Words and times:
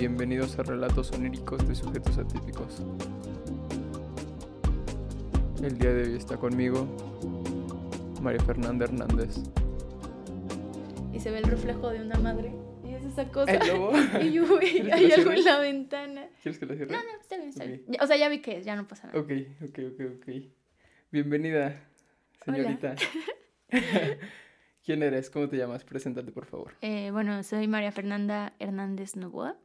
Bienvenidos 0.00 0.58
a 0.58 0.62
Relatos 0.62 1.12
Oníricos 1.12 1.68
de 1.68 1.74
Sujetos 1.74 2.16
Atípicos. 2.16 2.82
El 5.62 5.76
día 5.76 5.92
de 5.92 6.04
hoy 6.04 6.16
está 6.16 6.38
conmigo 6.38 6.88
María 8.22 8.40
Fernanda 8.40 8.86
Hernández. 8.86 9.42
Y 11.12 11.20
se 11.20 11.30
ve 11.30 11.36
el 11.36 11.44
reflejo 11.44 11.90
de 11.90 12.00
una 12.00 12.18
madre. 12.18 12.50
Y 12.82 12.94
es 12.94 13.04
esa 13.04 13.28
cosa. 13.28 13.52
¿El 13.52 13.68
lobo? 13.68 13.92
y 14.22 14.32
yo, 14.32 14.48
güey, 14.48 14.70
¿Quieres 14.70 14.88
que 14.88 14.92
hay 14.94 15.08
lo 15.08 15.14
algo 15.16 15.32
en 15.32 15.44
la 15.44 15.58
ventana. 15.58 16.28
¿Quieres 16.42 16.58
que 16.58 16.64
la 16.64 16.76
cierre? 16.76 16.92
No, 16.92 17.02
no, 17.02 17.20
está 17.20 17.36
bien, 17.36 17.48
está 17.50 17.64
bien. 17.66 17.84
O 18.00 18.06
sea, 18.06 18.16
ya 18.16 18.30
vi 18.30 18.40
que 18.40 18.56
es, 18.56 18.64
ya 18.64 18.76
no 18.76 18.88
pasa 18.88 19.08
nada. 19.08 19.20
Ok, 19.20 19.32
ok, 19.62 19.78
ok, 19.92 20.00
ok. 20.16 20.28
Bienvenida, 21.12 21.78
señorita. 22.46 22.94
¿Quién 24.90 25.04
eres? 25.04 25.30
¿Cómo 25.30 25.48
te 25.48 25.56
llamas? 25.56 25.84
Preséntate, 25.84 26.32
por 26.32 26.46
favor. 26.46 26.74
Eh, 26.80 27.10
bueno, 27.12 27.44
soy 27.44 27.68
María 27.68 27.92
Fernanda 27.92 28.54
Hernández 28.58 29.14
Novoa. 29.14 29.56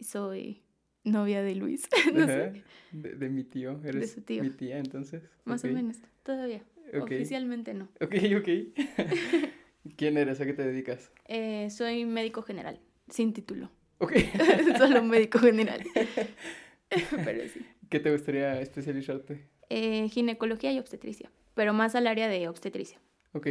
Soy 0.00 0.60
novia 1.04 1.40
de 1.40 1.54
Luis. 1.54 1.86
no 2.12 2.24
Ajá. 2.24 2.32
sé, 2.52 2.64
De, 2.90 3.10
de 3.14 3.28
mi 3.28 3.44
tío. 3.44 3.80
¿Eres 3.84 4.10
su 4.14 4.22
tío. 4.22 4.42
mi 4.42 4.50
tía, 4.50 4.78
entonces? 4.78 5.22
más 5.44 5.62
o 5.62 5.68
menos. 5.68 5.98
Todavía. 6.24 6.64
Oficialmente 7.00 7.74
no. 7.74 7.84
Ok, 8.00 8.16
ok. 8.40 8.48
¿Quién 9.96 10.18
eres? 10.18 10.40
¿A 10.40 10.46
qué 10.46 10.52
te 10.52 10.66
dedicas? 10.66 11.12
Eh, 11.28 11.70
soy 11.70 12.04
médico 12.04 12.42
general, 12.42 12.80
sin 13.08 13.32
título. 13.34 13.70
Ok. 13.98 14.14
Solo 14.78 15.00
médico 15.04 15.38
general. 15.38 15.84
Pero 17.24 17.48
sí. 17.50 17.64
¿Qué 17.88 18.00
te 18.00 18.10
gustaría 18.10 18.60
especializarte? 18.60 19.46
Eh, 19.70 20.08
ginecología 20.08 20.72
y 20.72 20.80
obstetricia. 20.80 21.30
Pero 21.54 21.72
más 21.72 21.94
al 21.94 22.08
área 22.08 22.26
de 22.26 22.48
obstetricia. 22.48 22.98
Ok. 23.34 23.48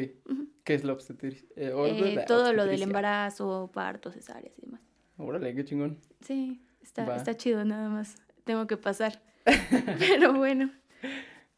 ¿Qué 0.64 0.74
es 0.74 0.84
la 0.84 0.94
obstetricia? 0.94 1.48
Eh, 1.56 1.72
Eh, 1.76 2.24
todo 2.26 2.54
lo 2.54 2.66
del 2.66 2.82
embarazo, 2.82 3.70
partos, 3.74 4.14
cesáreas 4.16 4.58
y 4.58 4.66
demás. 4.66 4.82
Órale, 5.18 5.54
qué 5.54 5.64
chingón. 5.66 6.00
Sí, 6.22 6.62
está, 6.82 7.06
Va. 7.06 7.18
está 7.18 7.36
chido 7.36 7.64
nada 7.66 7.90
más. 7.90 8.16
Tengo 8.46 8.66
que 8.66 8.78
pasar. 8.78 9.22
Pero 10.00 10.34
bueno. 10.34 10.72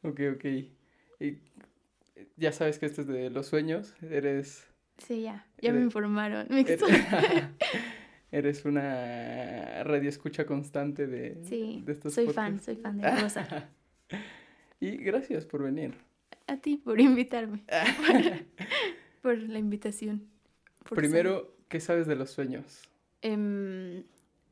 Ok, 0.02 0.22
ok. 0.36 0.45
Y 1.19 1.38
ya 2.36 2.52
sabes 2.52 2.80
que 2.80 2.88
esto 2.88 3.02
es 3.02 3.08
de 3.08 3.30
los 3.30 3.45
sueños. 3.47 3.94
Eres. 4.02 4.67
Sí, 4.97 5.21
ya. 5.21 5.45
Ya 5.61 5.71
me 5.71 5.81
informaron. 5.81 6.47
Me 6.49 6.66
Eres, 8.31 8.66
una 8.66 9.83
radio 9.83 10.09
escucha 10.09 10.45
constante 10.45 11.08
de, 11.08 11.42
Sí, 11.45 11.83
de 11.86 11.94
estos 11.94 12.14
soy 12.14 12.27
fan, 12.27 12.59
soy 12.59 12.75
fan 12.75 12.97
de 12.97 13.09
Rosa. 13.16 13.69
Y 14.81 14.97
gracias 14.97 15.45
por 15.45 15.64
venir. 15.64 15.95
A 16.47 16.57
ti 16.57 16.77
por 16.77 16.99
invitarme. 16.99 17.63
por 19.21 19.38
la 19.38 19.59
invitación. 19.59 20.27
por 20.87 20.97
Primero, 20.97 21.55
¿qué 21.69 21.79
sabes 21.79 22.07
de 22.07 22.15
los 22.15 22.29
sueños? 22.29 22.81
Em, 23.21 24.03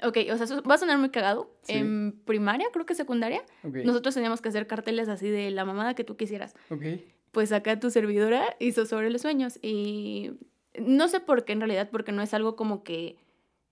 ok, 0.04 0.18
o 0.32 0.38
sea, 0.38 0.62
va 0.62 0.76
a 0.76 0.78
sonar 0.78 0.98
muy 0.98 1.10
cagado. 1.10 1.56
Sí. 1.62 1.74
En 1.74 2.14
primaria, 2.26 2.68
creo 2.74 2.86
que 2.86 2.96
secundaria, 2.96 3.44
Ok. 3.64 3.76
nosotros 3.86 4.16
teníamos 4.16 4.42
que 4.42 4.50
hacer 4.50 4.66
carteles 4.68 5.08
así 5.10 5.30
de 5.30 5.52
la 5.52 5.66
mamada 5.66 5.94
que 5.94 6.04
tú 6.04 6.16
quisieras. 6.18 6.56
Ok. 6.70 6.84
pues 7.32 7.52
acá 7.52 7.80
tu 7.80 7.90
servidora 7.90 8.56
hizo 8.60 8.86
sobre 8.86 9.10
los 9.10 9.22
sueños 9.24 9.58
y 9.64 10.34
no 10.80 11.08
sé 11.08 11.20
por 11.20 11.46
qué 11.46 11.54
en 11.54 11.62
realidad, 11.62 11.90
porque 11.92 12.12
no 12.12 12.22
es 12.22 12.32
algo 12.36 12.56
como 12.56 12.84
que 12.84 13.18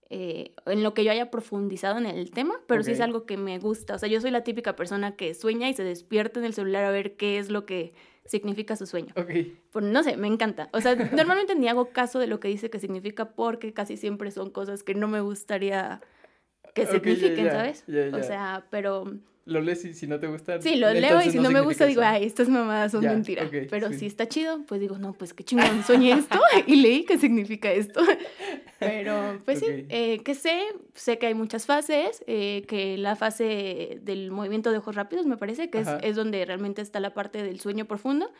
eh, 0.09 0.53
en 0.66 0.81
lo 0.83 0.94
que 0.95 1.03
yo 1.03 1.11
haya 1.11 1.30
profundizado 1.31 1.97
en 2.00 2.06
el 2.08 2.31
tema, 2.31 2.56
pero 2.67 2.81
sí 2.83 2.91
es 2.91 3.00
algo 3.02 3.25
que 3.28 3.38
me 3.38 3.59
gusta. 3.59 3.95
O 3.95 4.00
sea, 4.00 4.09
yo 4.09 4.19
soy 4.19 4.31
la 4.31 4.44
típica 4.44 4.75
persona 4.75 5.16
que 5.16 5.33
sueña 5.35 5.69
y 5.69 5.73
se 5.75 5.83
despierta 5.83 6.39
en 6.39 6.45
el 6.47 6.53
celular 6.53 6.83
a 6.85 6.91
ver 6.91 7.16
qué 7.17 7.38
es 7.38 7.50
lo 7.52 7.66
que 7.67 7.94
significa 8.25 8.75
su 8.75 8.86
sueño. 8.86 9.14
Ok. 9.17 9.31
Pues 9.72 9.86
no 9.86 10.03
sé, 10.03 10.17
me 10.17 10.27
encanta. 10.27 10.69
O 10.73 10.81
sea, 10.81 10.95
normalmente 11.11 11.55
ni 11.55 11.67
hago 11.67 11.89
caso 11.89 12.19
de 12.19 12.28
lo 12.28 12.39
que 12.39 12.47
dice 12.47 12.69
que 12.69 12.80
significa 12.80 13.31
porque 13.31 13.73
casi 13.73 13.97
siempre 13.97 14.31
son 14.31 14.50
cosas 14.50 14.83
que 14.83 14.95
no 14.95 15.08
me 15.08 15.22
gustaría 15.22 16.02
que 16.73 16.83
Ok, 16.83 16.88
ya, 16.88 16.94
signifiquen, 16.94 17.45
ya, 17.45 17.52
¿sabes? 17.52 17.83
ya, 17.88 18.02
O 18.14 18.17
ya. 18.17 18.23
sea, 18.23 18.66
pero 18.69 19.05
Lo 19.45 19.59
lees 19.59 19.83
y 19.86 19.94
si 19.94 20.05
no 20.08 20.19
te 20.19 20.27
gusta. 20.27 20.61
Sí, 20.61 20.75
lo 20.75 20.94
leo 20.94 21.19
y 21.22 21.31
si 21.31 21.39
no, 21.39 21.50
me 21.50 21.61
gusta 21.61 21.86
digo, 21.86 22.02
significa 22.02 22.11
ay, 22.11 22.25
estas 22.25 22.47
mamadas 22.47 22.91
son 22.91 23.03
mentiras. 23.03 23.47
ok, 23.47 23.56
Pero 23.69 23.90
sí. 23.90 24.00
si 24.00 24.06
está 24.06 24.28
chido, 24.28 24.63
pues 24.68 24.79
digo, 24.79 24.97
no, 25.00 25.13
pues 25.13 25.34
qué 25.34 25.44
chingón, 25.44 25.84
soñé 25.84 26.12
esto 26.13 26.40
y 26.68 26.75
leí 26.75 27.03
qué 27.06 27.18
significa 27.18 27.72
esto. 27.72 28.01
Pero, 28.79 29.41
pues 29.46 29.57
Ok. 29.62 29.63
sí, 29.68 29.85
eh, 29.90 30.19
que 30.23 30.35
sé, 30.35 30.59
sé 30.96 31.18
que 31.19 31.28
hay 31.28 31.34
muchas 31.34 31.66
fases, 31.66 32.23
eh, 32.28 32.63
que 32.68 32.97
la 32.97 33.16
fase 33.16 34.00
del 34.01 34.31
movimiento 34.31 34.72
de 34.72 34.78
ojos 34.78 34.96
rápidos 34.96 35.25
me 35.25 35.38
parece 35.38 35.69
que 35.69 35.79
es, 35.79 35.88
es 36.01 36.16
donde 36.16 36.46
realmente 36.46 36.81
está 36.81 37.00
la 37.00 37.13
parte 37.13 37.44
del 37.44 37.59
sueño 37.59 37.85
profundo 37.85 38.31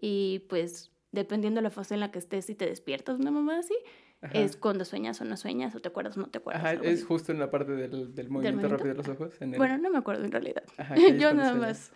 y 0.00 0.40
pues 0.48 0.90
dependiendo 1.12 1.58
de 1.58 1.62
la 1.62 1.70
fase 1.70 1.94
en 1.94 2.00
la 2.00 2.10
que 2.12 2.18
estés, 2.20 2.44
si 2.46 2.54
te 2.54 2.66
despiertas 2.66 3.18
una 3.18 3.30
mamada 3.32 3.60
así, 3.60 3.74
Ajá. 4.22 4.38
es 4.38 4.56
cuando 4.56 4.84
sueñas 4.84 5.20
o 5.20 5.24
no 5.24 5.36
sueñas, 5.36 5.74
o 5.74 5.80
te 5.80 5.88
acuerdas 5.88 6.16
o 6.16 6.20
no 6.20 6.26
te 6.28 6.38
acuerdas. 6.38 6.62
Ajá, 6.62 6.72
es 6.74 6.98
así. 6.98 7.02
justo 7.04 7.32
en 7.32 7.38
la 7.38 7.50
parte 7.50 7.72
del, 7.72 8.14
del 8.14 8.28
movimiento 8.30 8.68
rápido 8.68 8.88
de 8.90 8.94
los 8.94 9.08
ojos. 9.08 9.40
En 9.40 9.54
el- 9.54 9.58
Bueno, 9.58 9.78
no 9.78 9.88
me 9.90 9.98
acuerdo 9.98 10.24
en 10.24 10.32
realidad. 10.32 10.62
Ajá, 10.76 10.94
Yo 11.18 11.32
nada 11.34 11.54
más 11.54 11.92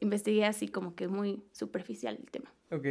investigué 0.00 0.46
así 0.46 0.68
como 0.68 0.94
que 0.94 1.08
muy 1.08 1.42
superficial 1.52 2.16
el 2.18 2.30
tema. 2.30 2.52
Ok. 2.70 2.86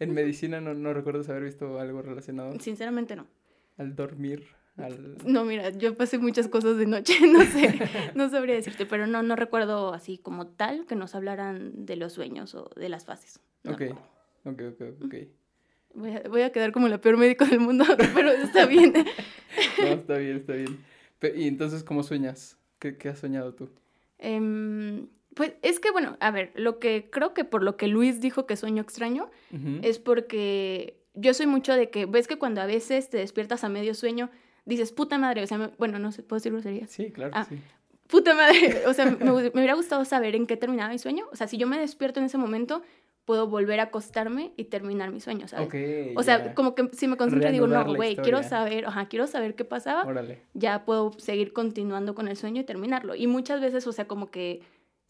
En 0.00 0.12
medicina 0.12 0.60
no, 0.60 0.74
no 0.74 0.92
recuerdas 0.92 1.28
haber 1.28 1.44
visto 1.44 1.78
algo 1.78 2.02
relacionado 2.02 2.58
Sinceramente 2.58 3.14
no. 3.14 3.26
al 3.78 3.94
dormir, 3.94 4.44
al... 4.76 5.16
No, 5.24 5.44
mira, 5.44 5.70
yo 5.70 5.94
pasé 5.94 6.18
muchas 6.18 6.48
cosas 6.48 6.76
de 6.76 6.86
noche, 6.86 7.14
no 7.32 7.40
sé, 7.44 7.78
no 8.16 8.28
sabría 8.28 8.56
decirte, 8.56 8.86
pero 8.86 9.06
no, 9.06 9.22
no 9.22 9.36
recuerdo 9.36 9.94
así 9.94 10.18
como 10.18 10.48
tal 10.48 10.84
que 10.86 10.96
nos 10.96 11.14
hablaran 11.14 11.86
de 11.86 11.94
los 11.96 12.12
sueños 12.12 12.54
o 12.56 12.68
de 12.76 12.88
las 12.88 13.04
fases. 13.06 13.40
No 13.62 13.72
Ok, 13.74 13.82
ok, 14.44 14.62
ok, 14.72 14.82
ok. 15.04 15.14
Voy 15.94 16.10
a, 16.12 16.22
voy 16.28 16.42
a 16.42 16.50
quedar 16.52 16.72
como 16.72 16.88
la 16.88 17.00
peor 17.00 17.16
médico 17.16 17.44
del 17.46 17.60
mundo, 17.60 17.84
pero 18.14 18.30
está 18.30 18.66
bien. 18.66 18.92
No, 19.80 19.86
está 19.88 20.16
bien, 20.18 20.36
está 20.38 20.52
bien. 20.54 20.84
¿Y 21.36 21.46
entonces 21.46 21.84
cómo 21.84 22.02
sueñas? 22.02 22.56
¿Qué, 22.80 22.96
qué 22.96 23.08
has 23.10 23.20
soñado 23.20 23.54
tú? 23.54 23.70
Em, 24.18 25.06
pues 25.34 25.54
es 25.62 25.78
que, 25.80 25.90
bueno, 25.90 26.16
a 26.20 26.30
ver, 26.30 26.52
lo 26.56 26.78
que 26.78 27.08
creo 27.10 27.34
que 27.34 27.44
por 27.44 27.62
lo 27.62 27.76
que 27.76 27.86
Luis 27.88 28.20
dijo 28.20 28.46
que 28.46 28.56
sueño 28.56 28.82
extraño 28.82 29.30
es 29.82 29.98
porque 29.98 30.98
yo 31.14 31.34
soy 31.34 31.46
mucho 31.46 31.74
de 31.74 31.90
que, 31.90 32.06
ves 32.06 32.26
que 32.26 32.36
cuando 32.38 32.60
a 32.60 32.66
veces 32.66 33.10
te 33.10 33.18
despiertas 33.18 33.62
a 33.64 33.68
medio 33.68 33.94
sueño, 33.94 34.30
dices, 34.64 34.92
puta 34.92 35.18
madre, 35.18 35.42
o 35.42 35.46
sea, 35.46 35.58
me- 35.58 35.70
bueno, 35.78 35.98
no 35.98 36.10
sé, 36.12 36.22
¿puedo 36.22 36.38
decir 36.38 36.52
groserías? 36.52 36.90
Sí, 36.90 37.10
claro, 37.12 37.32
Ah, 37.34 37.44
sí. 37.48 37.58
Puta 38.08 38.34
madre, 38.34 38.82
o 38.86 38.92
sea, 38.92 39.06
me, 39.06 39.16
me 39.24 39.30
hubiera 39.32 39.74
gustado 39.74 40.04
saber 40.04 40.34
en 40.34 40.46
qué 40.46 40.56
terminaba 40.56 40.90
mi 40.92 40.98
sueño. 40.98 41.26
O 41.32 41.36
sea, 41.36 41.46
si 41.48 41.56
yo 41.58 41.66
me 41.66 41.78
despierto 41.78 42.20
en 42.20 42.26
ese 42.26 42.38
momento, 42.38 42.82
puedo 43.24 43.46
volver 43.48 43.80
a 43.80 43.84
acostarme 43.84 44.52
y 44.56 44.64
terminar 44.64 45.10
mi 45.10 45.20
sueño, 45.20 45.48
¿sabes? 45.48 45.66
Ok, 45.66 45.74
O 46.18 46.22
sea, 46.22 46.44
ya. 46.46 46.54
como 46.54 46.74
que 46.74 46.90
si 46.92 47.08
me 47.08 47.16
concentro 47.16 47.48
y 47.48 47.52
digo, 47.52 47.66
no, 47.66 47.84
güey, 47.94 48.16
quiero 48.16 48.42
saber, 48.42 48.86
ajá, 48.86 49.06
quiero 49.08 49.26
saber 49.26 49.54
qué 49.54 49.64
pasaba, 49.64 50.04
Órale. 50.04 50.42
ya 50.52 50.84
puedo 50.84 51.12
seguir 51.18 51.52
continuando 51.52 52.14
con 52.14 52.28
el 52.28 52.36
sueño 52.36 52.60
y 52.60 52.64
terminarlo. 52.64 53.14
Y 53.14 53.26
muchas 53.26 53.60
veces, 53.60 53.86
o 53.86 53.92
sea, 53.92 54.06
como 54.06 54.30
que 54.30 54.60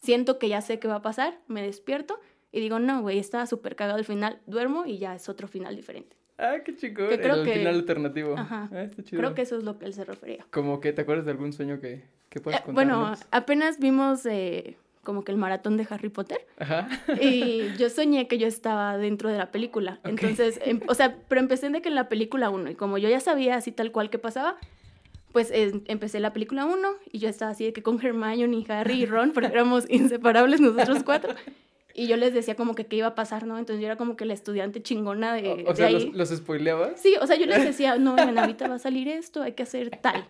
siento 0.01 0.39
que 0.39 0.47
ya 0.49 0.61
sé 0.61 0.79
qué 0.79 0.87
va 0.87 0.95
a 0.95 1.01
pasar, 1.01 1.39
me 1.47 1.61
despierto 1.61 2.19
y 2.51 2.61
digo, 2.61 2.79
no, 2.79 3.01
güey, 3.01 3.19
estaba 3.19 3.45
súper 3.47 3.75
cagado 3.75 3.99
el 3.99 4.05
final, 4.05 4.39
duermo 4.45 4.85
y 4.85 4.97
ya 4.97 5.13
es 5.15 5.27
otro 5.27 5.47
final 5.49 5.75
diferente. 5.75 6.15
Ah, 6.37 6.55
qué 6.65 6.75
chingón. 6.75 7.09
Que 7.09 7.19
creo 7.19 7.35
el 7.35 7.45
que- 7.45 7.53
final 7.53 7.75
alternativo. 7.75 8.35
Ajá. 8.37 8.69
Ah, 8.71 8.83
está 8.83 9.03
chido. 9.03 9.19
Creo 9.21 9.33
que 9.33 9.41
eso 9.41 9.57
es 9.57 9.63
lo 9.63 9.77
que 9.77 9.85
él 9.85 9.93
se 9.93 10.03
refería. 10.05 10.45
Como 10.51 10.79
que 10.79 10.91
te 10.93 11.01
acuerdas 11.01 11.25
de 11.25 11.31
algún 11.31 11.53
sueño 11.53 11.79
que, 11.79 12.03
que 12.29 12.39
puedas 12.41 12.59
Eh, 12.61 12.63
contarnos. 12.63 12.97
bueno, 12.99 13.15
apenas 13.31 13.79
vimos 13.79 14.25
eh, 14.25 14.77
como 15.05 15.23
que 15.23 15.31
el 15.31 15.37
maratón 15.37 15.77
de 15.77 15.87
Harry 15.89 16.09
Potter. 16.09 16.45
Ajá. 16.59 16.89
Y 17.21 17.73
yo 17.77 17.89
soñé 17.89 18.27
que 18.27 18.37
yo 18.37 18.47
estaba 18.47 18.97
dentro 18.97 19.29
de 19.29 19.37
la 19.37 19.51
película. 19.51 19.99
Ok. 20.03 20.09
Entonces, 20.09 20.59
em- 20.65 20.81
o 20.89 20.93
sea, 20.93 21.15
pero 21.29 21.39
empecé 21.39 21.69
de 21.69 21.81
que 21.81 21.87
en 21.87 21.95
la 21.95 22.09
película 22.09 22.49
1, 22.49 22.71
y 22.71 22.75
como 22.75 22.97
yo 22.97 23.07
ya 23.07 23.21
sabía 23.21 23.55
así 23.55 23.71
tal 23.71 23.93
cual 23.93 24.09
que 24.09 24.19
pasaba, 24.19 24.57
pues 25.31 25.49
em, 25.51 25.81
empecé 25.85 26.19
la 26.19 26.33
película 26.33 26.65
1 26.65 26.89
y 27.11 27.19
yo 27.19 27.29
estaba 27.29 27.51
así 27.51 27.63
de 27.65 27.71
que 27.73 27.81
con 27.83 28.03
Hermione, 28.05 28.65
Harry 28.69 29.03
y 29.03 29.05
Ron, 29.05 29.31
porque 29.31 29.47
éramos 29.51 29.85
inseparables 29.89 30.59
nosotros 30.59 31.03
cuatro. 31.03 31.33
Y 31.97 32.07
yo 32.07 32.17
les 32.17 32.33
decía 32.33 32.55
como 32.55 32.75
que 32.75 32.85
qué 32.85 32.97
iba 32.97 33.07
a 33.07 33.15
pasar, 33.15 33.45
¿no? 33.47 33.57
Entonces 33.57 33.79
yo 33.81 33.85
era 33.87 33.95
como 33.95 34.17
que 34.17 34.25
la 34.25 34.33
estudiante 34.33 34.81
chingona 34.81 35.33
de, 35.33 35.47
O, 35.49 35.53
o 35.53 35.57
de 35.71 35.75
sea, 35.75 35.85
ahí. 35.87 35.93
¿los, 36.11 36.29
los 36.29 36.39
spoileabas? 36.39 36.99
Sí, 37.01 37.15
o 37.21 37.25
sea, 37.25 37.37
yo 37.37 37.45
les 37.45 37.63
decía, 37.63 37.97
no, 37.97 38.15
vengan, 38.15 38.37
ahorita 38.37 38.67
va 38.67 38.75
a 38.75 38.79
salir 38.79 39.07
esto, 39.07 39.41
hay 39.41 39.53
que 39.53 39.63
hacer 39.63 39.91
tal. 40.01 40.25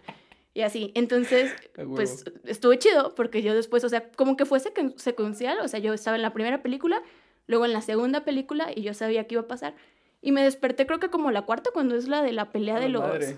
Y 0.56 0.62
así. 0.64 0.92
Entonces, 0.96 1.54
pues 1.96 2.24
estuve 2.46 2.80
chido 2.80 3.14
porque 3.14 3.44
yo 3.44 3.54
después, 3.54 3.84
o 3.84 3.90
sea, 3.90 4.10
como 4.16 4.36
que 4.38 4.46
fue 4.46 4.60
secu- 4.60 4.98
secuencial, 4.98 5.60
o 5.60 5.68
sea, 5.68 5.80
yo 5.80 5.94
estaba 5.94 6.16
en 6.16 6.24
la 6.24 6.34
primera 6.34 6.64
película, 6.64 7.04
luego 7.46 7.66
en 7.66 7.74
la 7.74 7.82
segunda 7.82 8.26
película 8.26 8.70
y 8.74 8.82
yo 8.82 8.94
sabía 8.96 9.26
qué 9.28 9.36
iba 9.36 9.42
a 9.44 9.48
pasar. 9.48 9.76
Y 10.22 10.32
me 10.32 10.42
desperté 10.44 10.88
creo 10.88 11.00
que 11.00 11.10
como 11.10 11.30
la 11.30 11.44
cuarta 11.44 11.70
cuando 11.72 11.96
es 11.96 12.08
la 12.08 12.24
de 12.24 12.32
la 12.32 12.52
pelea 12.52 12.80
de 12.80 12.90
los... 12.90 13.04
madre. 13.04 13.38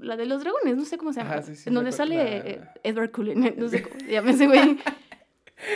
La 0.00 0.16
de 0.16 0.24
los 0.24 0.40
dragones, 0.40 0.74
no 0.74 0.86
sé 0.86 0.96
cómo 0.96 1.12
se 1.12 1.20
llama. 1.20 1.32
Ajá, 1.34 1.42
sí, 1.42 1.54
sí, 1.54 1.68
en 1.68 1.74
donde 1.74 1.90
acuerdo. 1.90 2.14
sale 2.14 2.58
La- 2.60 2.74
Edward 2.82 3.10
Cullen, 3.10 3.54
no 3.58 3.68
sé 3.68 3.82
cómo 3.82 4.00
se 4.00 4.10
llama 4.10 4.30
ese 4.30 4.46
güey. 4.46 4.78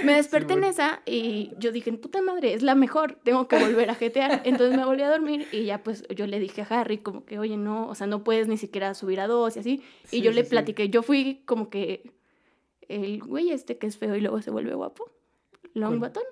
Me 0.05 0.15
desperté 0.15 0.55
en 0.55 0.61
bueno. 0.61 0.71
esa 0.73 1.03
y 1.07 1.53
yo 1.59 1.71
dije, 1.73 1.93
puta 1.93 2.21
madre, 2.23 2.55
es 2.55 2.63
la 2.63 2.75
mejor, 2.75 3.19
tengo 3.23 3.47
que 3.49 3.57
volver 3.59 3.89
a 3.91 3.95
jetear. 3.95 4.43
Entonces 4.45 4.77
me 4.77 4.85
volví 4.85 5.03
a 5.03 5.11
dormir 5.11 5.47
y 5.53 5.65
ya 5.65 5.83
pues 5.83 6.05
yo 6.15 6.27
le 6.27 6.39
dije 6.41 6.63
a 6.63 6.65
Harry 6.81 6.99
como 6.99 7.25
que, 7.25 7.39
oye, 7.39 7.57
no, 7.57 7.89
o 7.89 7.95
sea, 7.95 8.07
no 8.07 8.25
puedes 8.25 8.49
ni 8.49 8.57
siquiera 8.57 8.95
subir 8.95 9.21
a 9.21 9.27
dos 9.27 9.57
y 9.57 9.61
así. 9.61 9.83
Y 10.11 10.23
yo 10.23 10.31
sí, 10.33 10.37
le 10.37 10.45
platiqué, 10.45 10.89
yo 10.89 11.03
fui 11.03 11.43
como 11.47 11.71
que 11.71 12.13
el 12.89 13.21
güey 13.23 13.51
este 13.53 13.79
que 13.79 13.87
es 13.87 13.97
feo 13.97 14.15
y 14.17 14.21
luego 14.21 14.41
se 14.43 14.51
vuelve 14.51 14.75
guapo, 14.75 15.11
Longbottom, 15.75 16.23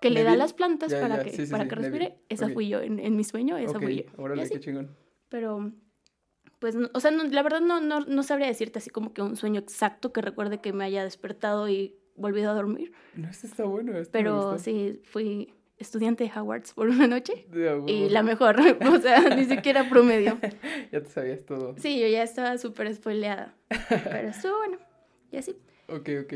que 0.00 0.10
le 0.10 0.24
da 0.24 0.34
las 0.36 0.52
plantas 0.52 0.90
Ya, 0.92 1.00
para 1.00 1.16
ya, 1.24 1.30
que, 1.30 1.46
para 1.46 1.68
que 1.68 1.74
respire. 1.76 2.18
Esa 2.28 2.46
Ok. 2.46 2.52
fui 2.52 2.68
yo 2.68 2.80
en, 2.80 2.98
en 2.98 3.16
mi 3.16 3.24
sueño, 3.24 3.56
esa 3.56 3.78
fui 3.80 4.04
yo. 4.04 4.22
órale, 4.22 4.48
qué 4.48 4.60
chingón. 4.60 4.96
Pero, 5.28 5.72
Pues, 6.58 6.76
no- 6.76 6.90
o 6.94 7.00
sea, 7.00 7.10
no- 7.10 7.24
la 7.24 7.42
verdad 7.42 7.60
no, 7.60 7.80
no, 7.80 8.00
no 8.00 8.22
sabría 8.22 8.46
decirte 8.46 8.78
así 8.78 8.88
como 8.88 9.12
que 9.12 9.20
un 9.20 9.36
sueño 9.36 9.58
exacto 9.60 10.12
que 10.12 10.20
recuerde 10.20 10.60
que 10.60 10.72
me 10.72 10.84
haya 10.84 11.02
despertado 11.02 11.68
y 11.68 11.96
volvido 12.22 12.50
a 12.50 12.54
dormir. 12.54 12.92
No, 13.14 13.28
este 13.28 13.46
está 13.46 13.64
bueno. 13.64 13.92
me 13.92 14.02
Pero 14.06 14.58
sí, 14.58 15.00
fui 15.04 15.52
estudiante 15.78 16.24
de 16.24 16.30
Hogwarts 16.34 16.72
por 16.72 16.88
una 16.88 17.06
noche 17.06 17.46
y 17.86 18.08
la 18.08 18.22
mejor, 18.22 18.56
o 18.86 18.98
sea, 19.00 19.20
ni 19.36 19.44
siquiera 19.44 19.88
promedio. 19.90 20.38
Ya 20.92 21.02
te 21.02 21.10
sabías 21.10 21.44
todo. 21.44 21.74
Sí, 21.78 22.00
yo 22.00 22.06
ya 22.06 22.22
estaba 22.22 22.56
súper 22.58 22.94
spoileada, 22.94 23.54
pero 23.88 24.28
estuvo 24.28 24.56
bueno, 24.58 24.78
y 25.30 25.36
así. 25.38 25.56
Ok, 25.88 26.08
ok. 26.24 26.34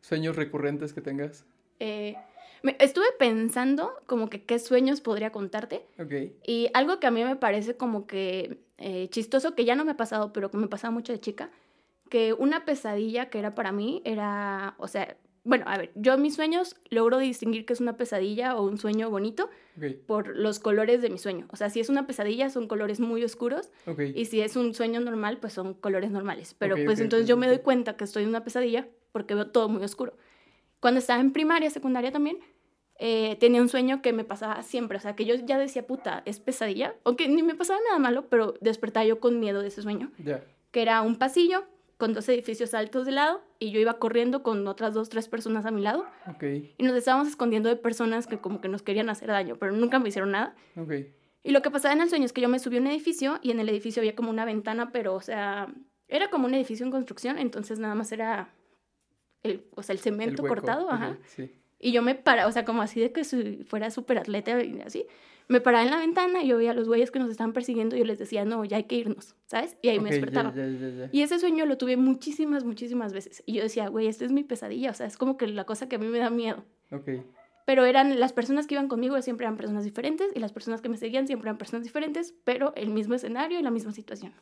¿Sueños 0.00 0.36
recurrentes 0.36 0.92
que 0.92 1.00
tengas? 1.00 1.44
Eh, 1.78 2.16
me- 2.62 2.76
estuve 2.80 3.06
pensando 3.18 3.92
como 4.06 4.28
que 4.28 4.42
qué 4.44 4.58
sueños 4.58 5.00
podría 5.00 5.30
contarte 5.32 5.86
Ok. 5.98 6.12
y 6.46 6.68
algo 6.74 7.00
que 7.00 7.06
a 7.06 7.10
mí 7.10 7.24
me 7.24 7.36
parece 7.36 7.76
como 7.76 8.06
que 8.06 8.58
eh, 8.78 9.08
chistoso, 9.10 9.54
que 9.54 9.64
ya 9.64 9.74
no 9.76 9.84
me 9.84 9.92
ha 9.92 9.96
pasado, 9.96 10.32
pero 10.32 10.50
que 10.50 10.56
me 10.58 10.66
pasaba 10.68 10.90
mucho 10.90 11.12
de 11.12 11.20
chica, 11.20 11.50
que 12.10 12.34
una 12.34 12.66
pesadilla 12.66 13.30
que 13.30 13.38
era 13.38 13.54
para 13.54 13.72
mí 13.72 14.02
era, 14.04 14.74
o 14.76 14.88
sea, 14.88 15.16
bueno, 15.42 15.64
a 15.66 15.78
ver, 15.78 15.90
yo 15.94 16.18
mis 16.18 16.34
sueños 16.34 16.76
logro 16.90 17.16
distinguir 17.18 17.64
que 17.64 17.72
es 17.72 17.80
una 17.80 17.96
pesadilla 17.96 18.56
o 18.56 18.62
un 18.62 18.76
sueño 18.76 19.08
bonito 19.08 19.48
por 20.06 20.36
los 20.36 20.58
colores 20.58 21.00
de 21.00 21.08
mi 21.08 21.16
sueño. 21.16 21.46
O 21.50 21.56
sea, 21.56 21.70
si 21.70 21.80
es 21.80 21.88
una 21.88 22.06
pesadilla 22.06 22.50
son 22.50 22.68
colores 22.68 23.00
muy 23.00 23.24
oscuros 23.24 23.70
y 24.14 24.26
si 24.26 24.42
es 24.42 24.56
un 24.56 24.74
sueño 24.74 25.00
normal 25.00 25.38
pues 25.38 25.54
son 25.54 25.72
colores 25.72 26.10
normales. 26.10 26.54
Pero 26.58 26.76
pues 26.84 27.00
entonces 27.00 27.26
yo 27.26 27.38
me 27.38 27.48
doy 27.48 27.60
cuenta 27.60 27.96
que 27.96 28.04
estoy 28.04 28.24
en 28.24 28.28
una 28.28 28.44
pesadilla 28.44 28.86
porque 29.12 29.34
veo 29.34 29.46
todo 29.46 29.70
muy 29.70 29.82
oscuro. 29.82 30.14
Cuando 30.80 30.98
estaba 30.98 31.20
en 31.20 31.32
primaria, 31.32 31.70
secundaria 31.70 32.12
también, 32.12 32.38
eh, 32.98 33.36
tenía 33.40 33.62
un 33.62 33.68
sueño 33.68 34.02
que 34.02 34.12
me 34.12 34.24
pasaba 34.24 34.62
siempre. 34.62 34.98
O 34.98 35.00
sea, 35.00 35.16
que 35.16 35.24
yo 35.24 35.34
ya 35.34 35.58
decía, 35.58 35.86
puta, 35.86 36.22
es 36.26 36.40
pesadilla. 36.40 36.94
Aunque 37.04 37.28
ni 37.28 37.42
me 37.42 37.54
pasaba 37.54 37.80
nada 37.86 37.98
malo, 37.98 38.28
pero 38.28 38.54
despertaba 38.60 39.06
yo 39.06 39.20
con 39.20 39.40
miedo 39.40 39.62
de 39.62 39.68
ese 39.68 39.82
sueño. 39.82 40.10
Que 40.70 40.82
era 40.82 41.00
un 41.02 41.16
pasillo 41.16 41.64
con 42.00 42.12
dos 42.14 42.28
edificios 42.28 42.74
altos 42.74 43.06
de 43.06 43.12
lado 43.12 43.40
y 43.60 43.70
yo 43.70 43.78
iba 43.78 43.98
corriendo 44.00 44.42
con 44.42 44.66
otras 44.66 44.92
dos, 44.94 45.08
tres 45.08 45.28
personas 45.28 45.64
a 45.66 45.70
mi 45.70 45.82
lado 45.82 46.04
Ok. 46.28 46.42
y 46.76 46.82
nos 46.82 46.96
estábamos 46.96 47.28
escondiendo 47.28 47.68
de 47.68 47.76
personas 47.76 48.26
que 48.26 48.38
como 48.38 48.60
que 48.60 48.66
nos 48.68 48.82
querían 48.82 49.08
hacer 49.08 49.28
daño, 49.28 49.56
pero 49.56 49.70
nunca 49.70 50.00
me 50.00 50.08
hicieron 50.08 50.32
nada. 50.32 50.56
Ok. 50.76 50.92
Y 51.44 51.52
lo 51.52 51.62
que 51.62 51.70
pasaba 51.70 51.94
en 51.94 52.00
el 52.00 52.08
sueño 52.08 52.24
es 52.24 52.32
que 52.32 52.40
yo 52.40 52.48
me 52.48 52.58
subí 52.58 52.78
a 52.78 52.80
un 52.80 52.88
edificio 52.88 53.38
y 53.42 53.52
en 53.52 53.60
el 53.60 53.68
edificio 53.68 54.00
había 54.00 54.16
como 54.16 54.30
una 54.30 54.44
ventana, 54.44 54.90
pero 54.90 55.14
o 55.14 55.20
sea, 55.20 55.72
era 56.08 56.28
como 56.30 56.46
un 56.46 56.54
edificio 56.54 56.84
en 56.84 56.90
construcción, 56.90 57.38
entonces 57.38 57.78
nada 57.78 57.94
más 57.94 58.10
era 58.10 58.52
el, 59.44 59.64
o 59.76 59.82
sea, 59.84 59.92
el 59.92 60.00
cemento 60.00 60.42
cortado, 60.44 60.90
ajá. 60.90 61.16
Sí. 61.26 61.50
Y 61.78 61.92
yo 61.92 62.02
me 62.02 62.14
paraba, 62.14 62.48
o 62.48 62.52
sea, 62.52 62.64
como 62.64 62.82
así 62.82 63.00
de 63.00 63.12
que 63.12 63.24
fuera 63.64 63.90
súper 63.90 64.18
atleta 64.18 64.62
y 64.62 64.80
así. 64.82 65.06
Me 65.50 65.60
paraba 65.60 65.84
en 65.84 65.90
la 65.90 65.98
ventana 65.98 66.44
y 66.44 66.46
yo 66.46 66.58
veía 66.58 66.70
a 66.70 66.74
los 66.74 66.86
güeyes 66.86 67.10
que 67.10 67.18
nos 67.18 67.28
estaban 67.28 67.52
persiguiendo 67.52 67.96
y 67.96 67.98
yo 67.98 68.04
les 68.04 68.18
decía, 68.18 68.44
no, 68.44 68.64
ya 68.64 68.76
hay 68.76 68.84
que 68.84 68.94
irnos, 68.94 69.34
¿sabes? 69.46 69.76
Y 69.82 69.88
ahí 69.88 69.98
me 69.98 70.04
Ok, 70.04 70.10
ya, 70.10 70.20
despertaba. 70.20 70.54
Y 71.10 71.22
ese 71.22 71.40
sueño 71.40 71.66
lo 71.66 71.76
tuve 71.76 71.96
muchísimas, 71.96 72.64
muchísimas 72.64 73.12
veces. 73.12 73.42
Y 73.46 73.54
yo 73.54 73.62
decía, 73.64 73.88
güey, 73.88 74.06
esta 74.06 74.24
es 74.24 74.30
mi 74.30 74.44
pesadilla, 74.44 74.92
o 74.92 74.94
sea, 74.94 75.06
es 75.06 75.16
como 75.16 75.36
que 75.36 75.48
la 75.48 75.64
cosa 75.64 75.88
que 75.88 75.96
a 75.96 75.98
mí 75.98 76.06
me 76.06 76.20
da 76.20 76.30
miedo. 76.30 76.64
Ok. 76.92 77.08
Pero 77.66 77.84
eran 77.84 78.20
las 78.20 78.32
personas 78.32 78.68
que 78.68 78.74
iban 78.74 78.86
conmigo 78.86 79.20
siempre 79.22 79.44
eran 79.44 79.56
personas 79.56 79.82
diferentes 79.82 80.28
y 80.34 80.38
las 80.38 80.52
personas 80.52 80.80
que 80.80 80.88
me 80.88 80.96
seguían 80.96 81.26
siempre 81.26 81.48
eran 81.48 81.58
personas 81.58 81.84
diferentes, 81.84 82.32
pero 82.44 82.72
el 82.76 82.90
mismo 82.90 83.14
escenario 83.14 83.58
y 83.58 83.62
la 83.62 83.72
misma 83.72 83.92
situación. 83.92 84.32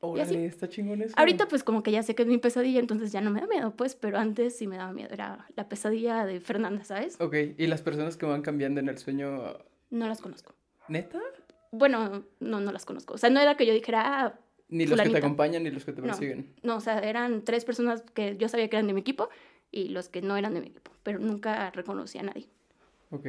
Órale, 0.00 0.46
está 0.46 0.68
chingón 0.68 1.02
eso. 1.02 1.14
Ahorita 1.16 1.46
pues 1.46 1.62
como 1.62 1.84
que 1.84 1.92
ya 1.92 2.02
sé 2.02 2.16
que 2.16 2.22
es 2.22 2.28
mi 2.28 2.38
pesadilla, 2.38 2.80
entonces 2.80 3.12
ya 3.12 3.20
no 3.20 3.30
me 3.30 3.40
da 3.40 3.46
miedo, 3.46 3.76
pues, 3.76 3.94
pero 3.94 4.18
antes 4.18 4.56
sí 4.56 4.66
me 4.66 4.76
daba 4.76 4.92
miedo, 4.92 5.10
era 5.12 5.46
la 5.54 5.68
pesadilla 5.68 6.26
de 6.26 6.40
Fernanda, 6.40 6.82
¿sabes? 6.82 7.20
Ok, 7.20 7.36
¿y 7.56 7.68
las 7.68 7.82
personas 7.82 8.16
que 8.16 8.26
van 8.26 8.42
cambiando 8.42 8.80
en 8.80 8.88
el 8.88 8.98
sueño, 8.98 9.58
No 9.92 10.08
las 10.08 10.20
conozco. 10.20 10.54
neta? 10.88 11.20
Bueno, 11.70 12.24
no, 12.40 12.60
no 12.60 12.72
las 12.72 12.84
conozco. 12.84 13.14
O 13.14 13.18
sea, 13.18 13.30
no 13.30 13.40
era 13.40 13.56
que 13.56 13.66
yo 13.66 13.72
dijera, 13.72 14.24
ah, 14.24 14.34
Ni 14.68 14.84
los 14.86 14.92
que 14.92 14.96
te 14.96 15.08
Fulanita. 15.10 15.18
acompañan 15.18 15.62
ni 15.62 15.70
los 15.70 15.84
que 15.84 15.92
te 15.92 16.00
No. 16.00 16.08
persiguen. 16.08 16.52
no, 16.62 16.76
o 16.76 16.80
sea, 16.80 16.98
eran 17.00 17.42
tres 17.44 17.64
personas 17.64 18.02
que 18.14 18.36
yo 18.38 18.48
sabía 18.48 18.68
que 18.68 18.76
eran 18.76 18.86
de 18.86 18.94
mi 18.94 19.00
equipo 19.02 19.28
y 19.70 19.90
los 19.90 20.08
que 20.08 20.22
no 20.22 20.36
eran 20.36 20.54
de 20.54 20.60
mi 20.62 20.68
equipo, 20.68 20.90
pero 21.02 21.18
nunca 21.18 21.70
reconocí 21.70 22.18
a 22.18 22.22
nadie. 22.22 22.48
Ok, 23.10 23.26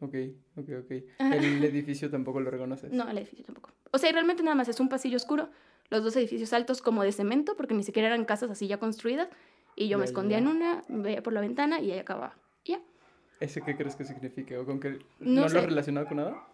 ok, 0.00 0.14
ok, 0.56 0.68
ok. 0.84 0.90
El 1.20 1.62
edificio 1.64 2.10
tampoco 2.10 2.40
lo 2.40 2.50
reconoces. 2.50 2.90
No, 2.92 3.08
el 3.08 3.18
edificio 3.18 3.44
tampoco. 3.44 3.70
O 3.92 3.98
sea, 3.98 4.10
realmente 4.12 4.42
nada 4.42 4.54
más 4.56 4.68
es 4.68 4.80
un 4.80 4.88
pasillo 4.88 5.16
oscuro, 5.16 5.50
los 5.90 6.02
dos 6.02 6.16
edificios 6.16 6.52
altos 6.54 6.80
como 6.82 7.02
de 7.02 7.12
cemento, 7.12 7.56
porque 7.56 7.74
ni 7.74 7.82
siquiera 7.82 8.08
eran 8.08 8.24
casas 8.24 8.50
así 8.50 8.66
ya 8.66 8.78
construidas, 8.78 9.28
y 9.74 9.88
yo 9.88 9.98
me 9.98 10.04
Ya, 10.04 10.08
escondía 10.08 10.38
ya. 10.38 10.44
en 10.44 10.48
una, 10.48 10.82
veía 10.88 11.22
por 11.22 11.34
la 11.34 11.40
ventana 11.42 11.80
y 11.80 11.92
ahí 11.92 11.98
acababa. 11.98 12.36
¿Ese 13.40 13.60
qué 13.62 13.76
crees 13.76 13.96
que 13.96 14.04
significa? 14.04 14.58
¿O 14.60 14.64
con 14.64 14.80
que 14.80 14.90
No 14.90 14.98
no, 15.20 15.42
lo 15.42 15.48
sé. 15.50 15.58
has 15.58 15.64
relacionado 15.66 16.06
con 16.06 16.16
nada? 16.18 16.46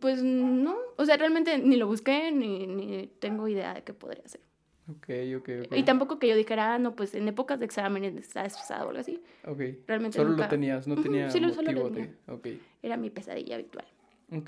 Pues 0.00 0.22
no, 0.22 0.76
o 0.96 1.04
sea, 1.04 1.16
realmente 1.16 1.58
ni 1.58 1.76
lo 1.76 1.86
busqué, 1.86 2.30
ni, 2.32 2.66
ni 2.66 3.06
tengo 3.18 3.48
idea 3.48 3.74
de 3.74 3.82
qué 3.82 3.94
podría 3.94 4.26
ser. 4.28 4.40
Ok, 4.88 5.08
ok, 5.38 5.48
ok. 5.66 5.76
Y 5.76 5.84
tampoco 5.84 6.18
que 6.18 6.28
yo 6.28 6.34
dijera, 6.36 6.74
ah, 6.74 6.78
no, 6.78 6.94
pues 6.96 7.14
en 7.14 7.28
épocas 7.28 7.58
de 7.60 7.64
exámenes 7.66 8.14
estaba 8.16 8.46
estresado 8.46 8.86
o 8.86 8.88
algo 8.90 9.00
así. 9.00 9.22
Ok. 9.46 9.60
Realmente 9.86 10.16
Solo 10.18 10.30
nunca- 10.30 10.44
lo 10.44 10.48
tenías, 10.48 10.86
no 10.88 10.94
Ujú, 10.94 11.02
tenía 11.04 11.30
sí, 11.30 11.38
lo- 11.40 11.50
solo 11.54 11.70
lo 11.72 11.80
motivo 11.84 11.94
tenía. 11.94 12.14
de... 12.26 12.32
Ok, 12.32 12.46
Era 12.82 12.96
mi 12.96 13.10
pesadilla 13.10 13.54
habitual. 13.54 13.86
ok. 14.32 14.46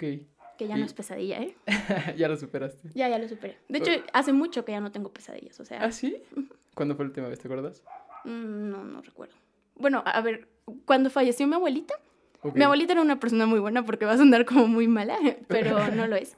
Que 0.58 0.66
ya 0.68 0.76
Y- 0.76 0.80
no 0.80 0.84
es 0.84 0.92
pesadilla, 0.94 1.40
¿eh? 1.42 1.56
ya 2.16 2.28
lo 2.28 2.36
superaste. 2.36 2.90
Ya, 2.94 3.08
ya 3.08 3.18
lo 3.18 3.28
superé. 3.28 3.56
De 3.68 3.78
hecho, 3.78 3.90
hace 4.12 4.32
mucho 4.32 4.64
que 4.64 4.72
ya 4.72 4.80
no 4.80 4.92
tengo 4.92 5.12
pesadillas, 5.12 5.58
o 5.60 5.64
sea, 5.64 5.82
¿Ah, 5.82 5.92
sí? 5.92 6.22
¿Cuándo 6.74 6.94
fue 6.96 7.04
la 7.04 7.08
última 7.10 7.28
vez, 7.28 7.38
te 7.38 7.48
acuerdas? 7.48 7.82
mm, 8.24 8.70
no, 8.70 8.84
no 8.84 9.00
recuerdo. 9.00 9.34
Bueno, 9.82 10.02
a 10.06 10.20
ver, 10.22 10.48
cuando 10.86 11.10
falleció 11.10 11.46
mi 11.46 11.54
abuelita. 11.54 11.94
Mi 12.54 12.64
abuelita 12.64 12.92
era 12.94 13.02
una 13.02 13.20
persona 13.20 13.46
muy 13.46 13.60
buena 13.60 13.84
porque 13.84 14.04
va 14.06 14.12
a 14.12 14.16
sonar 14.16 14.44
como 14.46 14.66
muy 14.66 14.88
mala, 14.88 15.18
pero 15.48 15.76
no 15.94 16.06
lo 16.06 16.16
es. 16.16 16.36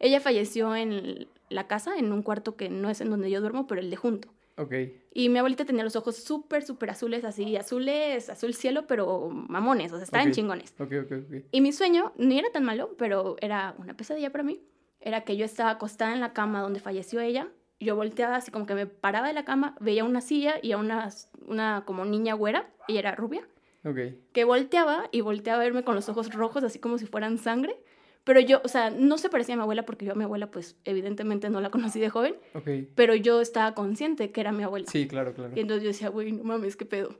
Ella 0.00 0.20
falleció 0.20 0.74
en 0.74 1.28
la 1.48 1.66
casa, 1.66 1.96
en 1.96 2.12
un 2.12 2.22
cuarto 2.22 2.56
que 2.56 2.68
no 2.68 2.90
es 2.90 3.00
en 3.00 3.08
donde 3.10 3.30
yo 3.30 3.40
duermo, 3.40 3.66
pero 3.66 3.80
el 3.80 3.88
de 3.88 3.96
junto. 3.96 4.28
Ok, 4.58 4.72
Y 5.12 5.28
mi 5.28 5.38
abuelita 5.38 5.66
tenía 5.66 5.84
los 5.84 5.96
ojos 5.96 6.16
súper, 6.16 6.62
súper 6.64 6.88
azules, 6.88 7.24
así, 7.26 7.56
azules, 7.56 8.30
azul 8.30 8.54
cielo, 8.54 8.86
pero 8.86 9.28
mamones, 9.30 9.92
o 9.92 9.96
sea, 9.96 10.04
estaban 10.04 10.28
Ok. 10.28 10.34
chingones. 10.34 10.74
ok, 10.78 10.92
ok, 11.04 11.12
ok. 11.12 11.34
Y 11.52 11.60
mi 11.60 11.72
sueño 11.72 12.12
ni 12.16 12.38
era 12.38 12.50
tan 12.50 12.64
malo, 12.64 12.94
pero 12.96 13.36
era 13.42 13.74
una 13.78 13.94
pesadilla 13.94 14.30
para 14.32 14.44
mí. 14.44 14.62
Era 15.00 15.24
que 15.24 15.36
yo 15.36 15.44
estaba 15.44 15.70
acostada 15.70 16.14
en 16.14 16.20
la 16.20 16.32
cama 16.32 16.62
donde 16.62 16.80
falleció 16.80 17.20
ella. 17.20 17.48
Yo 17.78 17.94
volteaba 17.96 18.36
así 18.36 18.50
como 18.50 18.66
que 18.66 18.74
me 18.74 18.86
paraba 18.86 19.28
de 19.28 19.34
la 19.34 19.44
cama, 19.44 19.76
veía 19.80 20.04
una 20.04 20.20
silla 20.20 20.54
y 20.62 20.72
a 20.72 20.78
una, 20.78 21.10
una 21.46 21.84
como 21.84 22.04
niña 22.04 22.34
güera, 22.34 22.68
ella 22.88 23.00
era 23.00 23.14
rubia, 23.14 23.46
Ok, 23.84 23.98
que 24.32 24.44
volteaba 24.44 25.08
y 25.12 25.20
volteaba 25.20 25.60
a 25.60 25.64
verme 25.64 25.84
con 25.84 25.94
los 25.94 26.08
ojos 26.08 26.32
rojos, 26.32 26.64
así 26.64 26.78
como 26.78 26.98
si 26.98 27.06
fueran 27.06 27.38
sangre. 27.38 27.76
Pero 28.24 28.40
yo, 28.40 28.60
o 28.64 28.68
sea, 28.68 28.90
no 28.90 29.18
se 29.18 29.28
parecía 29.28 29.54
a 29.54 29.56
mi 29.56 29.62
abuela 29.62 29.84
porque 29.86 30.04
yo 30.04 30.10
a 30.10 30.14
mi 30.16 30.24
abuela, 30.24 30.50
pues, 30.50 30.74
evidentemente 30.84 31.48
no 31.48 31.60
la 31.60 31.70
conocí 31.70 32.00
de 32.00 32.10
joven, 32.10 32.34
ok. 32.54 32.68
pero 32.96 33.14
yo 33.14 33.40
estaba 33.40 33.74
consciente 33.74 34.32
que 34.32 34.40
era 34.40 34.50
mi 34.50 34.64
abuela. 34.64 34.86
Sí, 34.90 35.06
claro, 35.06 35.32
claro. 35.32 35.52
Y 35.54 35.60
entonces 35.60 35.84
yo 35.84 35.88
decía, 35.88 36.08
güey, 36.08 36.32
no 36.32 36.42
mames, 36.42 36.74
qué 36.74 36.86
pedo. 36.86 37.14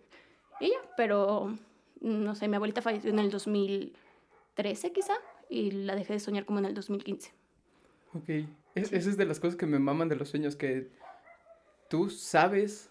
Y 0.58 0.70
ya, 0.70 0.78
pero, 0.96 1.54
no 2.00 2.34
sé, 2.34 2.48
mi 2.48 2.56
abuelita 2.56 2.82
falleció 2.82 3.10
en 3.10 3.20
el 3.20 3.30
2013 3.30 4.92
quizá, 4.92 5.14
y 5.48 5.70
la 5.70 5.94
dejé 5.94 6.14
de 6.14 6.18
soñar 6.18 6.44
como 6.44 6.58
en 6.58 6.64
el 6.64 6.75
2015. 6.75 7.32
Ok. 8.14 8.28
Es- 8.76 8.92
Esa 8.92 9.11
es 9.11 9.16
de 9.16 9.25
las 9.25 9.40
cosas 9.40 9.56
que 9.56 9.66
me 9.66 9.78
maman 9.78 10.09
de 10.09 10.16
los 10.16 10.28
sueños, 10.28 10.54
que 10.54 10.90
tú 11.88 12.11
sabes 12.11 12.90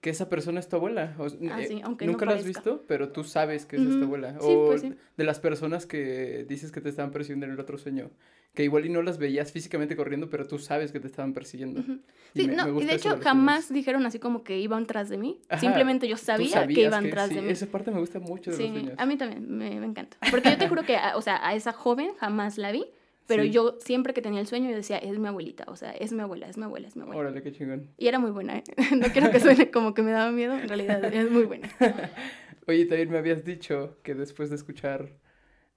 que 0.00 0.10
esa 0.10 0.28
persona 0.28 0.58
es 0.58 0.68
tu 0.68 0.74
abuela. 0.76 1.14
O- 1.18 1.26
Ah, 1.50 1.62
eh, 1.62 1.66
sí, 1.68 1.80
aunque 1.84 2.06
no 2.06 2.12
Nunca 2.12 2.26
la 2.26 2.32
has 2.34 2.44
visto, 2.44 2.84
pero 2.88 3.10
tú 3.10 3.22
sabes 3.22 3.66
que 3.66 3.76
esa 3.76 3.88
es 3.88 3.98
tu 3.98 4.04
abuela. 4.04 4.32
Sí, 4.32 4.38
o 4.40 4.66
pues 4.66 4.80
sí. 4.80 4.94
de 5.16 5.24
las 5.24 5.38
personas 5.38 5.86
que 5.86 6.44
dices 6.48 6.72
que 6.72 6.80
te 6.80 6.88
estaban 6.88 7.12
persiguiendo 7.12 7.46
en 7.46 7.52
el 7.52 7.60
otro 7.60 7.78
sueño. 7.78 8.10
Que 8.52 8.64
igual 8.64 8.84
y 8.84 8.88
no 8.90 9.00
las 9.00 9.16
veías 9.16 9.50
físicamente 9.52 9.94
corriendo, 9.96 10.28
pero 10.28 10.46
tú 10.46 10.58
sabes 10.58 10.90
que 10.92 10.98
te 11.00 11.06
estaban 11.06 11.32
persiguiendo. 11.32 11.80
Ujú. 11.80 12.00
Y 12.34 12.40
Sí, 12.42 12.48
me- 12.48 12.56
no, 12.56 12.64
me 12.64 12.70
y 12.70 12.72
gusta 12.72 12.88
de 12.90 12.94
eso 12.96 13.08
hecho 13.08 13.16
los 13.16 13.24
jamás 13.24 13.64
sueños. 13.66 13.74
dijeron 13.74 14.04
así 14.06 14.18
como 14.18 14.42
que 14.42 14.58
iban 14.58 14.86
tras 14.86 15.08
de 15.08 15.16
mí. 15.18 15.40
Ajá, 15.48 15.60
Simplemente 15.60 16.06
yo 16.08 16.16
sabía 16.18 16.66
que 16.66 16.80
iban 16.82 17.08
tras 17.08 17.28
sí, 17.30 17.36
de 17.36 17.42
mí. 17.42 17.48
Esa 17.50 17.66
parte 17.66 17.90
me 17.92 18.00
gusta 18.00 18.18
mucho 18.18 18.50
de 18.50 18.56
Sí, 18.56 18.64
los 18.64 18.72
sueños. 18.72 18.94
a 18.98 19.06
mí 19.06 19.16
también 19.16 19.56
me, 19.56 19.78
me 19.80 19.86
encanta. 19.86 20.16
Porque 20.30 20.50
yo 20.50 20.58
te 20.58 20.68
juro 20.68 20.82
que, 20.82 20.96
a- 20.96 21.16
o 21.16 21.22
sea, 21.22 21.46
a 21.46 21.54
esa 21.54 21.72
joven 21.72 22.10
jamás 22.18 22.58
la 22.58 22.72
vi, 22.72 22.84
pero 23.26 23.42
Sí. 23.44 23.50
yo 23.50 23.76
siempre 23.80 24.12
que 24.14 24.22
tenía 24.22 24.40
el 24.40 24.46
sueño 24.46 24.68
yo 24.70 24.76
decía, 24.76 24.98
es 24.98 25.18
mi 25.18 25.28
abuelita, 25.28 25.64
o 25.68 25.76
sea, 25.76 25.90
es 25.92 26.12
mi 26.12 26.20
abuela, 26.22 26.48
es 26.48 26.56
mi 26.56 26.64
abuela, 26.64 26.88
es 26.88 26.96
mi 26.96 27.02
abuela. 27.02 27.20
Órale, 27.20 27.42
qué 27.42 27.52
chingón. 27.52 27.90
Y 27.98 28.06
era 28.08 28.18
muy 28.18 28.30
buena, 28.30 28.58
¿eh? 28.58 28.64
No 28.96 29.08
quiero 29.12 29.30
que 29.30 29.40
suene 29.40 29.70
como 29.70 29.94
que 29.94 30.02
me 30.02 30.10
daba 30.12 30.30
miedo, 30.32 30.54
en 30.58 30.68
realidad 30.68 31.04
es 31.04 31.30
muy 31.30 31.44
buena. 31.44 31.68
Oye, 32.66 32.86
también 32.86 33.10
me 33.10 33.18
habías 33.18 33.44
dicho 33.44 33.98
que 34.02 34.14
después 34.14 34.50
de 34.50 34.56
escuchar 34.56 35.08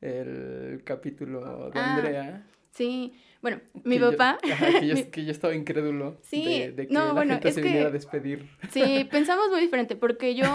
el 0.02 0.82
capítulo 0.84 1.70
de 1.72 1.80
Ah, 1.80 1.96
Andrea, 1.96 2.46
Sí, 2.72 3.14
bueno, 3.42 3.62
mi 3.86 3.96
que 3.96 4.02
yo- 4.02 4.12
papá... 4.12 4.38
ajá, 4.52 4.80
que, 4.80 4.88
yo, 4.88 4.94
mi- 4.96 5.04
que 5.06 5.24
yo 5.25 5.32
estaba 5.32 5.56
incrédulo 5.56 6.18
Sí, 6.24 6.44
de, 6.44 6.72
de 6.74 6.88
que 6.88 6.94
no, 6.94 7.06
la 7.08 7.14
bueno, 7.14 7.34
gente 7.36 7.50
es 7.50 7.56
se 7.56 7.62
que- 7.62 7.68
viniera 7.70 7.88
a 7.90 7.92
despedir. 7.92 8.50
Sí, 8.70 9.08
pensamos 9.10 9.50
muy 9.50 9.62
diferente, 9.62 9.96
porque 9.96 10.36
yo, 10.36 10.46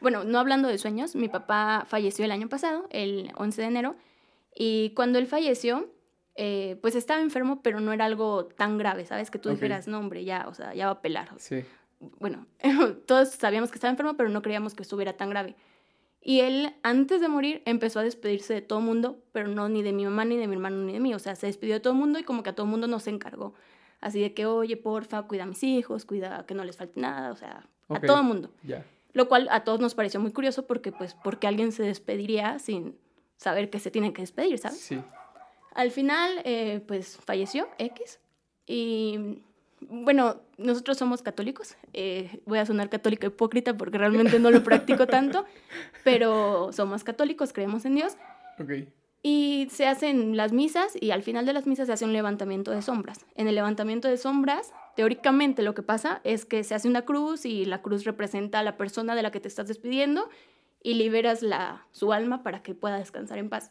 bueno, 0.00 0.24
no 0.24 0.38
hablando 0.38 0.68
de 0.68 0.76
sueños, 0.78 1.16
mi 1.16 1.28
papá 1.28 1.86
falleció 1.88 2.24
el 2.26 2.32
año 2.32 2.48
pasado, 2.48 2.86
el 2.90 3.30
11 3.36 3.62
de 3.62 3.68
enero, 3.68 3.96
y 4.54 4.90
cuando 4.90 5.18
él 5.18 5.26
falleció, 5.26 5.88
eh, 6.40 6.78
pues 6.80 6.94
estaba 6.94 7.20
enfermo, 7.20 7.60
pero 7.62 7.80
no 7.80 7.92
era 7.92 8.04
algo 8.04 8.46
tan 8.46 8.78
grave, 8.78 9.04
¿sabes? 9.04 9.30
Que 9.30 9.38
tú 9.40 9.48
Ok. 9.48 9.56
dijeras, 9.56 9.88
no, 9.88 9.98
hombre, 9.98 10.24
ya, 10.24 10.46
o 10.48 10.54
sea, 10.54 10.72
ya 10.72 10.86
va 10.86 10.92
a 10.92 11.02
pelar. 11.02 11.30
Sí. 11.36 11.64
Bueno, 12.20 12.46
todos 13.06 13.30
sabíamos 13.30 13.70
que 13.70 13.74
estaba 13.74 13.90
enfermo, 13.90 14.16
pero 14.16 14.28
no 14.28 14.40
creíamos 14.40 14.74
que 14.74 14.82
estuviera 14.84 15.14
tan 15.16 15.30
grave. 15.30 15.56
Y 16.22 16.40
él, 16.40 16.74
antes 16.84 17.20
de 17.20 17.28
morir, 17.28 17.62
empezó 17.64 17.98
a 17.98 18.04
despedirse 18.04 18.54
de 18.54 18.62
todo 18.62 18.80
mundo, 18.80 19.18
pero 19.32 19.48
no 19.48 19.68
ni 19.68 19.82
de 19.82 19.92
mi 19.92 20.04
mamá, 20.04 20.24
ni 20.24 20.36
de 20.36 20.46
mi 20.46 20.54
hermano, 20.54 20.76
ni 20.84 20.92
de 20.92 21.00
mí. 21.00 21.12
O 21.12 21.18
sea, 21.18 21.34
se 21.34 21.46
despidió 21.46 21.74
de 21.74 21.80
todo 21.80 21.94
mundo 21.94 22.18
y 22.18 22.22
como 22.22 22.42
que 22.44 22.50
a 22.50 22.54
todo 22.54 22.66
mundo 22.66 22.86
nos 22.86 23.06
encargó 23.08 23.54
Así 24.00 24.20
de 24.20 24.32
que, 24.32 24.46
oye, 24.46 24.76
porfa, 24.76 25.22
cuida 25.22 25.42
a 25.42 25.46
mis 25.46 25.64
hijos, 25.64 26.04
cuida 26.04 26.46
que 26.46 26.54
no 26.54 26.62
les 26.62 26.76
falte 26.76 27.00
nada, 27.00 27.32
o 27.32 27.36
sea, 27.36 27.68
a 27.88 27.98
todo 28.00 28.18
el 28.18 28.22
mundo. 28.24 28.52
Ya. 28.62 28.84
Lo 29.12 29.26
cual 29.28 29.48
a 29.50 29.64
todos 29.64 29.80
nos 29.80 29.96
pareció 29.96 30.20
muy 30.20 30.30
curioso 30.30 30.68
porque, 30.68 30.92
pues, 30.92 31.16
porque 31.24 31.48
alguien 31.48 31.72
se 31.72 31.82
despediría 31.82 32.60
sin 32.60 32.96
saber 33.36 33.70
que 33.70 33.80
se 33.80 33.90
tienen 33.90 34.12
que 34.12 34.22
despedir, 34.22 34.56
¿sabes? 34.58 34.78
Sí. 34.78 35.00
Al 35.78 35.92
final, 35.92 36.40
eh, 36.42 36.80
pues, 36.88 37.18
falleció 37.18 37.68
X. 37.78 38.18
Y, 38.66 39.44
bueno, 39.80 40.40
nosotros 40.56 40.98
somos 40.98 41.22
católicos. 41.22 41.76
eh, 41.92 42.40
voy 42.46 42.58
a 42.58 42.66
sonar 42.66 42.90
católica 42.90 43.28
hipócrita 43.28 43.76
porque 43.76 43.96
realmente 43.96 44.40
no 44.40 44.50
lo 44.50 44.64
practico 44.64 45.06
tanto, 45.16 45.44
pero 46.02 46.72
somos 46.72 47.04
católicos, 47.04 47.52
creemos 47.52 47.84
en 47.84 47.94
Dios. 47.94 48.16
Ok. 48.58 48.88
Y 49.22 49.68
se 49.70 49.86
hacen 49.86 50.36
las 50.36 50.52
misas 50.52 51.00
y 51.00 51.12
al 51.12 51.22
final 51.22 51.46
de 51.46 51.52
las 51.52 51.68
misas 51.68 51.86
se 51.86 51.92
hace 51.92 52.04
un 52.04 52.12
levantamiento 52.12 52.72
de 52.72 52.82
sombras. 52.82 53.24
En 53.36 53.46
el 53.46 53.54
levantamiento 53.54 54.08
de 54.08 54.16
sombras, 54.16 54.72
teóricamente 54.96 55.62
lo 55.62 55.76
que 55.76 55.84
pasa 55.84 56.20
es 56.24 56.44
que 56.44 56.64
se 56.64 56.74
hace 56.74 56.88
una 56.88 57.02
cruz 57.02 57.46
y 57.46 57.66
la 57.66 57.82
cruz 57.82 58.02
representa 58.02 58.58
a 58.58 58.64
la 58.64 58.76
persona 58.76 59.14
de 59.14 59.22
la 59.22 59.30
que 59.30 59.38
te 59.38 59.46
estás 59.46 59.68
despidiendo 59.68 60.28
y 60.82 60.94
liberas 60.94 61.40
la, 61.40 61.86
su 61.92 62.12
alma 62.12 62.42
para 62.42 62.64
que 62.64 62.74
pueda 62.74 62.98
descansar 62.98 63.38
en 63.38 63.48
paz. 63.48 63.70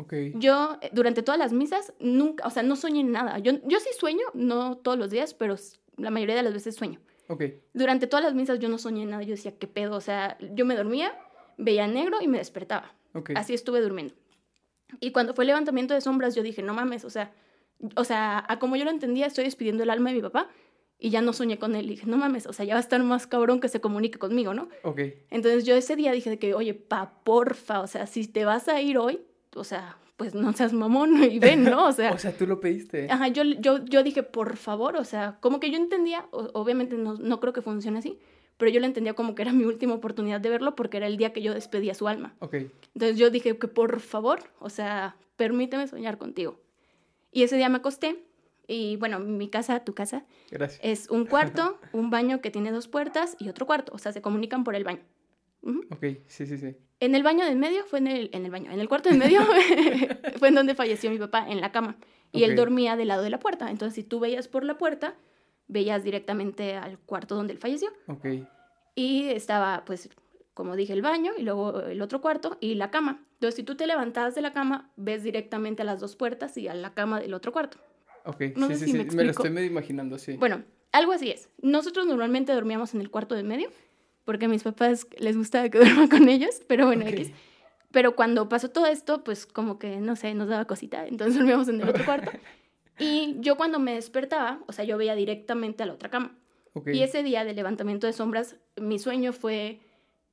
Ok. 0.00 0.14
Yo, 0.34 0.78
eh, 0.80 0.90
durante 0.92 1.22
todas 1.22 1.38
las 1.38 1.52
misas, 1.52 1.92
nunca, 2.00 2.46
o 2.46 2.50
sea, 2.50 2.62
no 2.62 2.76
soñé 2.76 3.04
nada. 3.04 3.38
Yo, 3.38 3.52
yo 3.64 3.80
sí 3.80 3.90
sueño, 3.98 4.24
no 4.34 4.78
todos 4.78 4.98
los 4.98 5.10
días, 5.10 5.34
pero 5.34 5.56
la 5.96 6.10
mayoría 6.10 6.34
de 6.34 6.42
las 6.42 6.54
veces 6.54 6.74
sueño. 6.74 7.00
Ok. 7.28 7.44
Durante 7.74 8.06
todas 8.06 8.24
las 8.24 8.34
misas 8.34 8.58
yo 8.58 8.68
no 8.68 8.78
soñé 8.78 9.04
nada. 9.04 9.22
Yo 9.22 9.30
decía, 9.30 9.56
¿qué 9.58 9.66
pedo? 9.66 9.96
O 9.96 10.00
sea, 10.00 10.38
yo 10.54 10.64
me 10.64 10.74
dormía, 10.74 11.16
veía 11.58 11.86
negro 11.86 12.18
y 12.20 12.28
me 12.28 12.38
despertaba. 12.38 12.94
Ok. 13.12 13.30
Así 13.36 13.54
estuve 13.54 13.80
durmiendo. 13.80 14.14
Y 14.98 15.12
cuando 15.12 15.34
fue 15.34 15.44
el 15.44 15.48
levantamiento 15.48 15.94
de 15.94 16.00
sombras, 16.00 16.34
yo 16.34 16.42
dije, 16.42 16.62
no 16.62 16.74
mames, 16.74 17.04
o 17.04 17.10
sea, 17.10 17.32
o 17.94 18.04
sea, 18.04 18.44
a 18.48 18.58
como 18.58 18.76
yo 18.76 18.84
lo 18.84 18.90
entendía, 18.90 19.26
estoy 19.26 19.44
despidiendo 19.44 19.82
el 19.82 19.90
alma 19.90 20.10
de 20.10 20.16
mi 20.16 20.22
papá 20.22 20.48
y 20.98 21.10
ya 21.10 21.22
no 21.22 21.32
soñé 21.32 21.58
con 21.58 21.76
él. 21.76 21.86
Y 21.86 21.90
dije, 21.90 22.06
no 22.06 22.16
mames, 22.16 22.46
o 22.46 22.52
sea, 22.52 22.64
ya 22.64 22.74
va 22.74 22.78
a 22.78 22.82
estar 22.82 23.02
más 23.02 23.26
cabrón 23.26 23.60
que 23.60 23.68
se 23.68 23.80
comunique 23.80 24.18
conmigo, 24.18 24.54
¿no? 24.54 24.68
Ok. 24.82 25.00
Entonces 25.30 25.64
yo 25.64 25.76
ese 25.76 25.96
día 25.96 26.12
dije 26.12 26.30
de 26.30 26.38
que, 26.38 26.54
oye, 26.54 26.74
pa, 26.74 27.22
porfa, 27.24 27.80
o 27.80 27.86
sea, 27.86 28.06
si 28.06 28.26
te 28.26 28.44
vas 28.44 28.68
a 28.68 28.80
ir 28.80 28.98
hoy, 28.98 29.20
o 29.54 29.64
sea, 29.64 29.96
pues 30.16 30.34
no 30.34 30.52
seas 30.52 30.72
mamón 30.72 31.22
y 31.24 31.38
ven, 31.38 31.64
¿no? 31.64 31.86
O 31.88 31.92
sea, 31.92 32.12
O 32.12 32.18
sea, 32.18 32.36
tú 32.36 32.46
lo 32.46 32.60
pediste. 32.60 33.10
ajá, 33.10 33.28
yo, 33.28 33.42
yo, 33.44 33.84
yo 33.84 34.02
dije, 34.02 34.22
por 34.22 34.56
favor, 34.56 34.96
o 34.96 35.04
sea, 35.04 35.38
como 35.40 35.60
que 35.60 35.70
yo 35.70 35.76
entendía, 35.76 36.26
o- 36.30 36.50
obviamente 36.54 36.96
no, 36.96 37.14
no 37.14 37.40
creo 37.40 37.52
que 37.52 37.62
funcione 37.62 37.98
así, 37.98 38.18
pero 38.56 38.70
yo 38.70 38.80
lo 38.80 38.86
entendía 38.86 39.14
como 39.14 39.34
que 39.34 39.42
era 39.42 39.52
mi 39.52 39.64
última 39.64 39.94
oportunidad 39.94 40.40
de 40.40 40.50
verlo 40.50 40.76
porque 40.76 40.98
era 40.98 41.06
el 41.06 41.16
día 41.16 41.32
que 41.32 41.40
yo 41.42 41.54
despedía 41.54 41.94
su 41.94 42.06
alma. 42.08 42.34
Ok. 42.40 42.54
Entonces 42.94 43.16
yo 43.16 43.30
dije 43.30 43.56
que 43.58 43.68
por 43.68 44.00
favor, 44.00 44.40
o 44.58 44.68
sea, 44.68 45.16
permíteme 45.36 45.86
soñar 45.88 46.18
contigo. 46.18 46.60
Y 47.32 47.42
ese 47.44 47.56
día 47.56 47.68
me 47.70 47.78
acosté 47.78 48.22
y 48.68 48.96
bueno, 48.96 49.18
mi 49.18 49.48
casa, 49.48 49.82
tu 49.84 49.94
casa, 49.94 50.24
Gracias. 50.50 50.80
es 50.82 51.08
un 51.10 51.24
cuarto, 51.24 51.78
un 51.94 52.10
baño 52.10 52.40
que 52.42 52.50
tiene 52.50 52.70
dos 52.70 52.86
puertas 52.88 53.36
y 53.38 53.48
otro 53.48 53.64
cuarto, 53.66 53.92
o 53.94 53.98
sea, 53.98 54.12
se 54.12 54.20
comunican 54.20 54.62
por 54.64 54.74
el 54.74 54.84
baño. 54.84 55.00
Ujú. 55.62 55.80
Ok. 55.90 56.04
Sí, 56.26 56.46
sí, 56.46 56.58
sí. 56.58 56.76
En 57.00 57.14
el 57.14 57.22
baño 57.22 57.44
del 57.46 57.56
medio 57.56 57.84
fue 57.84 57.98
en 57.98 58.06
el, 58.06 58.30
en 58.32 58.44
el 58.44 58.50
baño, 58.50 58.70
en 58.70 58.78
el 58.78 58.88
cuarto 58.88 59.08
del 59.08 59.18
medio 59.18 59.40
fue 60.38 60.48
en 60.48 60.54
donde 60.54 60.74
falleció 60.74 61.10
mi 61.10 61.18
papá, 61.18 61.46
en 61.48 61.60
la 61.60 61.72
cama. 61.72 61.96
Y 62.32 62.44
él 62.44 62.54
dormía 62.54 62.94
del 62.94 63.08
lado 63.08 63.22
de 63.22 63.30
la 63.30 63.40
puerta. 63.40 63.70
Entonces, 63.70 63.94
si 63.94 64.04
tú 64.04 64.20
veías 64.20 64.46
por 64.46 64.64
la 64.64 64.78
puerta, 64.78 65.16
veías 65.66 66.04
directamente 66.04 66.76
al 66.76 66.98
cuarto 66.98 67.34
donde 67.34 67.54
él 67.54 67.58
falleció. 67.58 67.88
Ok. 68.06 68.26
Y 68.94 69.30
estaba, 69.30 69.84
pues, 69.84 70.10
como 70.54 70.76
dije, 70.76 70.92
el 70.92 71.02
baño 71.02 71.32
y 71.36 71.42
luego 71.42 71.80
el 71.80 72.02
otro 72.02 72.20
cuarto 72.20 72.58
y 72.60 72.74
la 72.74 72.90
cama. 72.90 73.24
Entonces, 73.34 73.56
si 73.56 73.62
tú 73.62 73.74
te 73.74 73.86
levantabas 73.86 74.34
de 74.34 74.42
la 74.42 74.52
cama, 74.52 74.92
ves 74.96 75.22
directamente 75.22 75.82
a 75.82 75.84
las 75.86 76.00
dos 76.00 76.14
puertas 76.14 76.56
y 76.56 76.68
a 76.68 76.74
la 76.74 76.92
cama 76.92 77.18
del 77.18 77.34
otro 77.34 77.52
cuarto. 77.52 77.78
Ok. 78.24 78.42
No 78.56 78.68
sí, 78.68 78.74
sé 78.74 78.78
sí, 78.80 78.84
si 78.84 78.92
sí. 78.92 78.98
me 78.98 79.04
Me, 79.14 79.24
lo 79.24 79.30
estoy 79.30 79.50
medio 79.50 79.70
imaginando, 79.70 80.18
sí. 80.18 80.36
Bueno, 80.36 80.62
algo 80.92 81.12
así 81.12 81.30
es. 81.30 81.48
Nosotros 81.62 82.06
normalmente 82.06 82.52
dormíamos 82.52 82.94
en 82.94 83.00
el 83.00 83.10
cuarto 83.10 83.34
del 83.34 83.46
medio, 83.46 83.70
porque 84.30 84.44
a 84.44 84.48
mis 84.48 84.62
papás 84.62 85.08
les 85.18 85.36
gustaba 85.36 85.68
que 85.70 85.78
duerma 85.80 86.08
con 86.08 86.28
ellos, 86.28 86.62
pero 86.68 86.86
bueno, 86.86 87.04
Ok. 87.04 87.10
X. 87.14 87.32
Pero 87.90 88.14
cuando 88.14 88.48
pasó 88.48 88.70
todo 88.70 88.86
esto, 88.86 89.24
pues 89.24 89.44
como 89.44 89.80
que, 89.80 89.96
no 89.96 90.14
sé, 90.14 90.32
nos 90.34 90.46
daba 90.46 90.66
cosita, 90.66 91.04
entonces 91.04 91.34
dormíamos 91.38 91.68
en 91.68 91.80
el 91.80 91.88
otro 91.88 92.04
cuarto. 92.04 92.30
Y 92.96 93.34
yo 93.40 93.56
cuando 93.56 93.80
me 93.80 93.94
despertaba, 93.94 94.60
o 94.68 94.72
sea, 94.72 94.84
yo 94.84 94.96
veía 94.98 95.16
directamente 95.16 95.82
a 95.82 95.86
la 95.86 95.94
otra 95.94 96.10
cama. 96.10 96.38
Ok. 96.74 96.90
Y 96.92 97.02
ese 97.02 97.24
día 97.24 97.44
del 97.44 97.56
levantamiento 97.56 98.06
de 98.06 98.12
sombras, 98.12 98.54
mi 98.76 99.00
sueño 99.00 99.32
fue 99.32 99.80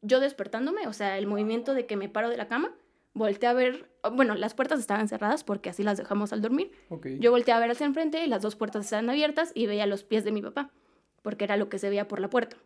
yo 0.03 0.19
despertándome, 0.19 0.85
o 0.85 0.93
sea, 0.93 1.17
el 1.17 1.25
movimiento 1.25 1.73
de 1.73 1.87
que 1.87 1.95
me 1.95 2.07
paro 2.07 2.29
de 2.29 2.37
la 2.37 2.47
cama, 2.47 2.75
volteé 3.15 3.49
a 3.49 3.53
ver, 3.53 3.89
bueno, 4.13 4.35
las 4.35 4.53
puertas 4.53 4.79
estaban 4.79 5.07
cerradas 5.07 5.43
porque 5.43 5.71
así 5.71 5.81
las 5.81 5.97
dejamos 5.97 6.33
al 6.33 6.43
dormir. 6.43 6.69
Ok. 6.89 7.07
Yo 7.19 7.31
volteé 7.31 7.55
a 7.55 7.59
ver 7.59 7.71
hacia 7.71 7.87
enfrente 7.87 8.23
y 8.23 8.27
las 8.27 8.43
dos 8.43 8.55
puertas 8.55 8.85
estaban 8.85 9.09
abiertas 9.09 9.53
y 9.55 9.65
veía 9.65 9.87
los 9.87 10.03
pies 10.03 10.23
de 10.23 10.31
mi 10.31 10.43
papá, 10.43 10.69
porque 11.23 11.45
era 11.45 11.57
lo 11.57 11.67
que 11.67 11.79
se 11.79 11.89
veía 11.89 12.07
por 12.07 12.19
la 12.19 12.29
puerta. 12.29 12.57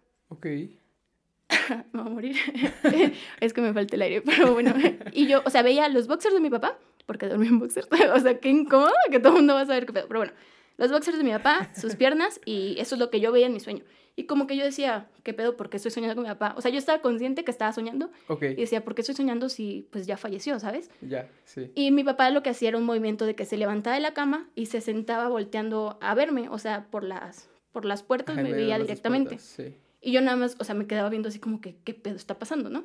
Me 1.93 2.01
voy 2.01 2.11
a 2.11 2.13
morir. 2.13 2.35
es 3.39 3.53
que 3.53 3.61
me 3.61 3.73
falta 3.73 3.95
el 3.95 4.01
aire, 4.01 4.21
pero 4.21 4.53
bueno. 4.53 4.73
Y 5.13 5.27
yo, 5.27 5.41
o 5.45 5.49
sea, 5.49 5.61
veía 5.61 5.87
los 5.89 6.07
boxers 6.07 6.33
de 6.33 6.39
mi 6.41 6.49
papá, 6.49 6.77
porque 7.05 7.27
dormía 7.27 7.49
en 7.49 7.59
boxers. 7.59 7.87
o 8.15 8.19
sea, 8.19 8.39
qué 8.39 8.49
incómodo 8.49 8.91
que 9.09 9.19
todo 9.19 9.29
el 9.33 9.37
mundo 9.39 9.53
va 9.55 9.61
a 9.61 9.65
saber 9.65 9.85
qué 9.85 9.93
pedo. 9.93 10.07
Pero 10.07 10.19
bueno, 10.21 10.33
los 10.77 10.91
boxers 10.91 11.17
de 11.17 11.23
mi 11.23 11.31
papá, 11.31 11.71
sus 11.75 11.95
piernas, 11.95 12.39
y 12.45 12.75
eso 12.79 12.95
es 12.95 12.99
lo 12.99 13.09
que 13.09 13.19
yo 13.19 13.31
veía 13.31 13.47
en 13.47 13.53
mi 13.53 13.59
sueño. 13.59 13.83
Y 14.17 14.25
como 14.25 14.45
que 14.45 14.57
yo 14.57 14.65
decía, 14.65 15.07
¿qué 15.23 15.33
pedo? 15.33 15.55
¿Por 15.55 15.69
qué 15.69 15.77
estoy 15.77 15.89
soñando 15.89 16.15
con 16.15 16.23
mi 16.23 16.29
papá? 16.29 16.53
O 16.57 16.61
sea, 16.61 16.69
yo 16.69 16.77
estaba 16.77 17.01
consciente 17.01 17.45
que 17.45 17.51
estaba 17.51 17.71
soñando 17.71 18.11
Ok. 18.27 18.43
y 18.43 18.55
decía, 18.55 18.83
¿por 18.83 18.93
qué 18.93 19.01
estoy 19.01 19.15
soñando 19.15 19.47
si 19.47 19.87
pues 19.89 20.05
ya 20.05 20.17
falleció, 20.17 20.59
¿sabes? 20.59 20.91
Ya, 21.01 21.29
sí. 21.45 21.71
Y 21.75 21.91
mi 21.91 22.03
papá 22.03 22.29
lo 22.29 22.43
que 22.43 22.49
hacía 22.49 22.69
era 22.69 22.77
un 22.77 22.83
movimiento 22.83 23.25
de 23.25 23.35
que 23.35 23.45
se 23.45 23.55
levantaba 23.55 23.95
de 23.95 24.01
la 24.01 24.13
cama 24.13 24.49
y 24.53 24.65
se 24.65 24.81
sentaba 24.81 25.29
volteando 25.29 25.97
a 26.01 26.13
verme, 26.13 26.49
o 26.49 26.59
sea, 26.59 26.87
por 26.91 27.05
las, 27.05 27.49
por 27.71 27.85
las 27.85 28.03
puertas 28.03 28.37
en 28.37 28.43
me 28.43 28.51
veía 28.51 28.77
directamente. 28.77 29.29
puertas, 29.37 29.47
Sí. 29.47 29.75
Y 30.01 30.11
yo 30.11 30.21
nada 30.21 30.35
más, 30.37 30.55
o 30.59 30.63
sea, 30.63 30.73
me 30.75 30.87
quedaba 30.87 31.09
viendo 31.09 31.29
así 31.29 31.39
como 31.39 31.61
que, 31.61 31.75
¿qué 31.83 31.93
pedo 31.93 32.15
está 32.15 32.39
pasando, 32.39 32.69
no? 32.69 32.83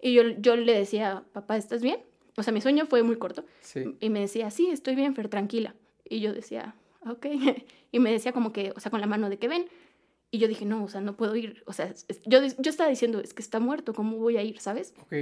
Y 0.00 0.14
yo, 0.14 0.22
yo 0.38 0.56
le 0.56 0.72
decía, 0.74 1.24
papá, 1.32 1.56
¿estás 1.56 1.82
bien? 1.82 1.98
O 2.36 2.42
sea, 2.42 2.52
mi 2.52 2.60
sueño 2.60 2.86
fue 2.86 3.02
muy 3.02 3.16
corto. 3.16 3.44
Sí. 3.60 3.84
Y 4.00 4.10
me 4.10 4.20
decía, 4.20 4.50
sí, 4.50 4.68
estoy 4.70 4.94
bien, 4.94 5.14
Fer, 5.14 5.28
tranquila. 5.28 5.74
Y 6.08 6.20
yo 6.20 6.32
decía, 6.32 6.74
ok. 7.06 7.26
Y 7.92 8.00
me 8.00 8.10
decía 8.10 8.32
como 8.32 8.52
que, 8.52 8.72
o 8.74 8.80
sea, 8.80 8.90
con 8.90 9.00
la 9.00 9.06
mano 9.06 9.30
de 9.30 9.38
que 9.38 9.46
ven. 9.46 9.66
Y 10.32 10.38
yo 10.38 10.48
dije, 10.48 10.64
no, 10.64 10.82
o 10.82 10.88
sea, 10.88 11.00
no 11.00 11.16
puedo 11.16 11.36
ir. 11.36 11.62
O 11.66 11.72
sea, 11.72 11.86
es- 11.86 12.06
es- 12.08 12.20
yo, 12.26 12.40
yo 12.44 12.70
estaba 12.70 12.90
diciendo, 12.90 13.20
es 13.20 13.34
que 13.34 13.40
está 13.42 13.60
muerto, 13.60 13.94
¿cómo 13.94 14.16
voy 14.18 14.36
a 14.36 14.42
ir, 14.42 14.58
sabes? 14.58 14.94
Ok. 15.02 15.12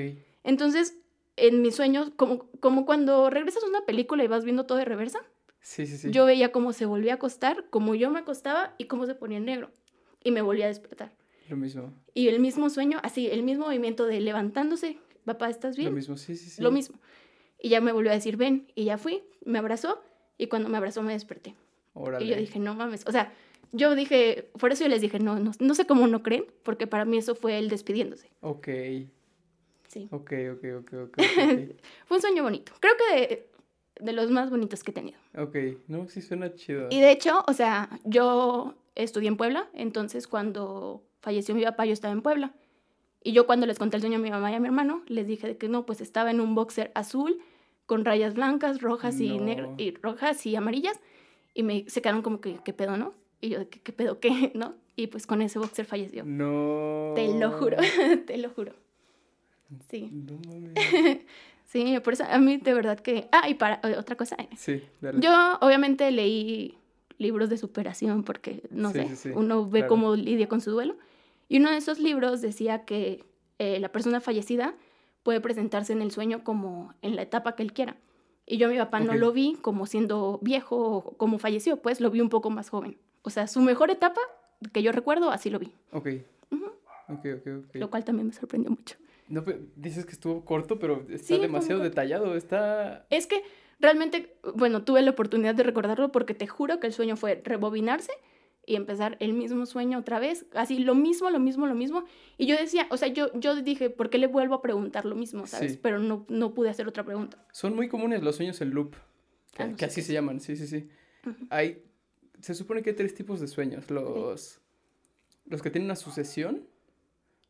Entonces, 0.43 0.97
en 1.37 1.61
mis 1.61 1.75
sueños, 1.77 2.11
como, 2.17 2.49
como 2.61 2.87
cuando 2.87 3.29
regresas 3.31 3.63
a 3.65 3.67
una 3.69 3.85
película 3.85 4.25
y 4.25 4.27
vas 4.29 4.45
viendo 4.45 4.65
todo 4.65 4.79
de 4.79 4.85
reversa, 4.87 5.21
Sí, 5.61 5.87
sí, 5.87 5.99
sí. 5.99 6.11
yo 6.11 6.25
veía 6.25 6.51
cómo 6.51 6.73
se 6.73 6.87
volvía 6.87 7.13
a 7.13 7.17
acostar, 7.17 7.67
cómo 7.69 7.95
yo 7.95 8.11
me 8.11 8.21
acostaba 8.21 8.75
y 8.79 8.87
cómo 8.87 9.05
se 9.07 9.15
ponía 9.15 9.37
en 9.39 9.45
negro. 9.45 9.71
Y 10.25 10.31
me 10.31 10.41
volvía 10.43 10.65
a 10.65 10.69
despertar. 10.69 11.13
Lo 11.53 11.59
mismo. 11.59 11.93
Y 12.15 12.29
el 12.29 12.41
mismo 12.41 12.71
sueño, 12.71 12.99
así, 13.03 13.29
el 13.29 13.43
mismo 13.43 13.67
movimiento 13.67 14.07
de 14.07 14.21
levantándose, 14.21 14.97
papá, 15.27 15.51
¿estás 15.51 15.77
bien? 15.77 15.91
Lo 15.91 15.95
mismo, 15.95 16.17
sí, 16.17 16.35
sí, 16.35 16.49
sí. 16.49 16.63
Lo 16.63 16.71
mismo. 16.71 16.99
Y 17.61 17.69
ya 17.69 17.83
me 17.83 17.93
volvió 17.93 18.11
a 18.11 18.15
decir, 18.15 18.39
ven, 18.39 18.73
y 18.75 18.85
ya 18.85 18.97
fui, 18.97 19.23
me 19.45 19.59
abrazó, 19.59 20.03
y 20.39 20.47
cuando 20.47 20.71
me 20.71 20.79
abrazó 20.79 21.03
me 21.03 21.13
desperté. 21.13 21.55
Órale. 21.93 22.25
Y 22.25 22.29
yo 22.31 22.37
dije, 22.37 22.59
no 22.59 22.75
mames, 22.75 23.07
o 23.07 23.13
sea, 23.13 23.35
yo 23.71 23.95
dije, 23.95 24.49
por 24.59 24.73
eso 24.73 24.85
yo 24.85 24.89
les 24.89 25.03
dije, 25.03 25.19
no, 25.19 25.39
no, 25.39 25.53
no 25.61 25.75
sé 25.75 25.85
cómo 25.85 26.07
no 26.07 26.23
creen, 26.23 26.47
porque 26.63 26.87
para 26.87 27.05
mí 27.05 27.19
eso 27.19 27.35
fue 27.35 27.59
él 27.59 27.69
despidiéndose. 27.69 28.31
Ok. 28.41 28.69
Sí. 29.89 30.09
Ok, 30.11 30.33
ok, 30.55 30.65
ok, 30.79 30.93
ok. 30.95 31.03
ok. 31.03 31.19
Fue 32.07 32.17
un 32.17 32.23
sueño 32.23 32.43
bonito, 32.43 32.73
creo 32.81 32.95
que 32.97 33.15
de, 33.15 33.51
de 34.01 34.13
los 34.15 34.31
más 34.31 34.49
bonitos 34.49 34.83
que 34.83 34.91
he 34.91 34.95
tenido. 34.95 35.19
Ok, 35.37 35.55
no, 35.87 36.09
sí 36.09 36.23
suena 36.23 36.55
chido. 36.55 36.89
Y 36.91 37.03
de 37.03 37.11
hecho, 37.11 37.45
o 37.47 37.53
sea, 37.53 38.01
yo 38.05 38.75
estudié 38.95 39.29
en 39.29 39.37
Puebla, 39.37 39.69
entonces 39.75 40.27
cuando 40.27 41.05
falleció 41.23 41.55
mi 41.55 41.65
papá 41.65 41.87
yo 41.87 41.93
estaba 41.95 42.13
en 42.13 42.21
Puebla. 42.21 42.53
Y 43.25 43.33
yo 43.33 43.47
cuando 43.47 43.67
les 43.67 43.79
conté 43.79 43.97
el 43.97 44.03
sueño 44.03 44.17
a 44.19 44.21
mi 44.21 44.31
mamá 44.31 44.51
y 44.53 44.55
a 44.55 44.61
mi 44.61 44.67
hermano, 44.67 45.03
les 45.07 45.27
dije 45.27 45.47
de 45.47 45.57
que 45.57 45.69
no, 45.69 45.87
pues 45.87 46.01
estaba 46.01 46.31
en 46.31 46.41
un 46.41 46.55
boxer 46.55 46.91
azul 46.95 47.39
con 47.87 48.05
rayas 48.05 48.35
blancas, 48.35 48.81
rojas 48.83 49.21
y 49.21 49.39
No. 49.39 49.45
negras 49.45 49.71
y 49.79 49.95
rojas 49.95 50.45
y 50.45 50.57
amarillas 50.57 51.01
y 51.55 51.63
me 51.63 51.85
se 51.89 52.03
quedaron 52.03 52.23
como 52.23 52.41
que 52.41 52.59
qué 52.65 52.73
pedo, 52.73 52.97
¿no? 52.97 53.15
Y 53.41 53.51
yo 53.51 53.69
que 53.71 53.81
qué 53.81 53.93
pedo 53.93 54.19
qué, 54.21 54.29
¿no? 54.55 54.75
Y 54.97 55.07
pues 55.07 55.27
con 55.27 55.41
ese 55.41 55.59
boxer 55.59 55.87
falleció. 55.87 56.25
No. 56.27 57.13
Te 57.15 57.29
lo 57.39 57.51
juro, 57.53 57.77
te 58.27 58.37
lo 58.39 58.51
juro. 58.51 58.73
Sí. 59.89 60.11
No. 60.13 60.39
Sí, 61.65 61.99
por 62.05 62.13
eso 62.13 62.25
a 62.29 62.39
mí 62.39 62.59
de 62.59 62.75
verdad 62.75 63.01
que 63.01 63.29
Ah, 63.33 63.49
y 63.49 63.55
para 63.55 63.81
eh, 63.89 63.97
otra 63.97 64.15
cosa, 64.15 64.37
Sí, 64.59 64.83
dale. 65.01 65.21
Yo 65.23 65.31
obviamente 65.63 66.11
leí 66.11 66.75
libros 67.17 67.49
de 67.49 67.57
superación 67.57 68.25
porque, 68.25 68.63
no 68.71 68.91
Sí, 68.91 68.99
sé, 68.99 69.09
sí, 69.09 69.17
sí, 69.17 69.29
uno 69.35 69.65
ve 69.65 69.79
claro. 69.81 69.89
cómo 69.89 70.15
lidia 70.15 70.49
con 70.49 70.61
su 70.61 70.71
duelo. 70.71 70.97
Y 71.53 71.59
uno 71.59 71.71
de 71.71 71.77
esos 71.77 71.99
libros 71.99 72.41
decía 72.41 72.87
que 72.87 73.27
eh, 73.59 73.79
la 73.79 73.91
persona 73.93 74.21
fallecida 74.23 74.75
puede 75.23 75.39
presentarse 75.43 75.93
en 75.93 76.01
el 76.01 76.11
sueño 76.11 76.45
como 76.45 76.95
en 77.03 77.15
la 77.15 77.21
etapa 77.21 77.55
que 77.57 77.63
él 77.63 77.75
quiera. 77.75 77.97
Y 78.47 78.57
yo 78.57 78.69
a 78.69 78.71
mi 78.71 78.79
papá 78.79 79.01
no 79.01 79.13
Ok. 79.13 79.19
lo 79.19 79.33
vi 79.33 79.59
como 79.61 79.85
siendo 79.85 80.39
viejo 80.43 80.77
o 80.79 81.17
como 81.19 81.39
falleció, 81.39 81.77
pues 81.77 82.01
lo 82.01 82.11
vi 82.11 82.23
un 82.23 82.31
poco 82.31 82.49
más 82.49 82.71
joven. 82.71 82.97
O 83.21 83.29
sea, 83.29 83.47
su 83.49 83.61
mejor 83.61 83.91
etapa 83.91 84.21
que 84.73 84.83
yo 84.83 84.93
recuerdo, 84.93 85.31
así 85.31 85.51
lo 85.51 85.59
vi. 85.59 85.75
Ok. 85.93 86.09
Ujú. 86.53 86.65
Ok, 87.11 87.27
ok, 87.37 87.47
ok. 87.67 87.75
Lo 87.75 87.91
cual 87.91 88.05
también 88.05 88.29
me 88.29 88.33
sorprendió 88.33 88.71
mucho. 88.71 88.97
No, 89.29 89.45
pero 89.45 89.59
dices 89.77 90.07
que 90.07 90.13
estuvo 90.13 90.47
corto, 90.47 90.79
pero 90.79 91.05
está 91.11 91.35
Sí, 91.35 91.39
demasiado 91.39 91.83
detallado. 91.83 92.35
Está. 92.35 93.05
Es 93.11 93.27
que 93.27 93.43
realmente, 93.79 94.37
bueno, 94.55 94.85
tuve 94.85 95.03
la 95.03 95.11
oportunidad 95.11 95.55
de 95.55 95.65
recordarlo 95.65 96.11
porque 96.13 96.33
te 96.33 96.47
juro 96.47 96.81
que 96.81 96.87
el 96.87 96.95
sueño 96.95 97.17
fue 97.17 97.43
rebobinarse 97.45 98.13
y 98.65 98.77
empezar 98.77 99.17
el 99.21 99.33
mismo 99.33 99.67
sueño 99.67 99.99
otra 99.99 100.21
vez, 100.21 100.47
así 100.55 100.79
lo 100.79 100.95
mismo, 100.95 101.31
lo 101.31 101.41
mismo, 101.41 101.67
lo 101.67 101.75
mismo. 101.75 102.05
Y 102.39 102.47
yo 102.47 102.57
decía, 102.57 102.87
o 102.91 102.97
sea, 102.97 103.09
yo, 103.09 103.33
yo 103.39 103.61
dije, 103.61 103.91
¿por 103.91 104.09
qué 104.09 104.19
le 104.19 104.29
vuelvo 104.29 104.55
a 104.55 104.63
preguntar 104.63 105.05
lo 105.05 105.17
mismo, 105.17 105.47
sabes? 105.47 105.73
Sí. 105.73 105.79
Pero 105.83 105.99
no, 105.99 106.25
no 106.29 106.55
pude 106.55 106.71
hacer 106.71 106.87
otra 106.87 107.05
pregunta. 107.05 107.45
Son 107.53 107.75
muy 107.75 107.89
comunes 107.89 108.23
los 108.23 108.37
sueños 108.37 108.61
en 108.61 108.71
loop, 108.71 108.95
que, 109.53 109.63
Ah, 109.63 109.67
no 109.67 109.77
que 109.77 109.81
sé 109.81 109.87
así 109.87 110.03
se 110.03 110.13
llaman, 110.13 110.41
sí, 110.41 110.57
sí, 110.57 110.67
sí. 110.67 110.89
Hay, 111.51 111.83
se 112.41 112.55
supone 112.55 112.83
que 112.83 112.91
hay 112.91 112.97
tres 112.97 113.15
tipos 113.15 113.41
de 113.41 113.49
sueños, 113.49 113.91
los, 113.91 114.61
los 115.47 115.63
que 115.63 115.71
tienen 115.71 115.87
una 115.87 115.97
sucesión, 115.97 116.67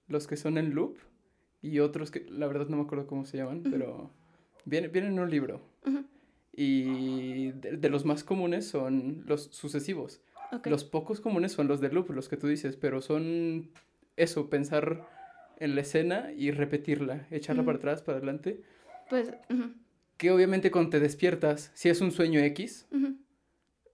los 0.09 0.27
que 0.27 0.37
son 0.37 0.57
en 0.59 0.75
loop 0.75 0.97
y 1.61 1.79
otros 1.79 2.11
que, 2.11 2.27
la 2.31 2.47
verdad 2.47 2.69
no 2.69 2.79
me 2.79 2.83
acuerdo 2.83 3.07
cómo 3.07 3.25
se 3.25 3.37
llaman, 3.37 3.63
pero 3.71 4.11
vienen, 4.65 4.91
vienen 4.93 5.13
en 5.13 5.21
un 5.21 5.31
libro. 5.31 5.61
Y 6.55 7.53
de, 7.53 7.79
de 7.79 7.89
los 7.89 8.05
más 8.05 8.25
comunes 8.25 8.67
son 8.67 9.25
los 9.27 9.45
sucesivos. 9.45 10.21
Los 10.65 10.85
pocos 10.85 11.21
comunes 11.21 11.53
son 11.53 11.69
los 11.69 11.81
de 11.81 11.91
loop, 11.91 12.11
los 12.11 12.29
que 12.29 12.37
tú 12.37 12.47
dices, 12.49 12.77
pero 12.77 13.01
son 13.01 13.71
eso, 14.17 14.51
pensar 14.51 15.07
en 15.59 15.75
la 15.75 15.81
escena 15.83 16.33
y 16.37 16.51
repetirla, 16.51 17.27
echarla 17.31 17.63
para 17.65 17.79
atrás, 17.79 18.03
para 18.03 18.19
adelante. 18.19 18.63
Pues, 19.09 19.33
Que 20.17 20.31
obviamente 20.31 20.71
cuando 20.71 20.91
te 20.91 21.01
despiertas, 21.01 21.71
si 21.75 21.89
es 21.89 22.01
un 22.01 22.11
sueño 22.13 22.41
X, 22.41 22.87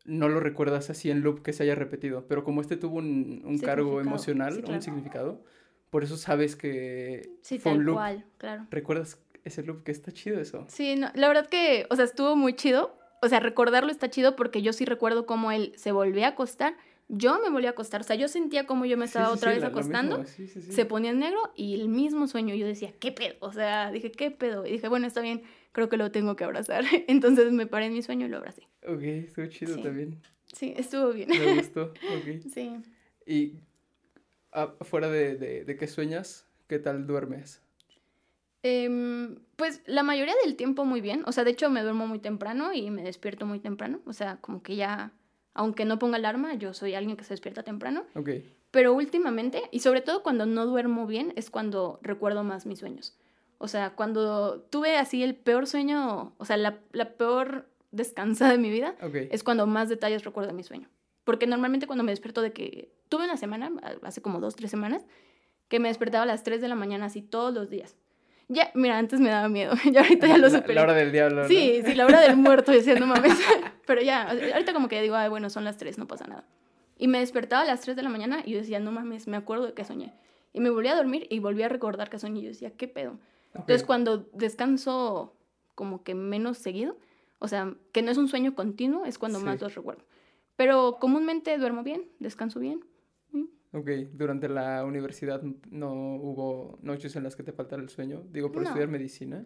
no 0.04 0.28
lo 0.28 0.40
recuerdas 0.40 0.90
así 0.90 1.10
en 1.10 1.20
loop 1.20 1.42
que 1.42 1.52
se 1.52 1.62
haya 1.64 1.74
repetido, 1.74 2.26
pero 2.26 2.42
como 2.44 2.60
este 2.60 2.76
tuvo 2.76 2.96
un, 2.98 3.42
un 3.44 3.58
cargo 3.58 4.00
emocional, 4.00 4.52
sí, 4.54 4.58
o 4.60 4.62
claro. 4.62 4.76
un 4.76 4.82
significado, 4.82 5.44
por 5.90 6.02
eso 6.04 6.16
sabes 6.16 6.56
que 6.56 7.30
Sí, 7.42 7.58
fue 7.58 7.72
un 7.72 7.78
tal 7.78 7.84
loop. 7.86 7.96
cual, 7.96 8.24
claro. 8.38 8.66
Recuerdas 8.70 9.20
ese 9.44 9.62
loop 9.62 9.82
que 9.84 9.92
está 9.92 10.12
chido 10.12 10.40
eso. 10.40 10.64
Sí, 10.68 10.96
no, 10.96 11.08
la 11.14 11.28
verdad 11.28 11.46
que, 11.46 11.86
o 11.90 11.96
sea, 11.96 12.04
estuvo 12.04 12.36
muy 12.36 12.54
chido. 12.54 12.97
O 13.22 13.28
sea, 13.28 13.40
recordarlo 13.40 13.90
está 13.90 14.08
chido 14.10 14.36
porque 14.36 14.62
yo 14.62 14.72
sí 14.72 14.84
recuerdo 14.84 15.26
cómo 15.26 15.50
él 15.52 15.72
se 15.76 15.92
volvía 15.92 16.26
a 16.26 16.30
acostar. 16.30 16.76
Yo 17.08 17.40
me 17.42 17.48
volví 17.50 17.66
a 17.66 17.70
acostar. 17.70 18.02
O 18.02 18.04
sea, 18.04 18.16
yo 18.16 18.28
sentía 18.28 18.66
como 18.66 18.84
yo 18.84 18.98
me 18.98 19.06
estaba 19.06 19.28
sí, 19.28 19.32
otra 19.38 19.50
sí, 19.50 19.54
vez 19.54 19.62
la- 19.62 19.68
acostando. 19.68 20.24
Se 20.24 20.84
ponía 20.84 21.10
en 21.10 21.18
negro 21.20 21.40
y 21.56 21.74
el 21.80 21.88
mismo 21.88 22.26
sueño. 22.26 22.54
Yo 22.54 22.66
decía, 22.66 22.92
¿qué 23.00 23.12
pedo? 23.12 23.34
O 23.40 23.52
sea, 23.52 23.90
dije, 23.90 24.12
¿qué 24.12 24.30
pedo? 24.30 24.66
Y 24.66 24.72
dije, 24.72 24.88
bueno, 24.88 25.06
está 25.06 25.20
bien, 25.22 25.42
creo 25.72 25.88
que 25.88 25.96
lo 25.96 26.10
tengo 26.10 26.36
que 26.36 26.44
abrazar. 26.44 26.84
Entonces 27.08 27.50
me 27.52 27.66
paré 27.66 27.86
en 27.86 27.94
mi 27.94 28.02
sueño 28.02 28.26
y 28.26 28.28
lo 28.28 28.36
abracé. 28.36 28.68
Ok, 28.86 29.00
estuvo 29.02 29.46
chido 29.46 29.78
también. 29.78 30.20
Sí, 30.52 30.74
estuvo 30.76 31.10
bien. 31.12 31.28
Me 31.30 31.54
gustó. 31.56 31.84
Ok. 31.92 32.44
Sí. 32.54 32.76
Y 33.26 33.54
ah, 34.52 34.74
fuera 34.82 35.08
de, 35.08 35.36
de, 35.36 35.64
de 35.64 35.76
que 35.76 35.86
sueñas, 35.86 36.46
¿qué 36.68 36.78
tal 36.78 37.06
duermes? 37.06 37.62
Em, 38.62 39.36
pues 39.56 39.82
la 39.86 40.02
mayoría 40.02 40.34
del 40.44 40.56
tiempo 40.56 40.84
muy 40.84 41.00
bien. 41.00 41.22
O 41.26 41.32
sea, 41.32 41.44
de 41.44 41.50
hecho 41.50 41.70
me 41.70 41.82
duermo 41.82 42.06
muy 42.06 42.18
temprano 42.18 42.72
y 42.72 42.90
me 42.90 43.02
despierto 43.02 43.46
muy 43.46 43.60
temprano. 43.60 44.00
O 44.06 44.12
sea, 44.12 44.38
como 44.40 44.62
que 44.62 44.76
ya, 44.76 45.12
aunque 45.54 45.84
no 45.84 45.98
ponga 45.98 46.16
alarma, 46.16 46.54
yo 46.54 46.74
soy 46.74 46.94
alguien 46.94 47.16
que 47.16 47.24
se 47.24 47.34
despierta 47.34 47.62
temprano. 47.62 48.04
Ok. 48.14 48.30
Pero 48.70 48.92
últimamente, 48.92 49.62
y 49.70 49.80
sobre 49.80 50.00
todo 50.00 50.22
cuando 50.22 50.44
no 50.44 50.66
duermo 50.66 51.06
bien, 51.06 51.32
es 51.36 51.50
cuando 51.50 52.00
recuerdo 52.02 52.44
más 52.44 52.66
mis 52.66 52.80
sueños. 52.80 53.16
O 53.58 53.66
sea, 53.66 53.90
cuando 53.90 54.60
tuve 54.60 54.96
así 54.96 55.22
el 55.22 55.34
peor 55.34 55.66
sueño, 55.66 56.34
o 56.36 56.44
sea, 56.44 56.56
la, 56.56 56.78
la 56.92 57.16
peor 57.16 57.68
descansada 57.90 58.52
de 58.52 58.58
mi 58.58 58.70
vida, 58.70 58.94
es 59.30 59.42
cuando 59.42 59.66
más 59.66 59.88
detalles 59.88 60.24
recuerdo 60.24 60.48
de 60.48 60.54
mi 60.54 60.62
sueño. 60.62 60.88
Porque 61.24 61.46
normalmente 61.46 61.86
cuando 61.86 62.04
me 62.04 62.12
despierto 62.12 62.42
de 62.42 62.52
que 62.52 62.92
tuve 63.08 63.24
una 63.24 63.36
semana, 63.36 63.70
hace 64.02 64.22
como 64.22 64.40
dos, 64.40 64.54
tres 64.56 64.70
semanas, 64.70 65.06
que 65.68 65.80
me 65.80 65.88
despertaba 65.88 66.22
a 66.22 66.26
las 66.26 66.42
3 66.42 66.60
de 66.60 66.68
la 66.68 66.74
mañana 66.74 67.06
así 67.06 67.20
todos 67.22 67.52
los 67.52 67.68
días. 67.68 67.96
Ya, 68.48 68.70
mira, 68.74 68.96
antes 68.98 69.20
me 69.20 69.28
daba 69.28 69.48
miedo, 69.48 69.74
ya 69.92 70.00
ahorita 70.00 70.26
ya 70.26 70.38
lo 70.38 70.48
superé. 70.50 70.74
La, 70.74 70.82
hora 70.82 70.94
del 70.94 71.12
diablo. 71.12 71.42
¿no? 71.42 71.48
Sí, 71.48 71.82
sí, 71.84 71.94
la 71.94 72.06
hora 72.06 72.20
del 72.20 72.36
muerto, 72.36 72.72
yo 72.72 72.78
decía, 72.78 72.94
no 72.98 73.06
mames. 73.06 73.34
Pero 73.86 74.00
ya, 74.00 74.28
ahorita 74.30 74.72
como 74.72 74.88
que 74.88 75.00
digo, 75.02 75.14
ay, 75.16 75.28
bueno, 75.28 75.50
son 75.50 75.64
las 75.64 75.76
3, 75.76 75.98
no 75.98 76.06
pasa 76.06 76.26
nada. 76.26 76.44
Y 76.96 77.08
me 77.08 77.20
despertaba 77.20 77.62
a 77.62 77.66
las 77.66 77.80
3 77.82 77.96
de 77.96 78.02
la 78.02 78.08
mañana 78.08 78.42
y 78.44 78.52
yo 78.52 78.58
decía, 78.58 78.80
no 78.80 78.90
mames, 78.90 79.28
me 79.28 79.36
acuerdo 79.36 79.66
de 79.66 79.74
que 79.74 79.84
soñé. 79.84 80.14
Y 80.52 80.60
me 80.60 80.70
volví 80.70 80.88
a 80.88 80.96
dormir 80.96 81.26
y 81.30 81.38
volví 81.40 81.62
a 81.62 81.68
recordar 81.68 82.08
que 82.10 82.18
soñé 82.18 82.40
y 82.40 82.42
yo 82.44 82.48
decía, 82.48 82.70
¿qué 82.70 82.88
pedo? 82.88 83.12
Ok. 83.52 83.60
Entonces 83.60 83.84
cuando 83.84 84.28
descanso 84.32 85.34
como 85.74 86.02
que 86.02 86.14
menos 86.14 86.58
seguido, 86.58 86.96
o 87.38 87.48
sea, 87.48 87.74
que 87.92 88.02
no 88.02 88.10
es 88.10 88.18
un 88.18 88.28
sueño 88.28 88.54
continuo, 88.54 89.04
es 89.04 89.18
cuando 89.18 89.38
más 89.40 89.58
Sí. 89.58 89.64
los 89.64 89.74
recuerdo. 89.74 90.02
Pero 90.56 90.96
comúnmente 90.98 91.56
duermo 91.58 91.84
bien, 91.84 92.02
descanso 92.18 92.58
bien. 92.58 92.80
Ok, 93.72 93.88
durante 94.14 94.48
la 94.48 94.84
universidad 94.84 95.42
no 95.70 95.92
hubo 96.16 96.78
noches 96.82 97.14
en 97.16 97.22
las 97.24 97.36
que 97.36 97.42
te 97.42 97.52
faltara 97.52 97.82
el 97.82 97.88
sueño. 97.90 98.22
Digo, 98.32 98.50
por 98.50 98.62
No. 98.62 98.68
estudiar 98.68 98.88
medicina. 98.88 99.44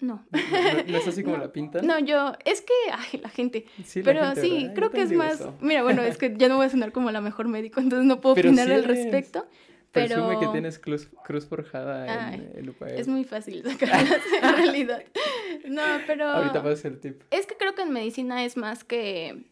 No. 0.00 0.24
¿No, 0.88 0.98
es 0.98 1.06
así 1.06 1.22
como 1.22 1.36
No. 1.38 1.42
la 1.44 1.52
pinta? 1.52 1.80
No, 1.82 1.98
yo, 2.00 2.32
es 2.44 2.60
que, 2.62 2.72
ay, 2.92 3.20
la 3.20 3.28
gente. 3.28 3.66
Sí, 3.84 4.00
la 4.00 4.04
Pero 4.04 4.24
gente, 4.24 4.40
sí, 4.40 4.50
¿verdad? 4.50 4.66
Yo 4.68 4.74
creo 4.74 4.90
que 4.90 5.02
es 5.02 5.12
más. 5.12 5.34
eso. 5.34 5.54
Mira, 5.60 5.82
bueno, 5.82 6.02
es 6.02 6.16
que 6.18 6.34
ya 6.36 6.48
no 6.48 6.56
voy 6.56 6.66
a 6.66 6.70
sonar 6.70 6.90
como 6.92 7.10
la 7.10 7.20
mejor 7.20 7.46
médico, 7.48 7.80
entonces 7.80 8.06
no 8.06 8.20
puedo 8.20 8.34
Pero 8.34 8.48
opinar 8.48 8.66
sí 8.66 8.72
al 8.72 8.84
respecto. 8.84 9.46
Presume 9.92 10.22
Pero 10.28 10.40
que 10.40 10.46
tienes 10.48 10.78
cruz, 10.78 11.10
cruz 11.22 11.44
forjada 11.46 12.06
en, 12.06 12.40
Ay, 12.40 12.50
en 12.54 12.68
UPAEP. 12.70 12.98
es 12.98 13.08
muy 13.08 13.24
fácil 13.24 13.62
sacarlas 13.62 14.20
en 14.42 14.56
realidad. 14.56 15.02
No, 15.68 15.82
pero. 16.06 16.24
Ahorita 16.30 16.60
va 16.62 16.70
a 16.72 16.76
ser 16.76 16.92
el 16.92 16.98
tip. 17.00 17.22
Es 17.30 17.46
que 17.46 17.56
creo 17.58 17.74
que 17.74 17.82
en 17.82 17.92
medicina 17.92 18.42
es 18.42 18.56
más 18.56 18.84
que. 18.84 19.44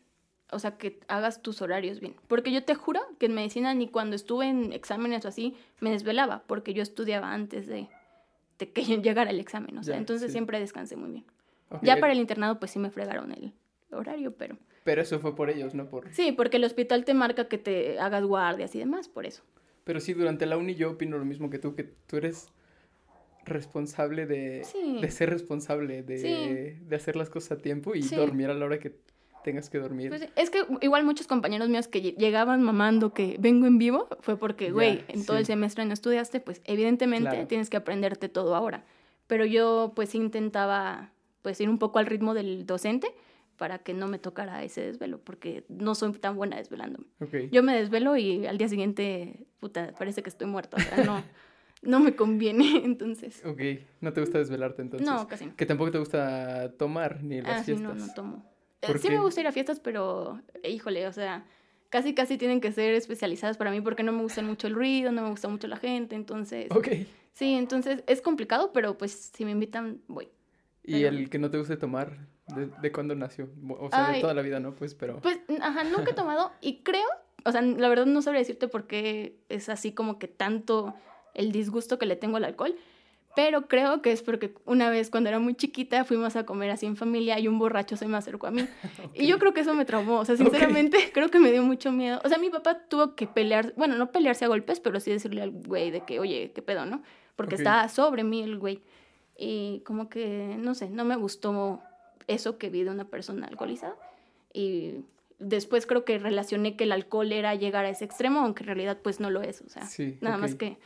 O 0.52 0.58
sea, 0.58 0.76
que 0.78 0.98
hagas 1.08 1.42
tus 1.42 1.62
horarios 1.62 2.00
bien. 2.00 2.14
Porque 2.28 2.50
yo 2.52 2.64
te 2.64 2.74
juro 2.74 3.00
que 3.18 3.26
en 3.26 3.34
medicina 3.34 3.72
ni 3.74 3.88
cuando 3.88 4.16
estuve 4.16 4.48
en 4.48 4.72
exámenes 4.72 5.24
o 5.24 5.28
así 5.28 5.54
me 5.80 5.90
desvelaba, 5.90 6.42
porque 6.46 6.74
yo 6.74 6.82
estudiaba 6.82 7.32
antes 7.32 7.66
de, 7.66 7.88
de 8.58 8.70
que 8.72 8.82
llegara 9.02 9.30
el 9.30 9.38
examen. 9.40 9.78
O 9.78 9.82
sea, 9.82 9.94
Ya, 9.94 9.98
entonces 9.98 10.28
sí. 10.28 10.32
siempre 10.32 10.58
descansé 10.58 10.96
muy 10.96 11.10
bien. 11.10 11.24
Ya 11.82 11.98
para 12.00 12.12
el 12.12 12.18
internado, 12.18 12.58
pues 12.58 12.72
sí 12.72 12.80
me 12.80 12.90
fregaron 12.90 13.30
el 13.30 13.52
horario, 13.92 14.32
pero. 14.36 14.56
Pero 14.82 15.02
eso 15.02 15.20
fue 15.20 15.36
por 15.36 15.50
ellos, 15.50 15.72
no 15.74 15.88
por... 15.88 16.12
Sí, 16.12 16.32
porque 16.32 16.56
el 16.56 16.64
hospital 16.64 17.04
te 17.04 17.14
marca 17.14 17.46
que 17.48 17.58
te 17.58 18.00
hagas 18.00 18.24
guardias 18.24 18.74
y 18.74 18.78
demás, 18.80 19.08
por 19.08 19.24
eso. 19.26 19.42
Pero 19.84 20.00
sí, 20.00 20.14
durante 20.14 20.46
la 20.46 20.56
uni 20.56 20.74
yo 20.74 20.90
opino 20.92 21.16
lo 21.16 21.24
mismo 21.24 21.48
que 21.48 21.58
tú, 21.60 21.76
que 21.76 21.84
tú 21.84 22.16
eres 22.16 22.48
responsable 23.44 24.26
de, 24.26 24.64
Sí. 24.64 24.98
de 25.00 25.10
ser 25.10 25.30
responsable, 25.30 26.02
de, 26.02 26.18
Sí. 26.18 26.78
de 26.88 26.96
hacer 26.96 27.16
las 27.16 27.30
cosas 27.30 27.58
a 27.58 27.62
tiempo 27.62 27.94
y 27.94 28.02
dormir 28.02 28.50
a 28.50 28.54
la 28.54 28.64
hora 28.64 28.78
que 28.78 28.96
tengas 29.42 29.70
que 29.70 29.78
dormir. 29.78 30.08
Pues, 30.10 30.28
es 30.36 30.50
que 30.50 30.60
igual 30.80 31.04
muchos 31.04 31.26
compañeros 31.26 31.68
míos 31.68 31.88
que 31.88 32.02
lle- 32.02 32.16
llegaban 32.16 32.62
mamando 32.62 33.12
que 33.14 33.36
vengo 33.38 33.66
en 33.66 33.78
vivo 33.78 34.08
fue 34.20 34.36
porque, 34.38 34.70
güey, 34.70 35.04
en 35.08 35.24
todo 35.24 35.36
el 35.38 35.44
sí. 35.44 35.52
semestre 35.52 35.84
no 35.84 35.92
estudiaste, 35.94 36.40
pues 36.40 36.60
evidentemente 36.64 37.30
Claro. 37.30 37.46
tienes 37.46 37.70
que 37.70 37.76
aprenderte 37.76 38.28
todo 38.28 38.54
ahora. 38.54 38.84
Pero 39.26 39.44
yo 39.44 39.92
pues 39.94 40.14
intentaba 40.14 41.10
pues 41.42 41.60
ir 41.60 41.68
un 41.70 41.78
poco 41.78 41.98
al 41.98 42.06
ritmo 42.06 42.34
del 42.34 42.66
docente 42.66 43.14
para 43.56 43.78
que 43.78 43.92
no 43.94 44.08
me 44.08 44.18
tocara 44.18 44.62
ese 44.64 44.80
desvelo, 44.82 45.18
porque 45.20 45.64
no 45.68 45.94
soy 45.94 46.12
tan 46.12 46.34
buena 46.36 46.56
desvelándome. 46.56 47.06
Ok. 47.20 47.50
Yo 47.52 47.62
me 47.62 47.74
desvelo 47.76 48.16
y 48.16 48.46
al 48.46 48.56
día 48.58 48.68
siguiente, 48.68 49.46
puta, 49.60 49.92
parece 49.98 50.22
que 50.22 50.30
estoy 50.30 50.46
muerta, 50.46 50.78
o 50.78 50.80
sea, 50.80 51.04
no, 51.04 51.22
no 51.82 52.00
me 52.00 52.14
conviene, 52.16 52.64
entonces. 52.84 53.42
Ok, 53.44 53.60
no 54.00 54.12
te 54.12 54.20
gusta 54.20 54.38
desvelarte 54.38 54.80
entonces. 54.82 55.06
No, 55.06 55.26
casi 55.28 55.46
no. 55.46 55.56
Que 55.56 55.66
tampoco 55.66 55.90
te 55.90 55.98
gusta 55.98 56.72
tomar 56.78 57.22
ni 57.22 57.40
las 57.42 57.60
Ah, 57.60 57.64
sí, 57.64 57.72
fiestas. 57.74 57.96
no, 57.98 58.06
no 58.06 58.14
tomo. 58.14 58.49
Eh, 58.82 58.86
¿Por 58.86 58.98
Sí 58.98 59.08
qué? 59.08 59.14
me 59.14 59.20
gusta 59.20 59.40
ir 59.40 59.46
a 59.46 59.52
fiestas, 59.52 59.80
pero, 59.80 60.40
híjole, 60.64 61.06
o 61.06 61.12
sea, 61.12 61.44
casi 61.90 62.14
casi 62.14 62.38
tienen 62.38 62.60
que 62.60 62.72
ser 62.72 62.94
especializadas 62.94 63.56
para 63.56 63.70
mí 63.70 63.80
porque 63.80 64.02
no 64.02 64.12
me 64.12 64.22
gusta 64.22 64.42
mucho 64.42 64.66
el 64.66 64.74
ruido, 64.74 65.12
no 65.12 65.22
me 65.22 65.30
gusta 65.30 65.48
mucho 65.48 65.66
la 65.68 65.76
gente, 65.76 66.14
entonces... 66.14 66.68
Ok. 66.70 66.88
Sí, 67.32 67.54
entonces 67.54 68.02
es 68.06 68.20
complicado, 68.22 68.72
pero 68.72 68.98
pues 68.98 69.12
si 69.34 69.44
me 69.44 69.52
invitan, 69.52 70.00
voy. 70.08 70.28
¿Y 70.82 70.94
Pero- 71.02 71.08
el 71.16 71.30
que 71.30 71.38
no 71.38 71.50
te 71.50 71.58
guste 71.58 71.76
tomar, 71.76 72.26
de, 72.48 72.66
de 72.66 72.92
cuándo 72.92 73.14
nació? 73.14 73.48
O 73.78 73.88
sea, 73.88 74.08
de 74.08 74.14
Ay. 74.16 74.20
toda 74.20 74.34
la 74.34 74.42
vida, 74.42 74.58
¿no? 74.60 74.74
Pues, 74.74 74.94
pero... 74.94 75.20
Pues, 75.20 75.38
ajá, 75.60 75.84
nunca 75.84 76.10
he 76.10 76.14
tomado 76.14 76.50
y 76.60 76.82
creo, 76.82 77.06
o 77.44 77.52
sea, 77.52 77.62
la 77.62 77.88
verdad 77.88 78.06
no 78.06 78.20
sabría 78.22 78.40
decirte 78.40 78.66
por 78.66 78.86
qué 78.86 79.36
es 79.48 79.68
así 79.68 79.92
como 79.92 80.18
que 80.18 80.26
tanto 80.26 80.94
el 81.34 81.52
disgusto 81.52 81.98
que 81.98 82.06
le 82.06 82.16
tengo 82.16 82.36
al 82.38 82.44
alcohol, 82.44 82.74
pero 83.36 83.68
creo 83.68 84.02
que 84.02 84.12
es 84.12 84.22
porque 84.22 84.52
una 84.64 84.90
vez 84.90 85.08
cuando 85.10 85.28
era 85.28 85.38
muy 85.38 85.54
chiquita 85.54 86.04
fuimos 86.04 86.34
a 86.36 86.44
comer 86.44 86.70
así 86.70 86.86
en 86.86 86.96
familia 86.96 87.38
y 87.38 87.46
un 87.48 87.58
borracho 87.58 87.96
se 87.96 88.06
me 88.06 88.16
acercó 88.16 88.46
a 88.48 88.50
mí. 88.50 88.66
Y 89.14 89.26
yo 89.26 89.38
creo 89.38 89.52
que 89.54 89.60
eso 89.60 89.74
me 89.74 89.84
traumó, 89.84 90.18
o 90.20 90.24
sea, 90.24 90.36
sinceramente 90.36 90.98
creo 91.14 91.30
que 91.30 91.38
me 91.38 91.50
dio 91.52 91.62
mucho 91.62 91.92
miedo. 91.92 92.20
O 92.24 92.28
sea, 92.28 92.38
mi 92.38 92.50
papá 92.50 92.78
tuvo 92.88 93.14
que 93.14 93.26
pelear, 93.26 93.72
bueno, 93.76 93.96
no 93.96 94.10
pelearse 94.10 94.44
a 94.44 94.48
golpes, 94.48 94.80
pero 94.80 94.98
sí 95.00 95.10
decirle 95.10 95.42
al 95.42 95.50
güey 95.52 95.90
de 95.90 96.00
que, 96.04 96.18
oye, 96.20 96.52
¿qué 96.54 96.62
pedo, 96.62 96.86
no? 96.86 97.02
Porque 97.36 97.54
Ok. 97.54 97.60
estaba 97.60 97.88
sobre 97.88 98.24
mí 98.24 98.42
el 98.42 98.58
güey. 98.58 98.80
Y 99.38 99.80
como 99.86 100.08
que, 100.08 100.56
no 100.58 100.74
sé, 100.74 100.90
no 100.90 101.04
me 101.04 101.16
gustó 101.16 101.80
eso 102.26 102.58
que 102.58 102.68
vi 102.68 102.84
de 102.84 102.90
una 102.90 103.06
persona 103.06 103.46
alcoholizada. 103.46 103.96
Y 104.52 104.96
después 105.38 105.86
creo 105.86 106.04
que 106.04 106.18
relacioné 106.18 106.76
que 106.76 106.84
el 106.84 106.92
alcohol 106.92 107.32
era 107.32 107.54
llegar 107.54 107.84
a 107.84 107.88
ese 107.90 108.04
extremo, 108.04 108.40
aunque 108.40 108.62
en 108.64 108.66
realidad 108.66 108.98
pues 109.02 109.20
no 109.20 109.30
lo 109.30 109.40
es. 109.42 109.62
O 109.62 109.68
sea, 109.68 109.86
Sí, 109.86 110.18
nada 110.20 110.36
más 110.36 110.54
que, 110.54 110.76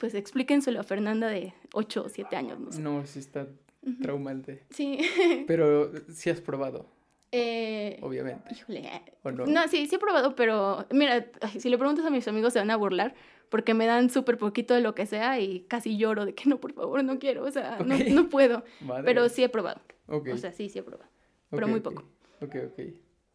pues 0.00 0.14
explíquenselo 0.14 0.80
a 0.80 0.82
Fernanda 0.82 1.28
de 1.28 1.52
8 1.74 2.04
o 2.06 2.08
7 2.08 2.34
años, 2.34 2.58
no 2.58 2.72
sé. 2.72 2.80
No, 2.80 3.06
sí 3.06 3.20
está 3.20 3.46
Ujú. 3.86 4.02
traumante. 4.02 4.64
Sí. 4.70 4.98
Pero 5.46 5.92
sí 6.12 6.30
has 6.30 6.40
probado, 6.40 6.86
Eh, 7.32 7.98
obviamente. 8.02 8.52
híjole. 8.52 8.90
¿O 9.22 9.30
no? 9.30 9.46
No, 9.46 9.68
sí, 9.68 9.86
sí 9.86 9.94
he 9.94 9.98
probado, 9.98 10.34
pero 10.34 10.84
mira, 10.92 11.26
si 11.58 11.68
le 11.70 11.78
preguntas 11.78 12.04
a 12.04 12.10
mis 12.10 12.26
amigos 12.26 12.52
se 12.52 12.58
van 12.58 12.70
a 12.72 12.76
burlar 12.76 13.14
porque 13.50 13.72
me 13.74 13.86
dan 13.86 14.10
súper 14.10 14.36
poquito 14.38 14.74
de 14.74 14.80
lo 14.80 14.94
que 14.96 15.06
sea 15.06 15.38
y 15.38 15.60
casi 15.68 15.96
lloro 15.96 16.24
de 16.24 16.34
que 16.34 16.48
no, 16.48 16.58
por 16.60 16.72
favor, 16.72 17.04
no 17.04 17.18
quiero, 17.20 17.44
o 17.44 17.50
sea, 17.50 17.78
no, 17.86 17.94
Ok. 17.96 18.02
no 18.10 18.28
puedo. 18.28 18.64
Madre. 18.80 19.04
Pero 19.04 19.28
sí 19.28 19.44
he 19.44 19.48
probado. 19.48 19.80
Ok. 20.08 20.28
O 20.32 20.36
sea, 20.38 20.52
sí, 20.52 20.68
sí 20.68 20.78
he 20.80 20.82
probado. 20.82 21.08
pero 21.50 21.66
ok, 21.66 21.70
muy 21.70 21.80
poco. 21.80 22.02
Ok, 22.40 22.56
ok. 22.66 22.80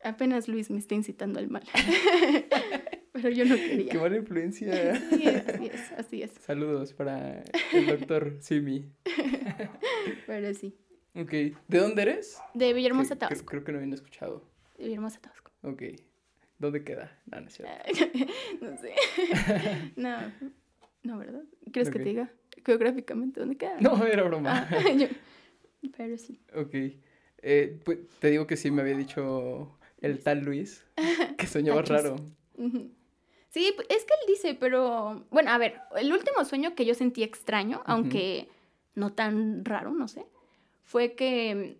Apenas 0.04 0.48
Luis 0.48 0.70
me 0.70 0.78
está 0.80 0.94
incitando 0.96 1.40
al 1.40 1.50
mal. 1.50 1.64
pero 3.16 3.30
yo 3.30 3.46
no 3.46 3.56
quería. 3.56 3.92
Qué 3.92 3.98
mala 3.98 4.18
influencia. 4.18 4.96
Sí, 5.10 5.26
así 5.28 5.66
es, 5.68 5.92
así 5.94 6.22
es. 6.24 6.32
Saludos 6.42 6.94
para 6.94 7.44
el 7.74 7.88
doctor 7.88 8.38
Simi. 8.42 8.86
Pero 10.28 10.54
sí. 10.54 10.76
Ok. 11.16 11.32
¿De 11.32 11.78
dónde 11.80 12.02
eres? 12.02 12.38
De 12.54 12.74
Villahermosa, 12.74 13.16
creo- 13.16 13.20
Tabasco. 13.30 13.46
Creo 13.46 13.64
que 13.64 13.72
no 13.72 13.78
habían 13.78 13.94
escuchado. 13.94 14.44
De 14.78 14.84
Villahermosa, 14.84 15.20
Tabasco. 15.22 15.52
Ok. 15.64 15.82
¿Dónde 16.60 16.84
queda? 16.84 17.18
No, 17.32 17.42
no 17.42 17.48
es 17.48 17.54
cierto. 17.56 17.74
no 18.62 18.78
sé. 18.78 18.94
no, 19.96 20.18
no, 21.04 21.18
¿verdad? 21.18 21.44
¿Quieres 21.72 21.90
que 21.92 22.00
te 22.00 22.06
diga 22.06 22.32
geográficamente 22.66 23.40
dónde 23.40 23.58
queda? 23.58 23.78
No, 23.80 24.06
era 24.06 24.24
broma. 24.24 24.68
Ah, 24.72 24.92
yo- 24.92 25.08
Pero 25.98 26.18
sí. 26.18 26.40
Ok. 26.56 26.74
Eh, 27.48 27.80
pues, 27.84 28.00
te 28.20 28.30
digo 28.32 28.48
que 28.48 28.58
sí 28.58 28.72
me 28.72 28.82
había 28.82 28.98
dicho 28.98 29.78
el 30.02 30.20
tal 30.24 30.40
Luis 30.44 30.86
que 31.38 31.48
soñaba 31.48 31.82
raro. 31.84 32.16
Ujú. 32.58 32.90
Sí, 33.56 33.74
es 33.88 34.04
que 34.04 34.14
él 34.14 34.28
dice, 34.28 34.54
pero 34.54 35.24
bueno, 35.32 35.50
a 35.50 35.58
ver, 35.58 35.80
el 35.96 36.12
último 36.12 36.44
sueño 36.44 36.76
que 36.76 36.84
yo 36.84 36.94
sentí 36.94 37.24
extraño, 37.24 37.82
aunque 37.86 38.50
no 38.96 39.14
tan 39.14 39.64
raro, 39.64 39.92
no 39.92 40.10
sé, 40.10 40.26
fue 40.84 41.14
que 41.14 41.78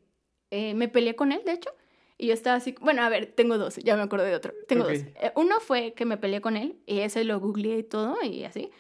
eh, 0.52 0.74
me 0.74 0.88
peleé 0.88 1.18
con 1.18 1.34
él, 1.34 1.42
de 1.46 1.52
hecho, 1.52 1.70
y 2.18 2.28
yo 2.28 2.34
estaba 2.34 2.56
así, 2.56 2.76
bueno, 2.80 3.02
a 3.02 3.10
ver, 3.10 3.26
tengo 3.26 3.58
dos, 3.58 3.76
ya 3.76 3.98
me 3.98 4.04
acordé 4.04 4.28
de 4.28 4.36
otro, 4.36 4.54
tengo 4.70 4.86
dos. 4.86 4.94
Eh, 4.94 5.34
uno 5.36 5.60
fue 5.60 5.92
que 5.92 6.06
me 6.06 6.16
peleé 6.16 6.40
con 6.40 6.56
él, 6.56 6.78
y 6.86 7.00
ese 7.00 7.26
lo 7.26 7.42
googleé 7.42 7.80
y 7.80 7.84
todo, 7.84 8.24
y 8.24 8.46
así. 8.46 8.72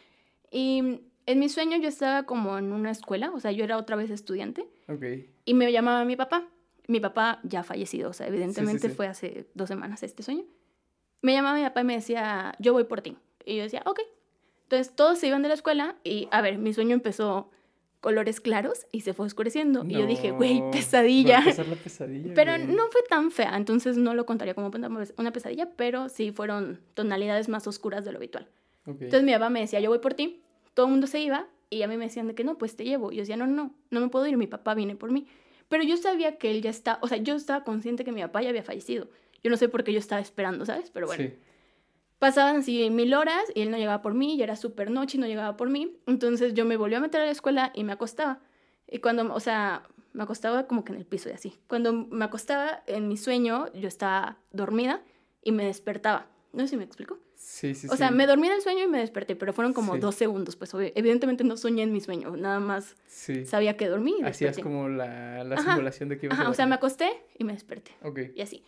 Y 0.50 1.02
en 1.26 1.40
mi 1.40 1.50
sueño 1.50 1.76
yo 1.78 1.90
estaba 1.90 2.24
como 2.24 2.58
en 2.58 2.72
una 2.72 2.92
escuela, 2.92 3.30
o 3.32 3.42
sea, 3.42 3.52
yo 3.52 3.66
era 3.66 3.78
otra 3.78 3.98
vez 3.98 4.10
estudiante, 4.10 4.70
Ok. 4.88 5.04
y 5.44 5.54
me 5.54 5.70
llamaba 5.70 6.06
mi 6.06 6.16
papá. 6.16 6.48
Mi 6.88 7.02
papá 7.02 7.42
ya 7.44 7.64
fallecido, 7.64 8.12
o 8.12 8.14
sea, 8.14 8.28
evidentemente 8.28 8.88
sí. 8.88 8.96
fue 8.96 9.08
hace 9.08 9.48
dos 9.54 9.68
semanas 9.68 10.02
este 10.02 10.24
sueño. 10.24 10.46
Me 11.26 11.34
llamaba 11.34 11.58
mi 11.58 11.64
papá 11.64 11.82
y 11.82 11.86
me 11.86 11.96
decía, 11.96 12.54
yo 12.60 12.74
voy 12.74 12.84
por 12.84 13.02
ti. 13.02 13.18
Y 13.46 13.58
yo 13.58 13.64
decía, 13.64 13.82
ok. 13.88 14.00
Entonces 14.64 14.96
todos 14.96 15.18
se 15.18 15.26
iban 15.26 15.42
de 15.42 15.48
la 15.48 15.56
escuela 15.56 15.96
y, 16.04 16.28
a 16.30 16.42
ver, 16.42 16.60
mi 16.60 16.72
sueño 16.72 16.94
empezó 16.94 17.50
colores 18.00 18.40
claros 18.40 18.86
y 18.92 19.02
se 19.02 19.16
fue 19.16 19.26
oscureciendo. 19.26 19.84
Y 19.88 19.94
yo 19.94 20.06
dije, 20.06 20.30
güey, 20.30 20.62
No, 20.62 20.70
pesadilla. 20.70 21.38
va 21.38 21.38
a 21.38 21.42
empezar 21.46 21.68
la 21.68 21.76
pesadilla. 21.78 22.34
Pero 22.36 22.52
güey. 22.52 22.68
no 22.68 22.84
fue 22.92 23.02
tan 23.10 23.32
fea, 23.32 23.58
entonces 23.58 23.98
no 23.98 24.14
lo 24.14 24.28
contaría 24.28 24.54
como 24.54 24.70
una 25.18 25.32
pesadilla, 25.32 25.70
pero 25.76 26.10
sí 26.10 26.32
fueron 26.32 26.80
tonalidades 26.94 27.50
más 27.50 27.66
oscuras 27.66 28.06
de 28.06 28.12
lo 28.12 28.20
habitual. 28.20 28.48
Ok. 28.86 29.02
Entonces 29.02 29.24
mi 29.24 29.32
papá 29.34 29.50
me 29.50 29.62
decía, 29.62 29.80
yo 29.80 29.90
voy 29.90 29.98
por 29.98 30.14
ti. 30.14 30.44
Todo 30.76 30.86
el 30.86 30.92
mundo 30.92 31.08
se 31.08 31.22
iba 31.22 31.48
y 31.72 31.82
a 31.82 31.88
mí 31.88 31.98
me 31.98 32.06
decían 32.06 32.28
de 32.28 32.36
que 32.36 32.44
no, 32.44 32.60
pues 32.60 32.76
te 32.76 32.84
llevo. 32.84 33.12
Y 33.12 33.16
yo 33.16 33.22
decía, 33.24 33.38
no, 33.38 33.48
no, 33.48 33.74
no 33.90 34.00
me 34.00 34.10
puedo 34.10 34.28
ir, 34.28 34.38
mi 34.38 34.46
papá 34.46 34.76
viene 34.76 34.96
por 34.96 35.12
mí. 35.12 35.26
Pero 35.70 35.84
yo 35.84 35.98
sabía 35.98 36.38
que 36.38 36.52
él 36.52 36.62
ya 36.62 36.70
está, 36.70 37.00
o 37.02 37.08
sea, 37.08 37.18
yo 37.18 37.34
estaba 37.36 37.64
consciente 37.64 38.04
que 38.04 38.12
mi 38.12 38.22
papá 38.22 38.44
ya 38.44 38.50
había 38.50 38.62
fallecido. 38.62 39.08
Yo 39.46 39.52
no 39.52 39.58
sé 39.58 39.70
por 39.70 39.84
qué 39.84 39.94
yo 39.94 40.00
estaba 40.00 40.20
esperando, 40.20 40.66
¿sabes? 40.66 40.90
Pero 40.90 41.06
bueno, 41.06 41.24
Sí. 41.24 41.36
pasaban 42.18 42.56
así 42.58 42.90
mil 42.90 43.14
horas 43.14 43.44
y 43.54 43.62
él 43.62 43.70
no 43.70 43.78
llegaba 43.78 44.02
por 44.02 44.16
mí, 44.16 44.38
ya 44.38 44.44
era 44.46 44.56
súper 44.56 44.90
noche 44.90 45.18
y 45.18 45.22
no 45.22 45.28
llegaba 45.28 45.56
por 45.56 45.70
mí. 45.70 46.00
Entonces 46.08 46.56
yo 46.56 46.66
me 46.66 46.78
volví 46.78 46.96
a 46.96 47.00
meter 47.00 47.22
a 47.22 47.26
la 47.26 47.32
escuela 47.32 47.72
y 47.76 47.84
me 47.84 47.92
acostaba. 47.94 48.40
Y 48.90 48.98
cuando, 49.02 49.32
o 49.32 49.40
sea, 49.40 49.84
me 50.14 50.24
acostaba 50.24 50.66
como 50.66 50.84
que 50.84 50.94
en 50.94 50.98
el 50.98 51.06
piso 51.06 51.30
y 51.30 51.34
así. 51.34 51.60
Cuando 51.68 51.94
me 51.94 52.26
acostaba 52.26 52.82
en 52.88 53.08
mi 53.08 53.18
sueño, 53.18 53.72
yo 53.74 53.88
estaba 53.88 54.40
dormida 54.52 55.04
y 55.44 55.52
me 55.52 55.66
despertaba. 55.66 56.26
No 56.52 56.62
sé 56.64 56.70
si 56.70 56.78
me 56.78 56.84
explico. 56.84 57.20
Sí, 57.36 57.76
sí, 57.76 57.86
O 57.92 57.96
sea, 57.96 58.10
sí. 58.10 58.16
me 58.16 58.26
dormí 58.26 58.48
en 58.48 58.54
el 58.54 58.62
sueño 58.64 58.84
y 58.86 58.88
me 58.88 58.98
desperté, 58.98 59.36
pero 59.36 59.54
fueron 59.54 59.74
como 59.74 59.96
dos 60.00 60.16
segundos. 60.16 60.56
Pues 60.56 60.74
evidentemente 60.74 61.44
no 61.44 61.56
soñé 61.56 61.84
en 61.84 61.94
mi 61.94 62.02
sueño, 62.02 62.36
nada 62.36 62.60
más 62.60 62.96
sabía 63.46 63.78
que 63.78 63.88
dormí 63.88 64.16
y 64.22 64.24
Hacías 64.24 64.58
como 64.58 64.90
la, 64.90 65.44
la 65.44 65.54
Ajá. 65.54 65.74
simulación 65.74 66.10
de 66.10 66.18
que 66.18 66.30
Ajá, 66.32 66.48
a 66.48 66.50
o 66.50 66.54
sea, 66.56 66.66
me 66.66 66.74
acosté 66.74 67.12
y 67.38 67.44
me 67.44 67.54
desperté. 67.54 67.92
Ok. 68.02 68.20
Y 68.34 68.42
así. 68.42 68.64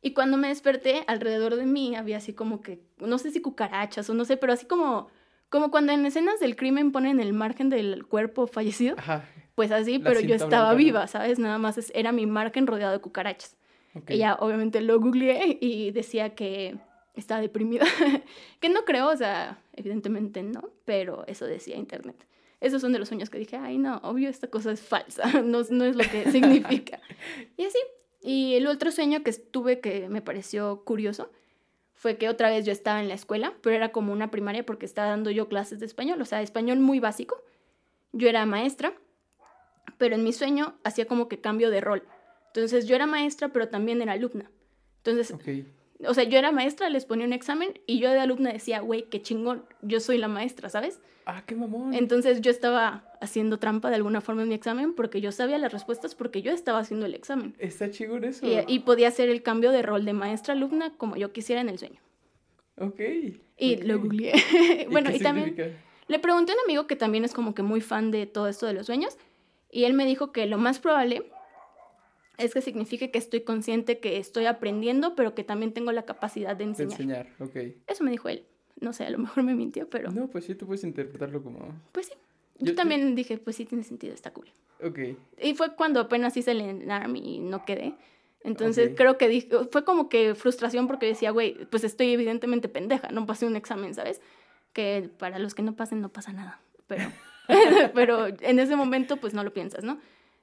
Y 0.00 0.12
cuando 0.12 0.36
me 0.36 0.48
desperté, 0.48 1.02
alrededor 1.08 1.56
de 1.56 1.66
mí 1.66 1.96
había 1.96 2.18
así 2.18 2.32
como 2.32 2.60
que, 2.60 2.80
no 2.98 3.18
sé 3.18 3.30
si 3.30 3.40
cucarachas 3.40 4.08
o 4.08 4.14
no 4.14 4.24
sé, 4.24 4.36
pero 4.36 4.52
así 4.52 4.64
como, 4.66 5.08
como 5.48 5.70
cuando 5.70 5.92
en 5.92 6.06
escenas 6.06 6.38
del 6.40 6.54
crimen 6.56 6.92
ponen 6.92 7.18
el 7.20 7.32
margen 7.32 7.68
del 7.68 8.06
cuerpo 8.06 8.46
fallecido, 8.46 8.94
Ajá. 8.98 9.24
pues 9.56 9.72
así, 9.72 9.98
La 9.98 10.04
pero 10.10 10.20
yo 10.20 10.34
estaba 10.36 10.72
viva, 10.74 11.06
¿sabes? 11.08 11.38
Nada 11.38 11.58
más 11.58 11.78
es- 11.78 11.90
era 11.94 12.12
mi 12.12 12.26
margen 12.26 12.66
rodeado 12.66 12.92
de 12.92 13.00
cucarachas. 13.00 13.56
Ok. 13.94 14.10
Y 14.10 14.18
ya 14.18 14.34
obviamente 14.36 14.80
lo 14.80 15.00
googleé 15.00 15.58
y 15.60 15.90
decía 15.90 16.34
que 16.36 16.76
estaba 17.14 17.40
deprimida. 17.40 17.84
que 18.60 18.68
no 18.68 18.84
creo, 18.84 19.08
o 19.08 19.16
sea, 19.16 19.58
evidentemente 19.74 20.42
no, 20.44 20.70
pero 20.84 21.26
eso 21.26 21.44
decía 21.46 21.76
internet. 21.76 22.24
Esos 22.60 22.80
son 22.82 22.92
de 22.92 22.98
los 23.00 23.08
sueños 23.08 23.30
que 23.30 23.38
dije, 23.38 23.56
ay 23.56 23.78
no, 23.78 23.96
obvio 24.04 24.28
esta 24.28 24.46
cosa 24.48 24.70
es 24.70 24.80
falsa, 24.80 25.24
no, 25.42 25.62
no 25.70 25.84
es 25.84 25.96
lo 25.96 26.04
que 26.04 26.30
significa. 26.30 27.00
y 27.56 27.64
así. 27.64 27.78
Y 28.20 28.54
el 28.54 28.66
otro 28.66 28.90
sueño 28.90 29.22
que 29.22 29.32
tuve 29.32 29.80
que 29.80 30.08
me 30.08 30.22
pareció 30.22 30.84
curioso 30.84 31.30
fue 31.94 32.16
que 32.16 32.28
otra 32.28 32.48
vez 32.48 32.64
yo 32.64 32.72
estaba 32.72 33.00
en 33.00 33.08
la 33.08 33.14
escuela, 33.14 33.54
pero 33.62 33.74
era 33.74 33.90
como 33.90 34.12
una 34.12 34.30
primaria 34.30 34.64
porque 34.64 34.86
estaba 34.86 35.08
dando 35.08 35.30
yo 35.30 35.48
clases 35.48 35.80
de 35.80 35.86
español, 35.86 36.20
o 36.20 36.24
sea, 36.24 36.42
español 36.42 36.78
muy 36.78 37.00
básico. 37.00 37.42
Yo 38.12 38.28
era 38.28 38.46
maestra, 38.46 38.94
pero 39.98 40.14
en 40.14 40.24
mi 40.24 40.32
sueño 40.32 40.78
hacía 40.84 41.06
como 41.06 41.28
que 41.28 41.40
cambio 41.40 41.70
de 41.70 41.80
rol. 41.80 42.06
Entonces 42.48 42.86
yo 42.86 42.94
era 42.94 43.06
maestra, 43.06 43.52
pero 43.52 43.68
también 43.68 44.00
era 44.00 44.12
alumna. 44.12 44.50
Entonces. 44.98 45.34
O 46.06 46.14
sea, 46.14 46.24
yo 46.24 46.38
era 46.38 46.52
maestra, 46.52 46.88
les 46.88 47.04
ponía 47.04 47.26
un 47.26 47.32
examen 47.32 47.80
y 47.86 47.98
yo 47.98 48.10
de 48.10 48.20
alumna 48.20 48.52
decía, 48.52 48.80
güey, 48.80 49.04
qué 49.04 49.20
chingón, 49.20 49.64
yo 49.82 50.00
soy 50.00 50.18
la 50.18 50.28
maestra, 50.28 50.68
¿sabes? 50.68 51.00
Ah, 51.26 51.42
qué 51.44 51.54
mamón. 51.54 51.92
Entonces 51.92 52.40
yo 52.40 52.50
estaba 52.50 53.04
haciendo 53.20 53.58
trampa 53.58 53.90
de 53.90 53.96
alguna 53.96 54.20
forma 54.20 54.42
en 54.42 54.48
mi 54.48 54.54
examen 54.54 54.94
porque 54.94 55.20
yo 55.20 55.30
sabía 55.32 55.58
las 55.58 55.72
respuestas 55.72 56.14
porque 56.14 56.40
yo 56.40 56.52
estaba 56.52 56.78
haciendo 56.78 57.06
el 57.06 57.14
examen. 57.14 57.54
Está 57.58 57.90
chingón 57.90 58.24
eso. 58.24 58.46
Y, 58.46 58.64
y 58.66 58.78
podía 58.80 59.08
hacer 59.08 59.28
el 59.28 59.42
cambio 59.42 59.70
de 59.70 59.82
rol 59.82 60.04
de 60.04 60.14
maestra-alumna 60.14 60.94
como 60.96 61.16
yo 61.16 61.32
quisiera 61.32 61.60
en 61.60 61.68
el 61.68 61.78
sueño. 61.78 62.00
Ok. 62.78 63.00
Y 63.58 63.74
ok. 63.74 63.84
lo 63.84 63.98
googleé. 63.98 64.32
¿Y 64.86 64.86
bueno, 64.90 65.10
qué 65.10 65.16
y 65.16 65.20
también 65.20 65.76
le 66.08 66.18
pregunté 66.18 66.52
a 66.52 66.54
un 66.54 66.60
amigo 66.64 66.86
que 66.86 66.96
también 66.96 67.24
es 67.24 67.34
como 67.34 67.54
que 67.54 67.62
muy 67.62 67.80
fan 67.80 68.10
de 68.10 68.26
todo 68.26 68.48
esto 68.48 68.66
de 68.66 68.72
los 68.72 68.86
sueños 68.86 69.18
y 69.70 69.84
él 69.84 69.92
me 69.92 70.06
dijo 70.06 70.32
que 70.32 70.46
lo 70.46 70.56
más 70.56 70.78
probable 70.78 71.30
es 72.38 72.54
que 72.54 72.60
signifique 72.62 73.10
que 73.10 73.18
estoy 73.18 73.40
consciente 73.42 73.98
que 73.98 74.16
estoy 74.18 74.46
aprendiendo, 74.46 75.14
pero 75.14 75.34
que 75.34 75.44
también 75.44 75.72
tengo 75.72 75.92
la 75.92 76.04
capacidad 76.04 76.56
de 76.56 76.64
De 76.64 76.70
enseñar. 76.70 76.92
enseñar, 76.92 77.26
ok. 77.40 77.56
Eso 77.86 78.04
me 78.04 78.10
dijo 78.10 78.28
él. 78.28 78.44
No 78.80 78.92
sé, 78.92 79.04
a 79.04 79.10
lo 79.10 79.18
mejor 79.18 79.42
me 79.42 79.54
mintió, 79.54 79.90
pero 79.90 80.10
No, 80.12 80.28
pues 80.28 80.44
sí, 80.44 80.54
tú 80.54 80.66
puedes 80.66 80.84
interpretarlo 80.84 81.42
como... 81.42 81.58
pues 81.92 82.06
sí. 82.06 82.12
Yo- 82.58 82.66
Yo, 82.66 82.72
yo- 82.72 82.74
también 82.76 83.14
dije, 83.14 83.38
pues 83.38 83.56
sí, 83.56 83.64
tiene 83.64 83.84
sentido, 83.84 84.14
está 84.14 84.32
cool. 84.32 84.46
Ok. 84.82 84.98
Y 85.42 85.54
fue 85.54 85.74
cuando 85.74 86.00
apenas 86.00 86.36
hice 86.36 86.52
el 86.52 86.60
ENARM 86.60 87.16
y 87.16 87.40
no 87.40 87.64
quedé. 87.64 87.94
Entonces 88.44 88.90
Ok. 88.90 88.96
creo 88.96 89.18
que 89.18 89.28
dije, 89.28 89.48
fue 89.72 89.84
como 89.84 90.08
que 90.08 90.36
frustración 90.36 90.86
porque 90.86 91.06
decía, 91.06 91.32
güey, 91.32 91.64
pues 91.66 91.82
estoy 91.82 92.12
evidentemente 92.12 92.68
pendeja, 92.68 93.08
no 93.10 93.26
pasé 93.26 93.46
un 93.46 93.56
examen, 93.56 93.94
¿sabes? 93.94 94.20
Que 94.72 95.10
para 95.18 95.40
los 95.40 95.54
que 95.56 95.62
no 95.62 95.74
pasen 95.74 96.00
no 96.00 96.08
pasa 96.10 96.32
nada. 96.32 96.60
Pero, 96.86 97.10
pero 97.94 98.26
en 98.28 98.58
ese 98.60 98.76
momento 98.76 99.16
pues 99.16 99.34
no 99.34 99.42
lo 99.42 99.52
piensas, 99.52 99.82
¿no? 99.82 99.98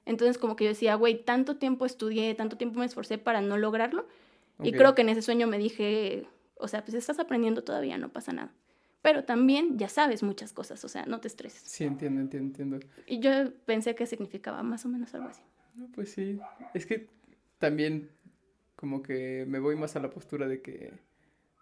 Entonces 0.05 0.37
como 0.37 0.55
que 0.55 0.65
yo 0.65 0.69
decía, 0.69 0.95
güey, 0.95 1.23
tanto 1.23 1.57
tiempo 1.57 1.85
estudié, 1.85 2.35
tanto 2.35 2.57
tiempo 2.57 2.79
me 2.79 2.85
esforcé 2.85 3.17
para 3.17 3.41
no 3.41 3.57
lograrlo. 3.57 4.07
Y 4.63 4.69
ok. 4.69 4.77
creo 4.77 4.95
que 4.95 5.01
en 5.01 5.09
ese 5.09 5.21
sueño 5.21 5.47
me 5.47 5.57
dije, 5.57 6.27
o 6.57 6.67
sea, 6.67 6.83
pues 6.83 6.93
estás 6.95 7.19
aprendiendo 7.19 7.63
todavía, 7.63 7.97
no 7.97 8.09
pasa 8.09 8.31
nada. 8.31 8.53
Pero 9.01 9.23
también 9.23 9.77
ya 9.77 9.89
sabes 9.89 10.23
muchas 10.23 10.53
cosas, 10.53 10.83
o 10.83 10.87
sea, 10.87 11.05
no 11.05 11.19
te 11.19 11.27
estreses. 11.27 11.61
Sí, 11.63 11.83
entiendo, 11.83 12.21
entiendo, 12.21 12.47
entiendo. 12.47 12.79
Y 13.05 13.19
yo 13.19 13.31
pensé 13.65 13.93
que 13.93 14.05
significaba 14.05 14.63
más 14.63 14.85
o 14.85 14.89
menos 14.89 15.13
algo 15.13 15.27
así. 15.29 15.41
No, 15.75 15.87
pues 15.93 16.11
sí. 16.11 16.39
Es 16.73 16.85
que 16.85 17.07
también 17.59 18.09
como 18.75 19.03
que 19.03 19.45
me 19.47 19.59
voy 19.59 19.75
más 19.75 19.95
a 19.95 19.99
la 19.99 20.09
postura 20.09 20.47
de 20.47 20.61
que 20.61 20.93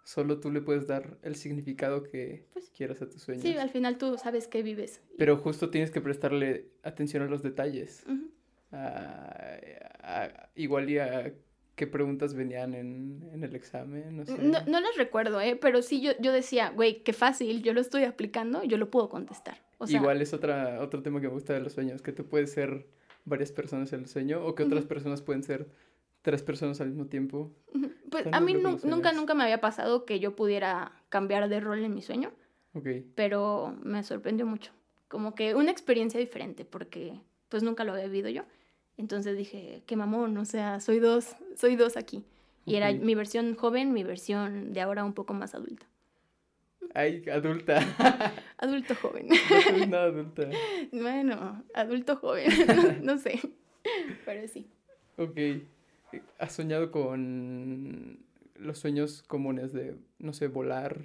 solo 0.04 0.40
tú 0.40 0.52
le 0.52 0.62
puedes 0.62 0.88
dar 0.88 1.18
el 1.22 1.36
significado 1.36 2.04
que 2.04 2.46
Pues, 2.54 2.70
quieras 2.70 3.02
a 3.02 3.10
tus 3.10 3.22
sueños. 3.22 3.44
Sí, 3.44 3.58
al 3.58 3.70
final 3.70 3.98
tú 3.98 4.18
sabes 4.18 4.48
que 4.48 4.64
vives. 4.64 5.02
Pero 5.18 5.38
justo 5.38 5.70
tienes 5.70 5.92
que 5.92 6.02
prestarle 6.02 6.70
atención 6.84 7.24
a 7.24 7.28
los 7.28 7.44
detalles. 7.44 8.04
Ujú. 8.08 8.30
A- 8.74 9.58
a- 10.04 10.50
igual 10.56 10.90
y 10.90 10.98
a 11.00 11.34
qué 11.76 11.88
preguntas 11.88 12.34
venían 12.34 12.74
en, 12.74 13.30
en 13.34 13.44
el 13.44 13.56
examen, 13.56 14.18
no 14.18 14.26
sé. 14.26 14.38
No, 14.38 14.60
no 14.66 14.80
las 14.80 14.96
recuerdo, 14.98 15.40
¿eh? 15.42 15.56
Pero 15.56 15.82
sí 15.82 16.02
yo, 16.02 16.12
yo 16.20 16.32
decía, 16.32 16.70
güey, 16.70 17.04
qué 17.04 17.14
fácil, 17.14 17.64
yo 17.64 17.74
lo 17.74 17.82
estoy 17.82 18.04
aplicando, 18.04 18.64
yo 18.64 18.78
lo 18.78 18.90
puedo 18.92 19.10
contestar. 19.10 19.58
O 19.80 19.88
sea, 19.88 20.00
Igual 20.00 20.22
es 20.22 20.34
otra, 20.34 20.82
otro 20.82 21.02
tema 21.02 21.20
que 21.22 21.28
me 21.28 21.34
gusta 21.34 21.54
de 21.54 21.62
los 21.62 21.74
sueños, 21.74 22.02
que 22.02 22.12
tú 22.12 22.26
puedes 22.28 22.52
ser 22.52 22.86
varias 23.26 23.52
personas 23.52 23.92
en 23.94 24.02
el 24.02 24.08
sueño 24.08 24.46
o 24.46 24.54
que 24.56 24.64
otras 24.64 24.86
personas 24.86 25.22
pueden 25.22 25.44
ser 25.44 25.68
tres 26.22 26.44
personas 26.44 26.80
al 26.82 26.90
mismo 26.90 27.08
tiempo. 27.08 27.52
pues 28.10 28.28
a 28.32 28.40
mí 28.40 28.54
nu- 28.54 28.80
nunca, 28.84 29.12
nunca 29.14 29.34
me 29.34 29.44
había 29.44 29.60
pasado 29.62 30.06
que 30.06 30.20
yo 30.20 30.36
pudiera 30.36 30.92
cambiar 31.10 31.50
de 31.50 31.60
rol 31.60 31.84
en 31.84 31.94
mi 31.94 32.02
sueño, 32.02 32.32
Ok, 32.76 32.88
pero 33.16 33.76
me 33.82 34.04
sorprendió 34.04 34.46
mucho. 34.46 34.72
Como 35.08 35.36
que 35.36 35.54
una 35.56 35.72
experiencia 35.72 36.20
diferente, 36.20 36.66
porque 36.66 37.20
pues 37.50 37.62
nunca 37.64 37.84
lo 37.84 37.94
había 37.94 38.06
vivido 38.06 38.30
yo. 38.30 38.44
Entonces 38.98 39.38
dije, 39.38 39.82
qué 39.88 39.96
mamón, 39.96 40.38
o 40.38 40.46
sea, 40.46 40.80
soy 40.80 41.00
dos, 41.00 41.36
soy 41.56 41.76
dos 41.76 41.98
aquí. 41.98 42.24
Y 42.66 42.76
era 42.76 42.92
mi 42.94 43.16
versión 43.16 43.56
joven, 43.56 43.92
mi 43.92 44.04
versión 44.04 44.72
de 44.74 44.82
ahora 44.82 45.04
un 45.04 45.14
poco 45.14 45.34
más 45.34 45.54
adulta. 45.56 45.86
Ay, 46.94 47.24
adulta. 47.30 47.80
Adulto 48.58 48.94
joven. 48.96 49.28
no 49.80 49.86
nada 49.88 50.04
adulta. 50.06 50.48
bueno, 50.92 51.64
adulto 51.74 52.16
joven, 52.18 52.48
no, 52.68 52.92
no 53.14 53.18
sé, 53.18 53.40
pero 54.26 54.48
sí. 54.48 54.68
Ok. 55.18 55.38
¿Has 56.38 56.54
soñado 56.54 56.92
con 56.92 58.20
los 58.56 58.78
sueños 58.78 59.24
comunes 59.24 59.74
de, 59.74 59.96
no 60.20 60.32
sé, 60.34 60.48
volar, 60.48 61.02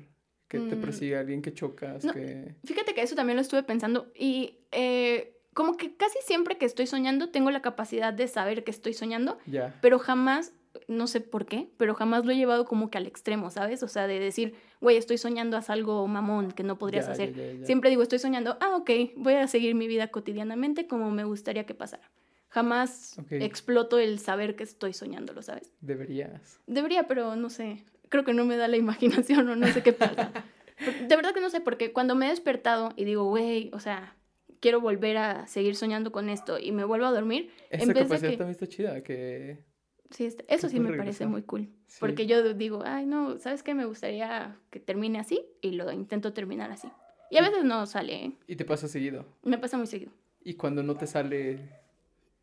que 0.48 0.58
te 0.60 0.76
Mm. 0.76 0.80
persigue 0.80 1.16
alguien, 1.16 1.42
que 1.42 1.52
chocas, 1.54 2.04
No. 2.04 2.12
que... 2.12 2.54
Fíjate 2.64 2.94
que 2.94 3.02
eso 3.02 3.14
también 3.16 3.36
lo 3.36 3.42
estuve 3.42 3.62
pensando 3.62 4.12
y 4.14 4.58
eh, 4.72 5.37
como 5.58 5.76
que 5.76 5.96
casi 5.96 6.16
siempre 6.24 6.56
que 6.56 6.64
estoy 6.66 6.86
soñando 6.86 7.30
tengo 7.30 7.50
la 7.50 7.60
capacidad 7.62 8.12
de 8.12 8.28
saber 8.28 8.62
que 8.62 8.70
estoy 8.70 8.94
soñando, 8.94 9.38
Ya. 9.44 9.76
pero 9.82 9.98
jamás, 9.98 10.52
no 10.86 11.08
sé 11.08 11.20
por 11.20 11.46
qué, 11.46 11.68
pero 11.78 11.94
jamás 11.96 12.24
lo 12.24 12.30
he 12.30 12.36
llevado 12.36 12.64
como 12.64 12.90
que 12.90 12.98
al 12.98 13.06
extremo, 13.08 13.50
¿sabes? 13.50 13.82
O 13.82 13.88
sea, 13.88 14.06
de 14.06 14.20
decir, 14.20 14.54
güey, 14.80 14.96
estoy 14.96 15.18
soñando, 15.18 15.56
haz 15.56 15.68
algo 15.68 16.06
mamón 16.06 16.52
que 16.52 16.62
no 16.62 16.78
podrías 16.78 17.08
hacer. 17.08 17.34
Siempre 17.64 17.90
digo, 17.90 18.02
estoy 18.04 18.20
soñando, 18.20 18.56
ah, 18.60 18.76
ok, 18.76 18.90
voy 19.16 19.34
a 19.34 19.48
seguir 19.48 19.74
mi 19.74 19.88
vida 19.88 20.06
cotidianamente 20.12 20.86
como 20.86 21.10
me 21.10 21.24
gustaría 21.24 21.66
que 21.66 21.74
pasara. 21.74 22.08
Jamás 22.50 23.18
Ok. 23.18 23.32
exploto 23.32 23.98
el 23.98 24.20
saber 24.20 24.54
que 24.54 24.62
estoy 24.62 24.92
soñándolo, 24.94 25.42
¿sabes? 25.42 25.72
Deberías. 25.80 26.60
Debería, 26.68 27.08
pero 27.08 27.34
no 27.34 27.50
sé. 27.50 27.84
Creo 28.10 28.24
que 28.24 28.32
no 28.32 28.44
me 28.44 28.56
da 28.56 28.68
la 28.68 28.76
imaginación 28.76 29.48
o 29.48 29.56
no 29.56 29.66
sé 29.66 29.82
qué 29.82 29.92
pasa. 29.92 30.30
De 31.08 31.16
verdad 31.16 31.34
que 31.34 31.40
no 31.40 31.50
sé, 31.50 31.60
porque 31.60 31.92
cuando 31.92 32.14
me 32.14 32.26
he 32.26 32.30
despertado 32.30 32.92
y 32.94 33.04
digo, 33.04 33.24
güey, 33.24 33.70
o 33.72 33.80
sea, 33.80 34.14
quiero 34.60 34.80
volver 34.80 35.16
a 35.16 35.46
seguir 35.46 35.76
soñando 35.76 36.12
con 36.12 36.28
esto 36.28 36.58
y 36.58 36.72
me 36.72 36.84
vuelvo 36.84 37.06
a 37.06 37.12
dormir, 37.12 37.50
Esa 37.70 37.82
en 37.82 37.88
vez 37.88 37.96
de 37.96 38.02
capacidad 38.04 38.30
que... 38.30 38.36
también 38.36 38.50
está 38.52 38.66
chida, 38.66 39.02
que... 39.02 39.64
Sí, 40.10 40.24
este- 40.24 40.44
eso 40.48 40.68
sí 40.68 40.80
me 40.80 40.96
parece 40.96 41.26
muy 41.26 41.42
cool. 41.42 41.68
sí. 41.86 41.98
Porque 42.00 42.26
yo 42.26 42.54
digo, 42.54 42.82
ay, 42.84 43.04
no, 43.04 43.38
¿sabes 43.38 43.62
qué? 43.62 43.74
Me 43.74 43.84
gustaría 43.84 44.56
que 44.70 44.80
termine 44.80 45.18
así 45.18 45.44
y 45.60 45.72
lo 45.72 45.92
intento 45.92 46.32
terminar 46.32 46.70
así. 46.70 46.88
Y 47.30 47.36
a 47.36 47.42
veces 47.42 47.62
no 47.64 47.84
sale, 47.84 48.24
¿eh? 48.24 48.32
Y 48.46 48.56
te 48.56 48.64
pasa 48.64 48.88
seguido. 48.88 49.26
me 49.42 49.58
pasa 49.58 49.76
muy 49.76 49.86
seguido. 49.86 50.12
Y 50.42 50.54
cuando 50.54 50.82
no 50.82 50.96
te 50.96 51.06
sale... 51.06 51.68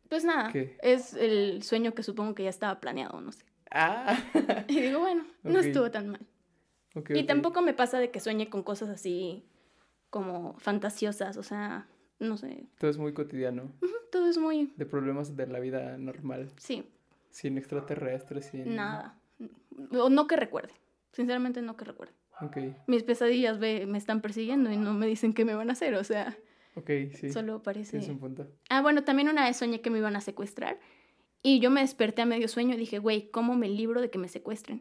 Pues 0.08 0.24
nada, 0.24 0.52
¿Qué? 0.52 0.76
es 0.82 1.14
el 1.14 1.64
sueño 1.64 1.92
que 1.92 2.04
supongo 2.04 2.36
que 2.36 2.44
ya 2.44 2.50
estaba 2.50 2.78
planeado, 2.80 3.20
no 3.20 3.32
sé. 3.32 3.44
Ah. 3.72 4.16
Y 4.68 4.80
digo, 4.80 5.00
bueno, 5.00 5.26
no 5.42 5.58
estuvo 5.58 5.90
tan 5.90 6.08
mal. 6.10 6.20
Y 7.10 7.24
tampoco 7.24 7.60
me 7.62 7.74
pasa 7.74 7.98
de 7.98 8.10
que 8.12 8.20
sueñe 8.20 8.48
con 8.48 8.62
cosas 8.62 8.88
así 8.88 9.44
como 10.08 10.54
fantasiosas, 10.58 11.36
o 11.36 11.42
sea, 11.42 11.88
no 12.18 12.36
sé, 12.36 12.64
Todo 12.78 12.90
es 12.90 12.98
muy 12.98 13.12
cotidiano. 13.12 13.72
todo 14.10 14.26
es 14.28 14.38
muy, 14.38 14.72
De 14.76 14.86
problemas 14.86 15.36
de 15.36 15.46
la 15.46 15.60
vida 15.60 15.96
normal. 15.98 16.50
sí, 16.58 16.84
Sin 17.30 17.58
extraterrestres, 17.58 18.46
sin... 18.46 18.74
nada. 18.76 19.18
O 19.90 20.08
no 20.08 20.26
que 20.26 20.36
recuerde, 20.36 20.72
sinceramente 21.12 21.60
no 21.62 21.76
que 21.76 21.84
recuerde. 21.84 22.14
Ok. 22.40 22.56
Mis 22.86 23.02
pesadillas 23.02 23.58
ve, 23.58 23.86
me 23.86 23.98
están 23.98 24.20
persiguiendo 24.22 24.70
y 24.70 24.76
no 24.76 24.92
me 24.94 25.06
dicen 25.06 25.32
qué 25.34 25.44
me 25.44 25.54
van 25.54 25.68
a 25.70 25.72
hacer, 25.72 25.94
o 25.94 26.04
sea, 26.04 26.36
Ok, 26.74 26.90
sí. 27.14 27.30
solo 27.30 27.62
parece... 27.62 27.92
Tienes 27.92 28.08
un 28.08 28.18
punto. 28.18 28.46
Ah, 28.68 28.82
bueno, 28.82 29.04
también 29.04 29.28
una 29.28 29.44
vez 29.44 29.56
soñé 29.56 29.80
que 29.80 29.90
me 29.90 29.98
iban 29.98 30.16
a 30.16 30.20
secuestrar 30.20 30.78
y 31.42 31.60
yo 31.60 31.70
me 31.70 31.80
desperté 31.80 32.22
a 32.22 32.26
medio 32.26 32.48
sueño 32.48 32.74
y 32.74 32.78
dije, 32.78 32.98
güey, 32.98 33.30
¿cómo 33.30 33.54
me 33.54 33.68
libro 33.68 34.00
de 34.00 34.10
que 34.10 34.18
me 34.18 34.28
secuestren? 34.28 34.80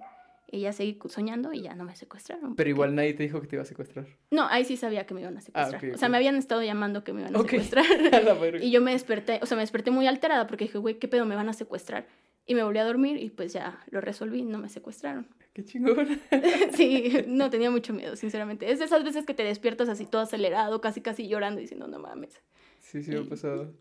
Y 0.55 0.61
ya 0.61 0.71
seguí 0.71 0.97
soñando 1.09 1.51
y 1.51 1.61
ya 1.63 1.75
no 1.75 1.83
me 1.83 1.95
secuestraron. 1.97 2.41
Pero 2.41 2.55
porque- 2.55 2.69
igual 2.69 2.95
nadie 2.95 3.13
te 3.13 3.23
dijo 3.23 3.41
que 3.41 3.47
te 3.47 3.55
iba 3.57 3.63
a 3.63 3.65
secuestrar. 3.65 4.05
No, 4.31 4.47
ahí 4.47 4.63
sí 4.63 4.77
sabía 4.77 5.05
que 5.05 5.13
me 5.13 5.19
iban 5.21 5.35
a 5.37 5.41
secuestrar. 5.41 5.83
ok, 5.83 5.95
O 5.95 5.97
sea, 5.97 6.07
me 6.07 6.15
habían 6.15 6.35
estado 6.37 6.63
llamando 6.63 7.03
que 7.03 7.11
me 7.11 7.21
iban 7.21 7.35
a 7.35 7.39
Ok. 7.39 7.49
secuestrar. 7.49 7.85
A 8.13 8.21
la 8.21 8.33
verga. 8.35 8.63
y 8.63 8.71
yo 8.71 8.79
me 8.81 8.91
desperté, 8.91 9.39
o 9.41 9.45
sea, 9.45 9.57
me 9.57 9.63
desperté 9.63 9.91
muy 9.91 10.07
alterada 10.07 10.47
porque 10.47 10.65
dije, 10.65 10.77
güey, 10.77 10.97
¿qué 10.97 11.07
pedo 11.09 11.25
me 11.25 11.35
van 11.35 11.49
a 11.49 11.53
secuestrar? 11.53 12.07
Y 12.45 12.55
me 12.55 12.63
volví 12.63 12.77
a 12.77 12.85
dormir 12.85 13.17
y 13.21 13.31
pues 13.31 13.51
ya 13.53 13.83
lo 13.89 13.99
resolví, 14.01 14.43
no 14.43 14.59
me 14.59 14.69
secuestraron. 14.69 15.27
Qué 15.53 15.63
chingón. 15.65 16.19
sí, 16.75 17.11
no 17.27 17.49
tenía 17.49 17.71
mucho 17.71 17.93
miedo, 17.93 18.15
sinceramente. 18.15 18.71
Es 18.71 18.79
de 18.79 18.85
esas 18.85 19.03
veces 19.03 19.25
que 19.25 19.33
te 19.33 19.43
despiertas 19.43 19.89
así 19.89 20.05
todo 20.05 20.21
acelerado, 20.21 20.79
casi 20.81 21.01
casi 21.01 21.27
llorando, 21.27 21.59
diciendo, 21.59 21.87
no 21.87 21.99
mames. 21.99 22.41
Sí, 22.79 23.03
sí 23.03 23.11
me 23.11 23.19
ha 23.19 23.23
pasado. 23.23 23.73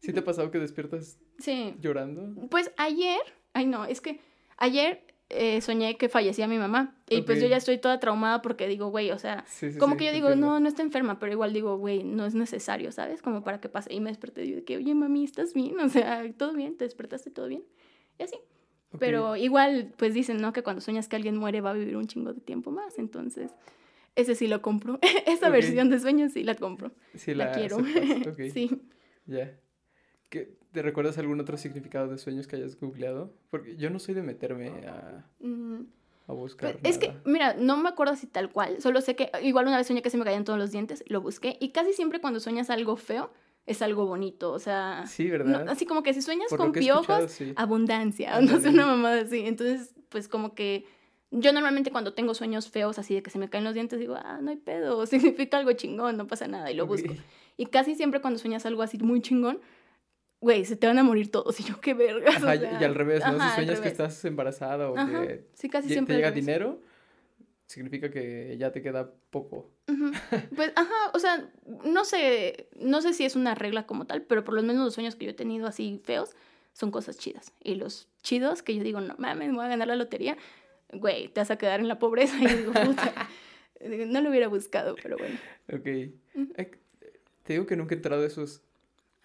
¿Sí 0.00 0.12
te 0.12 0.20
ha 0.20 0.24
pasado 0.24 0.50
que 0.50 0.58
despiertas 0.58 1.18
Sí, 1.38 1.74
llorando? 1.80 2.48
Pues 2.48 2.70
ayer, 2.76 3.18
ay 3.54 3.66
no, 3.66 3.84
es 3.86 4.00
que 4.00 4.20
ayer 4.56 5.02
eh, 5.28 5.60
soñé 5.60 5.96
que 5.96 6.08
fallecía 6.08 6.46
mi 6.46 6.56
mamá 6.58 6.96
y 7.08 7.22
pues 7.22 7.40
yo 7.40 7.48
ya 7.48 7.56
estoy 7.56 7.78
toda 7.78 7.98
traumada 7.98 8.42
porque 8.42 8.68
digo, 8.68 8.88
güey, 8.90 9.10
o 9.10 9.18
sea, 9.18 9.44
Sí, 9.48 9.72
sí, 9.72 9.78
como 9.78 9.94
sí, 9.94 9.98
que 9.98 10.04
yo 10.06 10.12
digo, 10.12 10.28
entiendo. 10.28 10.46
no, 10.54 10.60
no 10.60 10.68
está 10.68 10.82
enferma, 10.82 11.18
pero 11.18 11.32
igual 11.32 11.52
digo, 11.52 11.76
güey, 11.78 12.04
no 12.04 12.24
es 12.26 12.34
necesario, 12.34 12.92
¿sabes? 12.92 13.22
Como 13.22 13.42
para 13.42 13.60
que 13.60 13.68
pase. 13.68 13.92
Y 13.92 14.00
me 14.00 14.10
desperté 14.10 14.44
y 14.44 14.62
que, 14.62 14.76
oye, 14.76 14.94
mami, 14.94 15.24
¿estás 15.24 15.52
bien? 15.54 15.74
O 15.80 15.88
sea, 15.88 16.22
¿todo 16.36 16.52
bien? 16.52 16.76
¿Te 16.76 16.84
despertaste 16.84 17.30
todo 17.30 17.48
bien? 17.48 17.64
Y 18.18 18.22
así. 18.22 18.36
Pero 18.98 19.36
igual, 19.36 19.92
pues 19.96 20.14
dicen, 20.14 20.38
¿no? 20.38 20.52
Que 20.52 20.62
cuando 20.62 20.80
sueñas 20.80 21.08
que 21.08 21.16
alguien 21.16 21.36
muere 21.36 21.60
va 21.60 21.70
a 21.70 21.74
vivir 21.74 21.96
un 21.96 22.06
chingo 22.06 22.32
de 22.32 22.40
tiempo 22.40 22.70
más, 22.70 22.98
entonces... 22.98 23.50
Ese 24.14 24.34
sí 24.34 24.46
lo 24.46 24.62
compro. 24.62 24.98
Esa 25.26 25.50
versión 25.50 25.90
de 25.90 26.00
sueños 26.00 26.32
sí 26.32 26.42
la 26.42 26.54
compro. 26.54 26.92
Sí, 27.14 27.34
La, 27.34 27.46
la, 27.46 27.52
quiero. 27.52 27.76
sí. 28.54 28.80
Ya. 29.26 29.52
¿Qué- 30.28 30.56
¿Te 30.72 30.82
recuerdas 30.82 31.16
algún 31.18 31.40
otro 31.40 31.56
significado 31.56 32.08
de 32.08 32.18
sueños 32.18 32.46
que 32.46 32.56
hayas 32.56 32.78
googleado? 32.78 33.32
Porque 33.50 33.76
yo 33.76 33.90
no 33.90 33.98
soy 33.98 34.14
de 34.14 34.22
meterme 34.22 34.86
a, 34.86 35.24
a 36.28 36.32
buscar 36.32 36.78
Pues, 36.78 36.84
es 36.84 36.98
que, 36.98 37.12
mira, 37.24 37.54
no 37.54 37.76
me 37.76 37.88
acuerdo 37.88 38.14
si 38.16 38.26
tal 38.26 38.50
cual, 38.50 38.80
solo 38.82 39.00
sé 39.00 39.16
que 39.16 39.30
igual 39.42 39.66
una 39.68 39.76
vez 39.78 39.86
soñé 39.86 40.02
que 40.02 40.10
se 40.10 40.18
me 40.18 40.24
caían 40.24 40.44
todos 40.44 40.58
los 40.58 40.72
dientes, 40.72 41.04
lo 41.08 41.20
busqué, 41.20 41.56
y 41.60 41.70
casi 41.70 41.92
siempre 41.92 42.20
cuando 42.20 42.40
sueñas 42.40 42.68
algo 42.70 42.96
feo, 42.96 43.32
es 43.64 43.82
algo 43.82 44.06
bonito, 44.06 44.52
o 44.52 44.58
sea, 44.58 45.04
Sí, 45.06 45.24
no- 45.24 45.30
¿verdad? 45.30 45.68
así 45.68 45.86
como 45.86 46.02
que 46.02 46.12
si 46.14 46.22
sueñas 46.22 46.48
Por 46.50 46.58
con 46.58 46.72
piojos, 46.72 47.30
sí. 47.30 47.52
abundancia, 47.56 48.38
no 48.40 48.60
sé, 48.60 48.68
una 48.70 48.86
mamada 48.86 49.22
así, 49.22 49.40
entonces, 49.46 49.94
pues 50.08 50.28
como 50.28 50.54
que 50.54 50.84
yo 51.30 51.52
normalmente 51.52 51.90
cuando 51.90 52.14
tengo 52.14 52.34
sueños 52.34 52.70
feos 52.70 52.98
así 52.98 53.14
de 53.14 53.22
que 53.22 53.30
se 53.30 53.38
me 53.38 53.48
caen 53.48 53.64
los 53.64 53.74
dientes, 53.74 53.98
digo, 53.98 54.14
ah, 54.16 54.40
no 54.42 54.50
hay 54.50 54.56
pedo, 54.56 55.06
significa 55.46 55.56
algo 55.58 55.72
chingón, 55.72 56.16
no 56.16 56.26
pasa 56.26 56.46
nada, 56.48 56.70
y 56.70 56.74
lo 56.74 56.86
busco. 56.86 57.14
Y 57.56 57.66
casi 57.66 57.94
siempre 57.94 58.20
cuando 58.20 58.38
sueñas 58.38 58.66
algo 58.66 58.82
así 58.82 58.98
muy 58.98 59.20
chingón, 59.22 59.60
güey, 60.40 60.64
se 60.64 60.76
te 60.76 60.86
van 60.86 60.98
a 60.98 61.02
morir 61.02 61.30
todos, 61.30 61.58
y 61.60 61.64
yo, 61.64 61.80
qué 61.80 61.92
Ajá, 61.92 62.54
y- 62.56 62.58
sea, 62.60 62.80
y 62.80 62.84
al 62.84 62.94
revés, 62.94 63.20
¿no? 63.20 63.36
ajá, 63.36 63.48
si 63.50 63.54
sueñas 63.56 63.80
que 63.80 63.88
estás 63.88 64.24
embarazada 64.24 64.90
o 64.90 64.96
Ajá, 64.96 65.26
que 65.26 65.46
sí, 65.54 65.68
casi 65.68 65.88
lle- 65.88 65.92
siempre 65.92 66.14
te 66.14 66.18
llega 66.18 66.30
dinero, 66.30 66.80
significa 67.66 68.10
que 68.10 68.56
ya 68.58 68.72
te 68.72 68.82
queda 68.82 69.12
poco. 69.30 69.70
Pues, 70.54 70.72
ajá, 70.76 70.94
o 71.14 71.18
sea, 71.18 71.50
no 71.84 72.04
sé, 72.04 72.68
no 72.78 73.02
sé 73.02 73.12
si 73.12 73.24
es 73.24 73.36
una 73.36 73.54
regla 73.54 73.86
como 73.86 74.06
tal, 74.06 74.22
pero 74.22 74.44
por 74.44 74.54
lo 74.54 74.62
menos 74.62 74.84
los 74.84 74.94
sueños 74.94 75.16
que 75.16 75.24
yo 75.26 75.30
he 75.32 75.34
tenido 75.34 75.66
así 75.66 76.00
feos 76.04 76.30
son 76.72 76.90
cosas 76.90 77.18
chidas. 77.18 77.52
Y 77.62 77.74
los 77.76 78.08
chidos 78.22 78.62
que 78.62 78.74
yo 78.76 78.82
digo, 78.82 79.00
no 79.00 79.14
mames, 79.18 79.48
me 79.48 79.54
voy 79.56 79.64
a 79.64 79.68
ganar 79.68 79.88
la 79.88 79.96
lotería, 79.96 80.36
güey, 80.92 81.28
te 81.28 81.40
vas 81.40 81.50
a 81.50 81.56
quedar 81.58 81.80
en 81.80 81.88
la 81.88 81.98
pobreza. 81.98 82.36
Y 82.40 82.46
digo, 82.46 82.72
puta, 82.72 83.28
no 84.06 84.20
lo 84.20 84.30
hubiera 84.30 84.48
buscado, 84.48 84.94
pero 85.02 85.16
bueno, 85.18 85.36
Ok. 85.72 85.86
Ay, 86.56 86.70
Te 87.42 87.52
digo 87.54 87.66
que 87.66 87.76
nunca 87.76 87.94
he 87.94 87.96
entrado 87.98 88.22
a 88.22 88.26
esos 88.26 88.62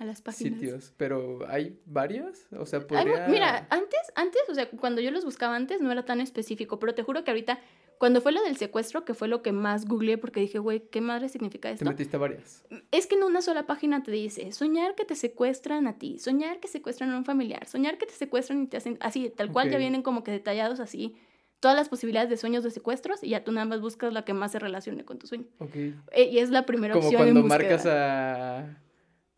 a 0.02 0.06
las 0.06 0.22
páginas. 0.24 0.60
sitios, 0.60 0.94
pero 0.98 1.46
¿hay 1.48 1.80
varios? 1.86 2.48
O 2.58 2.66
sea, 2.66 2.80
Ay, 2.80 2.86
podría... 2.86 3.28
mira, 3.28 3.68
antes, 3.70 4.00
antes, 4.16 4.42
o 4.50 4.56
sea, 4.56 4.68
cuando 4.70 5.00
yo 5.00 5.12
los 5.12 5.24
buscaba 5.24 5.56
antes 5.56 5.80
no 5.80 5.92
era 5.92 6.06
tan 6.06 6.20
específico, 6.22 6.80
pero 6.80 6.96
te 6.96 7.04
juro 7.04 7.24
que 7.24 7.30
ahorita, 7.30 7.60
cuando 8.00 8.20
fue 8.20 8.32
lo 8.32 8.42
del 8.42 8.58
secuestro, 8.58 9.06
que 9.06 9.14
fue 9.14 9.28
lo 9.28 9.44
que 9.44 9.52
más 9.52 9.86
googleé, 9.86 10.18
porque 10.18 10.40
dije, 10.40 10.58
güey, 10.58 10.80
¿qué 10.90 11.02
madre 11.02 11.30
significa 11.30 11.70
Te 11.70 11.76
esto? 11.76 11.86
metiste 11.86 12.16
a 12.16 12.20
varias. 12.20 12.66
Es 12.90 13.06
que 13.06 13.14
en 13.16 13.24
una 13.24 13.44
sola 13.44 13.68
página 13.68 14.02
te 14.02 14.10
dice, 14.10 14.52
soñar 14.54 14.96
que 14.96 15.06
te 15.06 15.16
secuestran 15.16 15.86
a 15.86 16.00
ti, 16.00 16.18
soñar 16.18 16.60
que 16.60 16.68
secuestran 16.68 17.12
a 17.12 17.18
un 17.20 17.24
familiar, 17.24 17.68
soñar 17.68 18.00
que 18.00 18.08
te 18.08 18.14
secuestran 18.14 18.64
y 18.64 18.68
te 18.68 18.78
hacen 18.78 18.98
así, 19.02 19.30
tal 19.30 19.52
cual 19.52 19.70
ya 19.70 19.78
vienen 19.78 20.02
como 20.02 20.24
que 20.24 20.32
detallados 20.32 20.80
así 20.80 21.16
todas 21.60 21.78
las 21.78 21.90
posibilidades 21.90 22.30
de 22.30 22.38
sueños 22.38 22.64
de 22.64 22.72
secuestros 22.72 23.24
y 23.24 23.30
ya 23.30 23.44
tú 23.44 23.52
nada 23.52 23.66
más 23.66 23.82
buscas 23.82 24.12
la 24.12 24.26
que 24.26 24.34
más 24.34 24.52
se 24.52 24.58
relacione 24.58 25.06
con 25.06 25.20
tu 25.20 25.28
sueño. 25.28 25.46
Ok. 25.60 25.76
Eh, 25.76 26.30
y 26.32 26.40
es 26.40 26.50
la 26.50 26.66
primera 26.66 26.96
Como 26.96 27.06
opción 27.06 27.28
en 27.28 27.34
cuando 27.36 27.48
marcas 27.48 27.86
a, 27.86 28.82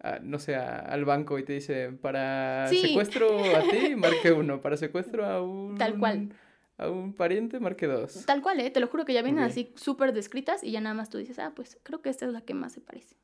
a, 0.03 0.19
no 0.19 0.37
sé, 0.37 0.55
a- 0.55 0.79
al 0.79 1.05
banco 1.05 1.39
y 1.39 1.43
te 1.43 1.53
dice, 1.53 1.91
para 1.91 2.67
Sí. 2.67 2.81
secuestro 2.81 3.55
a 3.55 3.61
ti, 3.63 3.95
marque 3.97 4.31
uno, 4.31 4.61
para 4.61 4.77
secuestro 4.77 5.25
a 5.25 5.41
un... 5.41 5.75
Tal 5.77 5.97
cual. 5.97 6.29
A 6.77 6.89
un 6.89 7.13
pariente, 7.13 7.59
marque 7.59 7.87
dos. 7.87 8.25
Tal 8.25 8.41
cual, 8.41 8.59
¿eh? 8.59 8.69
Te 8.69 8.79
lo 8.79 8.87
juro 8.87 9.05
que 9.05 9.13
ya 9.13 9.21
vienen 9.21 9.43
así 9.43 9.71
súper 9.75 10.11
descritas 10.13 10.63
y 10.63 10.71
ya 10.71 10.81
nada 10.81 10.93
más 10.95 11.09
tú 11.09 11.17
dices, 11.17 11.39
ah, 11.39 11.53
pues 11.55 11.79
creo 11.83 12.01
que 12.01 12.09
esta 12.09 12.25
es 12.25 12.31
la 12.33 12.41
que 12.41 12.53
más 12.53 12.73
se 12.73 12.81
parece. 12.81 13.15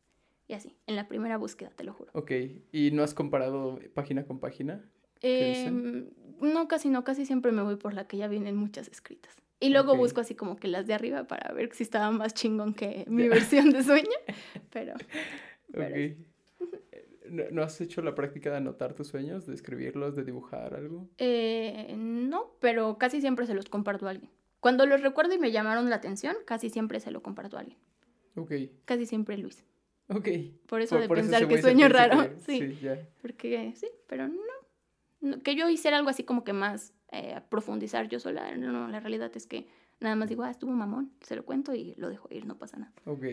Y 0.47 0.53
así, 0.53 0.75
en 0.87 0.95
la 0.95 1.07
primera 1.07 1.37
búsqueda, 1.37 1.69
te 1.75 1.83
lo 1.83 1.93
juro. 1.93 2.11
Ok, 2.13 2.31
¿y 2.71 2.91
no 2.91 3.03
has 3.03 3.13
comparado 3.13 3.79
página 3.93 4.25
con 4.25 4.39
página? 4.39 4.83
Em, 5.21 6.09
no, 6.41 6.67
casi 6.67 6.89
no, 6.89 7.03
casi 7.03 7.25
siempre 7.25 7.51
me 7.51 7.61
voy 7.61 7.75
por 7.75 7.93
la 7.93 8.07
que 8.07 8.17
ya 8.17 8.27
vienen 8.27 8.55
muchas 8.55 8.87
escritas. 8.87 9.35
Y 9.59 9.69
luego 9.69 9.95
busco 9.97 10.21
así 10.21 10.35
como 10.35 10.55
que 10.55 10.67
las 10.69 10.87
de 10.87 10.93
arriba 10.93 11.25
para 11.25 11.51
ver 11.53 11.73
si 11.73 11.83
estaba 11.83 12.09
más 12.11 12.33
chingón 12.33 12.73
que 12.73 13.03
mi 13.09 13.27
versión 13.27 13.71
de 13.71 13.83
sueño. 13.83 14.09
Pero. 14.71 14.93
¿No, 17.29 17.63
has 17.63 17.79
hecho 17.81 18.01
la 18.01 18.15
práctica 18.15 18.49
de 18.51 18.57
anotar 18.57 18.93
tus 18.93 19.07
sueños, 19.07 19.45
de 19.45 19.53
escribirlos, 19.53 20.15
de 20.15 20.23
dibujar 20.23 20.73
algo? 20.73 21.07
eh, 21.17 21.93
no, 21.97 22.55
pero 22.59 22.97
casi 22.97 23.21
siempre 23.21 23.45
se 23.45 23.53
los 23.53 23.69
comparto 23.69 24.07
a 24.07 24.11
alguien. 24.11 24.31
Cuando 24.59 24.85
los 24.85 25.01
recuerdo 25.01 25.33
y 25.33 25.39
me 25.39 25.51
llamaron 25.51 25.89
la 25.89 25.95
atención, 25.97 26.35
casi 26.45 26.69
siempre 26.69 26.99
se 26.99 27.11
lo 27.11 27.21
comparto 27.23 27.57
a 27.57 27.61
alguien. 27.61 27.77
Ok, 28.35 28.51
Casi 28.85 29.05
siempre 29.05 29.37
Luis. 29.37 29.63
ok. 30.09 30.27
Por 30.67 30.81
eso 30.81 30.95
Por- 30.95 31.01
de 31.01 31.07
por 31.07 31.17
pensar 31.17 31.47
que 31.47 31.61
sueño 31.61 31.87
raro. 31.89 32.23
Sí, 32.45 32.59
Sí, 32.59 32.79
ya. 32.81 32.99
porque 33.21 33.73
sí, 33.75 33.87
pero 34.07 34.27
no. 34.27 34.35
No, 35.21 35.39
Que 35.41 35.55
yo 35.55 35.67
hiciera 35.69 35.97
algo 35.97 36.09
así 36.09 36.23
como 36.23 36.43
que 36.43 36.53
más 36.53 36.93
eh, 37.11 37.41
profundizar 37.49 38.07
yo 38.07 38.19
sola. 38.19 38.55
No, 38.57 38.71
no, 38.71 38.87
la 38.87 38.99
realidad 38.99 39.31
es 39.35 39.47
que 39.47 39.67
nada 39.99 40.15
más 40.15 40.29
digo, 40.29 40.43
ah, 40.43 40.51
estuvo 40.51 40.71
mamón, 40.71 41.11
se 41.21 41.35
lo 41.35 41.43
cuento 41.43 41.73
y 41.73 41.93
lo 41.97 42.09
dejo 42.09 42.27
ir, 42.31 42.45
no 42.45 42.57
pasa 42.57 42.77
nada. 42.77 42.93
Ok. 43.05 43.25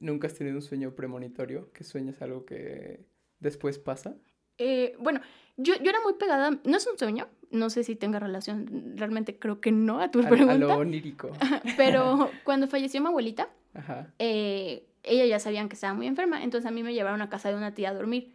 ¿Nunca 0.00 0.26
has 0.26 0.34
tenido 0.34 0.56
un 0.56 0.62
sueño 0.62 0.94
premonitorio? 0.94 1.72
¿Que 1.72 1.84
sueñas 1.84 2.20
algo 2.22 2.44
que 2.44 3.06
después 3.40 3.78
pasa? 3.78 4.16
Eh, 4.58 4.96
bueno, 4.98 5.20
yo, 5.56 5.74
yo 5.76 5.90
era 5.90 6.00
muy 6.02 6.14
pegada, 6.14 6.50
no 6.64 6.76
es 6.76 6.86
un 6.86 6.98
sueño, 6.98 7.28
no 7.50 7.70
sé 7.70 7.84
si 7.84 7.94
tenga 7.96 8.18
relación, 8.18 8.94
realmente 8.96 9.38
creo 9.38 9.60
que 9.60 9.70
no 9.72 10.00
a 10.00 10.10
tu 10.10 10.20
A, 10.20 10.26
a 10.26 10.28
pregunta. 10.28 10.56
lo 10.58 10.76
onírico. 10.78 11.30
Pero 11.76 12.30
cuando 12.44 12.66
falleció 12.66 13.00
mi 13.00 13.06
abuelita, 13.08 13.48
Ajá. 13.74 14.12
eh, 14.18 14.84
ella 15.04 15.26
ya 15.26 15.38
sabían 15.38 15.68
que 15.68 15.74
estaba 15.74 15.94
muy 15.94 16.06
enferma, 16.06 16.42
entonces 16.42 16.66
a 16.68 16.72
mí 16.72 16.82
me 16.82 16.92
llevaron 16.92 17.22
a 17.22 17.28
casa 17.28 17.50
de 17.50 17.54
una 17.56 17.74
tía 17.74 17.90
a 17.90 17.94
dormir. 17.94 18.32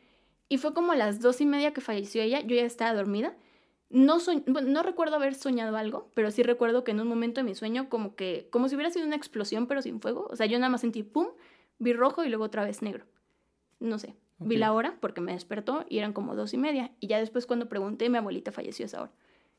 Y 0.50 0.58
fue 0.58 0.74
como 0.74 0.92
a 0.92 0.96
las 0.96 1.20
dos 1.20 1.42
y 1.42 1.46
media 1.46 1.74
que 1.74 1.82
falleció 1.82 2.22
ella, 2.22 2.42
yo 2.42 2.56
ya 2.56 2.64
estaba 2.66 2.94
dormida. 2.94 3.36
No, 3.90 4.20
soñ- 4.20 4.44
bueno, 4.48 4.70
no 4.70 4.82
recuerdo 4.82 5.16
haber 5.18 5.36
soñado 5.36 5.76
algo, 5.78 6.10
pero 6.16 6.32
sí 6.32 6.42
recuerdo 6.42 6.84
que 6.84 6.92
en 6.92 7.00
un 7.00 7.08
momento 7.08 7.42
de 7.42 7.46
mi 7.46 7.54
sueño 7.54 7.90
como 7.90 8.16
que, 8.16 8.48
como 8.50 8.68
si 8.70 8.76
hubiera 8.76 8.90
sido 8.92 9.06
una 9.06 9.16
explosión 9.16 9.68
pero 9.68 9.82
sin 9.82 10.00
fuego. 10.00 10.28
O 10.32 10.36
sea, 10.36 10.46
yo 10.48 10.58
nada 10.58 10.70
más 10.70 10.82
sentí 10.82 11.04
pum, 11.04 11.28
vi 11.80 11.94
rojo 11.94 12.24
y 12.24 12.30
luego 12.30 12.44
otra 12.46 12.64
vez 12.66 12.82
negro. 12.82 13.06
No 13.80 14.00
sé, 14.00 14.16
vi 14.40 14.58
la 14.58 14.74
hora 14.74 14.98
porque 15.02 15.22
me 15.22 15.34
despertó 15.34 15.86
y 15.90 15.98
eran 16.00 16.14
como 16.14 16.36
dos 16.36 16.54
y 16.54 16.58
media. 16.58 16.92
Y 17.00 17.08
ya 17.08 17.20
después 17.20 17.46
cuando 17.46 17.68
pregunté, 17.70 18.10
mi 18.10 18.18
abuelita 18.18 18.52
falleció 18.52 18.86
a 18.86 18.88
esa 18.88 19.02
hora. 19.04 19.12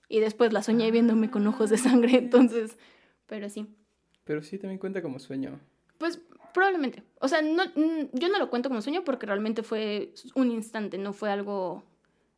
Y 0.09 0.21
después 0.21 0.53
la 0.53 0.63
soñé 0.63 0.91
viéndome 0.91 1.31
con 1.31 1.47
ojos 1.47 1.71
de 1.71 1.79
sangre, 1.79 2.17
entonces, 2.19 2.79
pero 3.27 3.49
sí. 3.49 3.67
Pero 4.25 4.43
sí 4.43 4.59
también 4.59 4.79
cuenta 4.79 5.03
como 5.03 5.19
sueño. 5.19 5.61
Pues 5.99 6.21
probablemente. 6.53 7.03
O 7.21 7.29
sea, 7.29 7.43
no, 7.43 7.65
mm, 7.65 8.11
yo 8.13 8.29
no 8.29 8.39
lo 8.39 8.49
cuento 8.51 8.69
como 8.69 8.81
sueño 8.83 9.05
porque 9.05 9.27
realmente 9.27 9.63
fue 9.63 10.13
un 10.35 10.51
instante, 10.51 10.99
no 10.99 11.13
fue 11.13 11.31
algo 11.31 11.83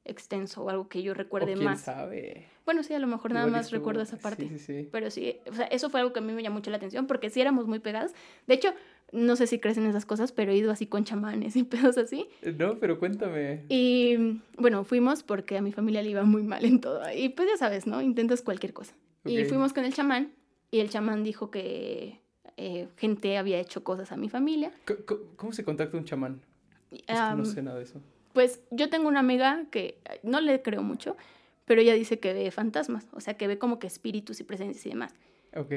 extenso 0.05 0.63
o 0.63 0.71
algo 0.71 0.89
que 0.89 1.03
yo 1.03 1.13
O 1.13 1.15
recuerde 1.15 1.55
quién 1.55 1.65
más. 1.65 1.81
sabe. 1.83 2.47
Bueno, 2.67 2.83
sí, 2.83 2.93
a 2.93 2.99
lo 2.99 3.07
mejor 3.07 3.33
nada 3.33 3.47
Igual 3.47 3.53
más 3.61 3.67
estuvo- 3.67 3.79
recuerdo 3.79 4.03
esa 4.03 4.19
parte. 4.19 4.49
Sí, 4.49 4.59
sí, 4.59 4.83
sí. 4.83 4.89
Pero 4.93 5.11
sí, 5.11 5.39
o 5.51 5.55
sea, 5.55 5.67
eso 5.67 5.89
fue 5.89 6.01
algo 6.01 6.13
que 6.13 6.19
a 6.19 6.23
mí 6.23 6.33
me 6.35 6.43
llamó 6.43 6.57
mucho 6.57 6.71
la 6.71 6.77
atención 6.77 7.07
porque 7.07 7.31
sí 7.31 7.41
éramos 7.41 7.67
muy 7.67 7.79
pegadas. 7.79 8.13
De 8.47 8.55
hecho, 8.55 8.75
no 9.13 9.37
sé 9.37 9.47
si 9.47 9.59
crees 9.61 9.79
en 9.79 9.87
esas 9.87 10.05
cosas, 10.05 10.33
pero 10.33 10.51
he 10.53 10.57
ido 10.57 10.71
así 10.73 10.87
con 10.87 11.05
chamanes 11.05 11.55
y 11.57 11.63
pedos 11.95 11.97
así. 11.97 12.29
Eh, 12.43 12.55
No, 12.59 12.79
pero 12.79 12.99
cuéntame. 12.99 13.65
Y 13.69 14.41
bueno, 14.59 14.85
fuimos 14.85 15.23
porque 15.23 15.57
a 15.57 15.63
mi 15.63 15.73
familia 15.73 16.03
le 16.03 16.11
iba 16.11 16.25
muy 16.25 16.43
mal 16.43 16.65
en 16.65 16.81
todo. 16.81 17.01
Y 17.15 17.29
pues 17.31 17.49
ya 17.49 17.57
sabes, 17.57 17.87
¿no? 17.87 18.03
Intentas 18.03 18.43
cualquier 18.43 18.73
cosa. 18.75 18.95
Y 19.25 19.45
fuimos 19.45 19.73
con 19.73 19.85
el 19.85 19.95
chamán 19.95 20.33
y 20.71 20.81
el 20.81 20.91
chamán 20.91 21.23
dijo 21.25 21.51
que 21.51 22.21
eh, 22.57 22.89
gente 22.97 23.39
había 23.39 23.59
hecho 23.61 23.85
cosas 23.85 24.11
a 24.13 24.17
mi 24.17 24.29
familia. 24.29 24.73
¿Cómo 25.37 25.53
se 25.53 25.65
contacta 25.65 25.97
un 25.97 26.05
chamán? 26.05 26.41
Es 26.93 27.03
que 27.07 27.13
Am, 27.13 27.39
no 27.39 27.45
sé 27.45 27.63
nada 27.63 27.77
de 27.79 27.85
eso. 27.85 28.01
Pues 28.33 28.61
yo 28.71 28.89
tengo 28.91 29.09
una 29.09 29.21
amiga 29.21 29.65
que 29.71 29.99
eh, 30.11 30.21
no 30.23 30.41
le 30.41 30.63
creo 30.63 30.83
mucho, 30.83 31.17
pero 31.67 31.81
ella 31.83 31.93
dice 31.95 32.19
que 32.19 32.33
ve 32.33 32.51
fantasmas, 32.51 33.07
o 33.13 33.21
sea, 33.21 33.35
que 33.37 33.47
ve 33.47 33.59
como 33.59 33.79
que 33.79 33.87
espíritus 33.87 34.41
y 34.41 34.45
presencias 34.45 34.87
y 34.87 34.89
demás. 34.91 35.15
Ok. 35.55 35.73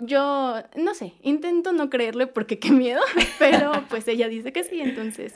Yo, 0.00 0.54
no 0.76 0.94
sé, 0.94 1.14
intento 1.22 1.72
no 1.72 1.90
creerle 1.90 2.26
porque 2.26 2.58
qué 2.58 2.70
miedo, 2.72 3.00
pero 3.38 3.72
pues 3.88 4.06
ella 4.08 4.28
dice 4.28 4.52
que 4.52 4.64
sí, 4.64 4.80
entonces 4.80 5.34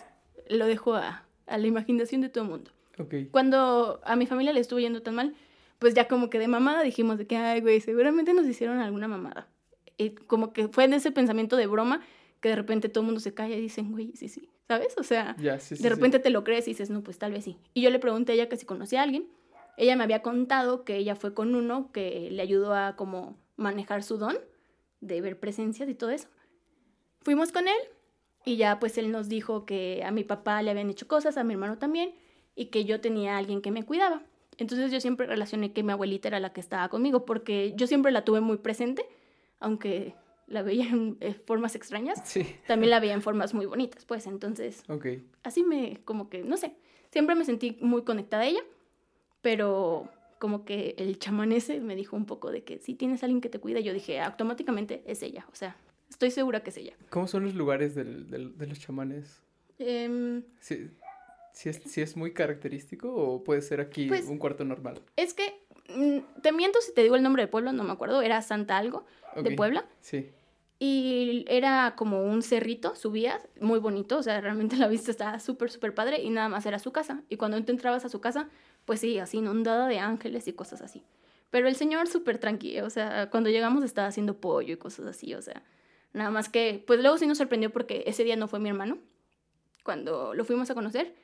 lo 0.48 0.66
dejo 0.66 0.94
a, 0.94 1.24
a 1.46 1.58
la 1.58 1.66
imaginación 1.66 2.20
de 2.20 2.28
todo 2.28 2.44
el 2.44 2.50
mundo. 2.50 2.70
Ok. 2.98 3.14
Cuando 3.30 4.00
a 4.04 4.16
mi 4.16 4.26
familia 4.26 4.52
le 4.52 4.60
estuvo 4.60 4.78
yendo 4.80 5.02
tan 5.02 5.14
mal, 5.14 5.34
pues 5.78 5.94
ya 5.94 6.08
como 6.08 6.30
que 6.30 6.38
de 6.38 6.48
mamada 6.48 6.82
dijimos 6.82 7.18
de 7.18 7.26
que, 7.26 7.36
ay, 7.36 7.60
güey, 7.60 7.80
seguramente 7.80 8.34
nos 8.34 8.46
hicieron 8.46 8.78
alguna 8.78 9.06
mamada. 9.08 9.48
Y 9.96 10.10
como 10.10 10.52
que 10.52 10.68
fue 10.68 10.84
en 10.84 10.92
ese 10.94 11.10
pensamiento 11.12 11.56
de 11.56 11.66
broma 11.66 12.00
que 12.40 12.48
de 12.50 12.56
repente 12.56 12.88
todo 12.88 13.02
el 13.02 13.06
mundo 13.06 13.20
se 13.20 13.34
calla 13.34 13.56
y 13.56 13.60
dicen, 13.60 13.90
güey, 13.92 14.12
sí, 14.14 14.28
sí, 14.28 14.48
¿sabes? 14.68 14.94
O 14.96 15.02
sea, 15.02 15.34
Ya, 15.40 15.58
sí, 15.58 15.76
sí. 15.76 15.82
de 15.82 15.88
sí. 15.88 15.94
repente 15.94 16.18
te 16.20 16.30
lo 16.30 16.44
crees 16.44 16.66
y 16.68 16.70
dices, 16.72 16.88
no, 16.90 17.02
pues 17.02 17.18
tal 17.18 17.32
vez 17.32 17.44
sí. 17.44 17.56
Y 17.74 17.82
yo 17.82 17.90
le 17.90 17.98
pregunté 17.98 18.32
a 18.32 18.34
ella 18.36 18.48
que 18.48 18.56
si 18.56 18.64
conocía 18.66 19.00
a 19.00 19.02
alguien. 19.04 19.26
Ella 19.80 19.94
me 19.96 20.02
había 20.04 20.22
contado 20.22 20.84
que 20.84 20.96
ella 20.96 21.14
fue 21.14 21.32
con 21.34 21.54
uno 21.54 21.90
que 21.92 22.28
le 22.32 22.42
ayudó 22.42 22.74
a 22.74 22.96
como 22.96 23.38
manejar 23.56 24.02
su 24.02 24.18
don 24.18 24.36
de 25.00 25.20
ver 25.20 25.38
presencias 25.38 25.88
y 25.88 25.94
todo 25.94 26.10
eso. 26.10 26.28
Fuimos 27.20 27.52
con 27.52 27.68
él 27.68 27.78
y 28.44 28.56
ya 28.56 28.80
pues 28.80 28.98
él 28.98 29.12
nos 29.12 29.28
dijo 29.28 29.64
que 29.66 30.02
a 30.04 30.10
mi 30.10 30.24
papá 30.24 30.62
le 30.62 30.72
habían 30.72 30.90
hecho 30.90 31.06
cosas, 31.06 31.36
a 31.36 31.44
mi 31.44 31.54
hermano 31.54 31.78
también, 31.78 32.12
y 32.56 32.66
que 32.66 32.84
yo 32.84 33.00
tenía 33.00 33.34
a 33.36 33.38
alguien 33.38 33.62
que 33.62 33.70
me 33.70 33.84
cuidaba. 33.84 34.22
Entonces 34.56 34.90
yo 34.90 35.00
siempre 35.00 35.28
relacioné 35.28 35.72
que 35.72 35.84
mi 35.84 35.92
abuelita 35.92 36.26
era 36.26 36.40
la 36.40 36.52
que 36.52 36.60
estaba 36.60 36.88
conmigo, 36.88 37.24
porque 37.24 37.72
yo 37.76 37.86
siempre 37.86 38.10
la 38.10 38.24
tuve 38.24 38.40
muy 38.40 38.56
presente, 38.56 39.06
aunque 39.60 40.14
la 40.48 40.62
veía 40.62 40.88
en 40.88 41.18
eh, 41.20 41.34
formas 41.34 41.76
extrañas, 41.76 42.20
Sí. 42.24 42.44
también 42.66 42.90
la 42.90 42.98
veía 43.00 43.12
en 43.14 43.22
formas 43.22 43.54
muy 43.54 43.66
bonitas, 43.66 44.04
pues 44.06 44.26
entonces 44.26 44.82
Ok. 44.88 45.06
así 45.44 45.62
me, 45.62 46.00
como 46.04 46.28
que, 46.28 46.42
no 46.42 46.56
sé, 46.56 46.74
siempre 47.12 47.36
me 47.36 47.44
sentí 47.44 47.76
muy 47.80 48.02
conectada 48.02 48.42
a 48.42 48.46
ella, 48.46 48.60
pero 49.42 50.08
como 50.38 50.64
que 50.64 50.94
el 50.98 51.18
chamán 51.18 51.52
ese 51.52 51.80
me 51.80 51.96
dijo 51.96 52.16
un 52.16 52.24
poco 52.26 52.50
de 52.50 52.62
que 52.62 52.78
si 52.78 52.94
tienes 52.94 53.22
a 53.22 53.26
alguien 53.26 53.40
que 53.40 53.48
te 53.48 53.58
cuida, 53.58 53.80
yo 53.80 53.92
dije, 53.92 54.20
automáticamente 54.20 55.02
es 55.06 55.22
ella, 55.22 55.46
o 55.50 55.54
sea, 55.54 55.76
estoy 56.08 56.30
segura 56.30 56.62
que 56.62 56.70
es 56.70 56.76
ella. 56.76 56.94
¿Cómo 57.10 57.26
son 57.26 57.44
los 57.44 57.54
lugares 57.54 57.94
del- 57.94 58.30
del- 58.30 58.56
de 58.56 58.66
los 58.66 58.78
chamanes? 58.78 59.42
Em, 59.78 60.42
¿Sí, 60.60 60.90
sí 61.52 61.68
es, 61.68 61.80
sí 61.84 62.00
es 62.02 62.16
muy 62.16 62.32
característico 62.32 63.12
o 63.12 63.42
puede 63.42 63.62
ser 63.62 63.80
aquí 63.80 64.06
Pues- 64.08 64.26
un 64.28 64.38
cuarto 64.38 64.64
normal? 64.64 65.00
es 65.16 65.34
que, 65.34 65.60
mm, 65.88 66.40
te 66.42 66.52
miento 66.52 66.80
si 66.80 66.92
te 66.94 67.02
digo 67.02 67.16
el 67.16 67.22
nombre 67.22 67.42
del 67.42 67.50
pueblo, 67.50 67.72
no 67.72 67.82
me 67.84 67.92
acuerdo, 67.92 68.22
era 68.22 68.40
Santa 68.42 68.76
Algo, 68.78 69.04
de. 69.42 69.54
Puebla. 69.56 69.86
Sí. 70.00 70.30
Y 70.80 71.44
era 71.48 71.94
como 71.96 72.22
un 72.22 72.42
cerrito, 72.42 72.94
subías, 72.94 73.48
muy 73.60 73.80
bonito, 73.80 74.18
o 74.18 74.22
sea, 74.22 74.40
realmente 74.40 74.76
la 74.84 74.86
vista 74.88 75.10
estaba 75.10 75.40
súper, 75.40 75.70
súper 75.70 75.92
padre 75.94 76.22
y 76.22 76.30
nada 76.30 76.48
más 76.48 76.66
era 76.66 76.78
su 76.78 76.92
casa. 76.92 77.22
Y 77.28 77.36
cuando 77.36 77.62
te 77.64 77.72
entrabas 77.72 78.04
a 78.04 78.08
su 78.08 78.20
casa, 78.20 78.48
pues 78.88 79.00
sí, 79.00 79.18
así 79.18 79.36
inundada 79.36 79.86
de 79.86 79.98
ángeles 79.98 80.48
y 80.48 80.54
cosas 80.54 80.80
así. 80.80 81.02
Pero 81.50 81.68
el 81.68 81.76
señor 81.76 82.08
súper 82.08 82.38
tranquilo, 82.38 82.86
o 82.86 82.90
sea, 82.90 83.28
cuando 83.28 83.50
llegamos 83.50 83.84
estaba 83.84 84.08
haciendo 84.08 84.40
pollo 84.40 84.72
y 84.72 84.76
cosas 84.78 85.04
así, 85.06 85.34
o 85.34 85.42
sea, 85.42 85.62
nada 86.14 86.30
más 86.30 86.48
que, 86.48 86.82
pues 86.86 86.98
luego 87.00 87.18
sí 87.18 87.26
nos 87.26 87.36
sorprendió 87.36 87.70
porque 87.70 88.04
ese 88.06 88.24
día 88.24 88.36
no 88.36 88.48
fue 88.48 88.60
mi 88.60 88.70
hermano, 88.70 88.96
cuando 89.84 90.32
lo 90.32 90.44
fuimos 90.46 90.70
a 90.70 90.74
conocer, 90.74 91.14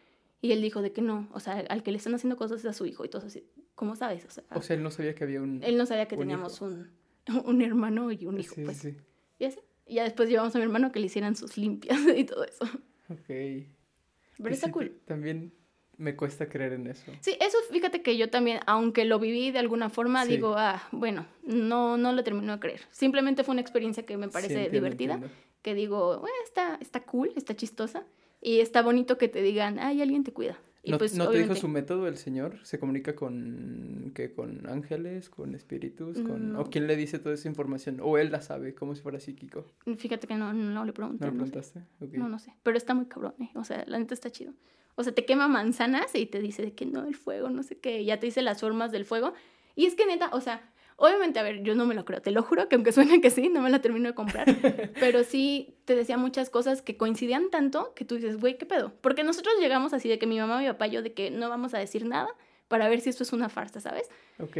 y 0.43 0.53
él 0.53 0.61
dijo 0.61 0.83
de 0.83 0.93
que 0.93 1.01
no, 1.01 1.27
o 1.33 1.41
sea, 1.41 1.55
al 1.71 1.83
que 1.83 1.91
le 1.91 1.97
están 1.97 2.15
haciendo 2.15 2.37
cosas 2.37 2.61
es 2.61 2.67
a 2.67 2.75
su 2.75 2.85
hijo 2.85 3.03
y 3.07 3.09
todo 3.09 3.27
así, 3.27 3.47
¿cómo 3.75 3.97
sabes? 3.97 4.27
O 4.27 4.31
sea, 4.31 4.45
O 4.51 4.61
sea, 4.61 4.77
él 4.77 4.83
no 4.83 4.91
sabía 4.91 5.15
que 5.15 5.25
había 5.25 5.41
un... 5.41 5.63
él 5.63 5.79
no 5.79 5.87
sabía 5.87 6.07
que 6.07 6.17
un 6.17 6.21
teníamos 6.21 6.61
un, 6.61 6.91
un 7.47 7.63
hermano 7.63 8.13
y 8.13 8.27
un 8.27 8.39
hijo, 8.39 8.55
Sí, 8.55 8.63
pues. 8.65 8.77
sí. 8.77 8.95
Y 9.39 9.47
así. 9.47 9.59
Y 9.87 9.95
ya 9.95 10.05
después 10.05 10.29
llevamos 10.29 10.55
a 10.55 10.59
mi 10.59 10.65
hermano 10.65 10.93
que 10.93 11.01
le 11.01 11.07
hicieran 11.07 11.35
sus 11.35 11.57
limpias 11.57 11.99
y 12.17 12.25
todo 12.25 12.45
eso. 12.45 12.65
Ok. 13.11 13.27
Pero 13.27 14.51
Y 14.51 14.53
está 14.53 14.67
sí, 14.67 14.73
cool. 14.73 15.01
También 15.07 15.53
me 15.99 16.17
cuesta 16.17 16.49
creer 16.49 16.73
en 16.75 16.87
eso. 16.87 17.13
Sí, 17.21 17.37
eso 17.41 17.57
fíjate 17.71 18.03
que 18.03 18.17
yo 18.17 18.31
también, 18.31 18.61
aunque 18.67 19.05
lo 19.05 19.19
viví 19.19 19.51
de 19.51 19.59
alguna 19.59 19.91
forma, 19.91 20.25
Sí. 20.25 20.33
digo, 20.33 20.55
ah, 20.57 20.83
bueno, 20.93 21.27
no, 21.45 21.97
no 21.97 22.13
lo 22.13 22.23
termino 22.25 22.53
de 22.55 22.61
creer. 22.61 22.81
Simplemente 22.91 23.45
fue 23.45 23.53
una 23.53 23.61
experiencia 23.61 24.05
que 24.05 24.17
me 24.17 24.29
parece 24.29 24.49
Sí, 24.55 24.55
entiendo, 24.55 24.75
divertida, 24.77 25.15
entiendo. 25.15 25.37
que 25.63 25.75
digo, 25.75 26.19
"Bueno, 26.21 26.37
está, 26.45 26.77
está 26.81 27.01
cool, 27.05 27.31
está 27.37 27.55
chistosa. 27.55 28.05
Y 28.41 28.61
está 28.61 28.83
bonito 28.83 29.17
que 29.17 29.29
te 29.29 29.41
digan, 29.41 29.79
ay, 29.79 30.03
alguien 30.03 30.23
te 30.23 30.33
cuida. 30.33 30.59
Y 30.83 30.91
¿No, 30.91 30.99
pues, 30.99 31.17
no 31.17 31.31
te 31.31 31.39
dijo 31.39 31.55
su 31.55 31.67
método 31.67 32.07
el 32.09 32.19
señor? 32.19 32.59
¿Se 32.63 32.79
comunica 32.79 33.15
con 33.17 34.13
qué? 34.15 34.35
¿Con 34.35 34.67
ángeles? 34.69 35.31
¿Con 35.31 35.55
espíritus? 35.55 36.21
Con... 36.21 36.53
No. 36.53 36.61
¿O 36.61 36.65
quién 36.69 36.87
le 36.87 36.95
dice 36.95 37.19
toda 37.19 37.35
esa 37.37 37.49
información? 37.49 38.01
¿O 38.03 38.19
él 38.19 38.31
la 38.31 38.43
sabe 38.43 38.75
como 38.75 38.95
si 38.95 39.01
fuera 39.01 39.19
psíquico? 39.19 39.65
Fíjate 39.97 40.27
que 40.27 40.35
no, 40.35 40.53
no 40.53 40.85
le 40.85 40.93
pregunté. 40.93 41.25
¿No 41.25 41.31
le 41.33 41.39
no 41.39 41.47
sé. 41.47 41.53
preguntaste? 41.53 42.19
No, 42.19 42.29
no 42.29 42.39
sé. 42.39 42.53
Pero 42.63 42.77
está 42.77 42.93
muy 42.93 43.07
cabrón, 43.07 43.33
¿eh? 43.41 43.49
O 43.55 43.65
sea, 43.65 43.83
la 43.87 43.99
neta 43.99 44.13
está 44.13 44.29
chido. 44.31 44.53
O 44.97 45.03
sea, 45.03 45.15
te 45.15 45.25
quema 45.25 45.49
manzanas 45.49 46.15
y 46.15 46.27
te 46.27 46.41
dice 46.41 46.63
de 46.63 46.73
que 46.73 46.87
no, 46.87 47.07
el 47.07 47.15
fuego, 47.15 47.51
no 47.51 47.63
sé 47.63 47.77
qué. 47.79 48.05
Ya 48.05 48.21
te 48.21 48.27
dice 48.27 48.43
las 48.43 48.61
formas 48.61 48.93
del 48.93 49.05
fuego. 49.05 49.35
Y 49.75 49.87
es 49.87 49.95
que 49.95 50.07
neta, 50.07 50.31
o 50.33 50.41
sea, 50.41 50.71
obviamente, 50.97 51.39
a 51.39 51.43
ver, 51.43 51.63
yo 51.63 51.75
no 51.75 51.87
me 51.87 51.95
lo 51.95 52.05
creo. 52.05 52.23
Te 52.23 52.31
lo 52.31 52.43
juro 52.43 52.69
que 52.69 52.77
aunque 52.77 52.93
suene 52.93 53.21
que 53.21 53.31
sí, 53.31 53.49
no 53.49 53.61
me 53.61 53.71
la 53.71 53.81
termino 53.81 54.09
de 54.09 54.15
comprar. 54.15 54.47
pero 55.01 55.25
sí 55.25 55.77
te 55.85 55.95
decía 55.95 56.17
muchas 56.17 56.51
cosas 56.51 56.83
que 56.83 56.97
coincidían 56.97 57.51
tanto 57.51 57.93
que 57.95 58.05
tú 58.05 58.17
dices, 58.17 58.39
güey, 58.39 58.57
¿qué 58.57 58.67
pedo? 58.67 58.93
Porque 59.01 59.25
nosotros 59.25 59.55
llegamos 59.61 59.93
así 59.93 60.09
de 60.09 60.19
que 60.19 60.27
mi 60.27 60.39
mamá 60.39 60.61
mi 60.61 60.67
papá 60.67 60.87
yo 60.87 61.03
de 61.03 61.13
que 61.13 61.31
no 61.31 61.49
vamos 61.49 61.75
a 61.75 61.79
decir 61.79 62.07
nada 62.07 62.29
para 62.69 62.89
ver 62.89 63.01
si 63.01 63.11
esto 63.11 63.23
es 63.23 63.33
una 63.33 63.49
farsa, 63.49 63.81
¿sabes? 63.81 64.09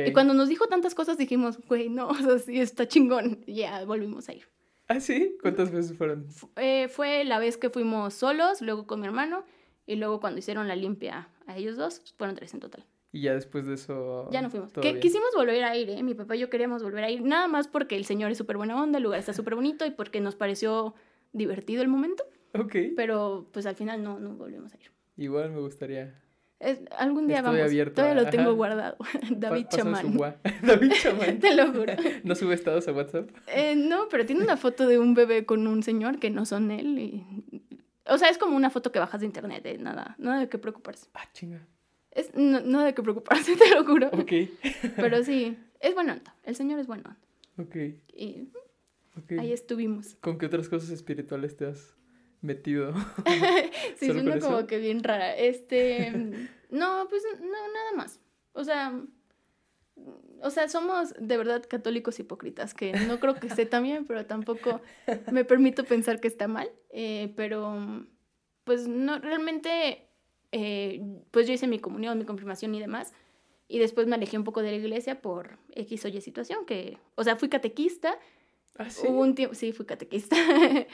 Y 0.07 0.13
cuando 0.13 0.35
nos 0.35 0.49
dijo 0.49 0.67
tantas 0.67 0.95
cosas 0.95 1.19
dijimos, 1.19 1.59
güey, 1.69 1.89
no, 1.89 2.09
o 2.11 2.15
sea, 2.15 2.39
sí 2.39 2.61
está 2.61 2.87
chingón. 2.87 3.43
Y 3.47 3.57
ya 3.57 3.85
volvimos 3.85 4.29
a 4.29 4.35
ir. 4.35 4.49
¿Ah, 4.89 5.01
sí? 5.01 5.37
¿Cuántas 5.41 5.71
veces 5.71 5.97
fueron? 5.97 6.27
Eh, 6.57 6.89
fue 6.89 7.25
la 7.25 7.39
vez 7.39 7.57
que 7.57 7.71
fuimos 7.71 8.15
solos, 8.15 8.61
luego 8.61 8.87
con 8.87 9.01
mi 9.01 9.07
hermano, 9.07 9.45
y 9.87 9.97
luego 9.97 10.21
cuando 10.21 10.39
hicieron 10.39 10.69
la 10.69 10.77
limpia 10.77 11.29
a 11.47 11.57
ellos 11.57 11.77
dos, 11.77 12.01
fueron 12.17 12.37
tres 12.37 12.55
en 12.55 12.61
total. 12.61 12.85
Y 13.13 13.21
ya 13.23 13.35
después 13.35 13.65
de 13.67 13.75
eso... 13.75 14.29
Ya 14.33 14.43
no 14.43 14.51
fuimos. 14.51 14.73
Que, 14.73 14.99
quisimos 14.99 15.29
volver 15.37 15.63
a 15.63 15.77
ir, 15.77 15.89
¿eh? 15.91 16.03
Mi 16.03 16.15
papá 16.15 16.35
y 16.35 16.41
yo 16.41 16.51
queríamos 16.51 16.83
volver 16.83 17.05
a 17.05 17.11
ir, 17.11 17.23
nada 17.23 17.47
más 17.47 17.69
porque 17.69 17.95
el 17.97 18.05
señor 18.05 18.31
es 18.33 18.39
súper 18.39 18.57
buena 18.57 18.81
onda, 18.83 18.99
el 18.99 19.05
lugar 19.05 19.21
está 19.21 19.33
súper 19.33 19.55
bonito 19.55 19.87
y 19.87 19.91
porque 19.93 20.21
nos 20.21 20.35
pareció 20.35 20.95
divertido 21.33 21.83
el 21.83 21.89
momento, 21.89 22.25
Ok. 22.59 22.75
pero 22.97 23.49
pues 23.53 23.67
al 23.67 23.77
final 23.77 24.03
no, 24.03 24.19
no 24.19 24.31
volvimos 24.35 24.73
a 24.75 24.77
ir. 24.79 24.91
Igual 25.17 25.51
me 25.53 25.61
gustaría... 25.61 26.21
Es- 26.59 26.81
algún 26.99 27.27
día 27.27 27.37
Estoy 27.39 27.53
vamos. 27.57 27.67
abierto 27.69 27.95
Todavía 27.97 28.23
lo 28.23 28.27
a- 28.27 28.31
tengo 28.31 28.45
ajá. 28.45 28.53
guardado. 28.53 28.97
David 29.31 29.65
Pa- 29.71 29.77
Chamán. 29.77 30.15
gua- 30.15 30.37
David 30.63 30.93
Chamán. 31.03 31.39
Te 31.39 31.55
lo 31.55 31.67
juro. 31.73 31.93
¿No 32.25 32.35
sube 32.35 32.55
estados 32.55 32.89
a 32.89 32.93
WhatsApp? 32.93 33.29
Eh, 33.49 33.75
no, 33.77 34.09
pero 34.11 34.25
tiene 34.25 34.43
una 34.43 34.57
foto 34.57 34.89
de 34.89 34.99
un 34.99 35.15
bebé 35.15 35.45
con 35.47 35.67
un 35.67 35.83
señor 35.83 36.19
que 36.19 36.31
no 36.31 36.47
son 36.47 36.71
él. 36.71 36.99
Y... 36.99 37.63
O 38.07 38.19
sea, 38.19 38.29
es 38.29 38.39
como 38.39 38.57
una 38.57 38.71
foto 38.71 38.93
que 38.93 38.99
bajas 38.99 39.21
de 39.21 39.27
internet, 39.27 39.65
eh, 39.67 39.79
nada, 39.79 40.15
nada 40.19 40.41
de 40.41 40.49
qué 40.49 40.59
preocuparse. 40.59 41.09
Ah, 41.15 41.27
chinga. 41.33 41.67
Es, 42.11 42.35
no, 42.35 42.61
nada 42.61 42.85
de 42.87 42.95
qué 42.95 43.03
preocuparse, 43.03 43.57
te 43.57 43.71
lo 43.75 43.85
juro. 43.85 44.09
Ok. 44.09 44.33
Pero 44.97 45.25
sí, 45.25 45.57
es 45.81 45.95
buena 45.95 46.13
onda. 46.15 46.35
El 46.45 46.55
señor 46.57 46.79
es 46.79 46.87
bueno. 46.87 47.17
Ok. 47.59 47.77
Y 48.13 48.49
Ok. 49.17 49.33
ahí 49.39 49.53
estuvimos. 49.53 50.17
¿Con 50.21 50.39
qué 50.39 50.47
otras 50.47 50.69
cosas 50.69 50.91
espirituales 50.91 51.57
te 51.57 51.67
has 51.67 51.95
metido? 52.41 52.93
Sí, 53.97 54.07
¿Solo 54.09 54.21
suena 54.23 54.41
como 54.41 54.59
eso? 54.59 54.67
que 54.67 54.79
bien 54.79 55.03
rara. 55.03 55.35
Este, 55.37 56.11
No, 56.71 57.07
pues 57.09 57.23
no, 57.41 57.47
nada 57.49 57.93
más. 57.97 58.21
O 58.53 58.65
sea, 58.65 59.01
o 60.43 60.51
sea, 60.51 60.69
somos 60.69 61.15
de 61.19 61.37
verdad 61.37 61.65
católicos 61.69 62.19
hipócritas, 62.19 62.75
que 62.75 62.93
no 62.93 63.19
creo 63.21 63.35
que 63.37 63.47
esté 63.47 63.65
tan 63.67 63.85
bien, 63.85 64.05
pero 64.05 64.27
tampoco 64.27 64.81
me 65.33 65.45
permito 65.45 65.85
pensar 65.85 66.21
que 66.21 66.29
está 66.29 66.49
mal. 66.49 66.69
Eh, 66.97 67.33
pero, 67.35 68.07
pues 68.63 68.87
no, 68.87 69.19
realmente, 69.19 70.07
eh, 70.53 71.03
pues 71.33 71.49
yo 71.49 71.53
hice 71.53 71.67
mi 71.67 71.81
comunión, 71.81 72.17
mi 72.17 72.25
confirmación 72.25 72.73
y 72.75 72.81
demás. 72.81 73.13
Y 73.67 73.81
después 73.81 74.07
me 74.07 74.15
alejé 74.15 74.39
un 74.39 74.45
poco 74.45 74.63
de 74.63 74.71
la 74.71 74.77
iglesia 74.77 75.21
por 75.21 75.59
X 75.75 76.05
o 76.05 76.09
Y 76.09 76.21
situación, 76.21 76.65
que, 76.65 76.99
o 77.17 77.25
sea, 77.25 77.35
fui 77.35 77.49
catequista. 77.49 78.17
¿Ah, 78.79 78.89
sí? 78.89 79.09
Hubo 79.09 79.23
un 79.23 79.35
tiempo, 79.35 79.57
sí, 79.57 79.73
fui 79.73 79.87
catequista. 79.87 80.37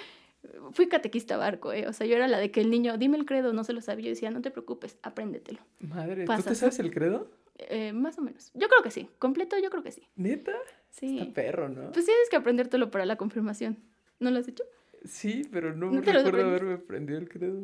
fui 0.72 0.88
catequista 0.88 1.36
barco, 1.36 1.70
¿eh? 1.74 1.86
O 1.86 1.92
sea, 1.92 2.06
yo 2.06 2.16
era 2.16 2.28
la 2.28 2.38
de 2.38 2.50
que 2.50 2.62
el 2.62 2.70
niño, 2.70 2.96
dime 2.96 3.18
el 3.18 3.26
credo, 3.26 3.52
no 3.52 3.62
se 3.64 3.74
lo 3.74 3.82
sabía. 3.82 4.06
Yo 4.06 4.10
decía, 4.12 4.30
no 4.30 4.40
te 4.40 4.50
preocupes, 4.50 4.96
apréndetelo. 5.02 5.60
Madre, 5.80 6.24
¿tú 6.24 6.42
te 6.42 6.54
sabes 6.54 6.78
el 6.78 6.90
credo? 6.90 7.30
Eh, 7.58 7.92
más 7.92 8.16
o 8.16 8.22
menos. 8.22 8.50
Yo 8.54 8.68
creo 8.68 8.82
que 8.82 8.90
sí. 8.90 9.10
Completo, 9.18 9.58
yo 9.58 9.68
creo 9.68 9.82
que 9.82 9.92
sí. 9.92 10.08
¿Neta? 10.16 10.54
Sí. 10.88 11.18
Está 11.18 11.34
perro, 11.34 11.68
¿no? 11.68 11.92
Pues 11.92 12.06
tienes 12.06 12.30
que 12.30 12.36
aprendértelo 12.36 12.90
para 12.90 13.04
la 13.04 13.16
confirmación. 13.16 13.76
¿No 14.18 14.30
lo 14.30 14.38
has 14.38 14.48
hecho? 14.48 14.64
Sí, 15.04 15.48
pero 15.50 15.74
no, 15.74 15.90
¿No 15.90 16.00
recuerdo 16.00 16.46
haberme 16.46 16.74
aprendido 16.74 17.18
el 17.18 17.28
credo. 17.28 17.62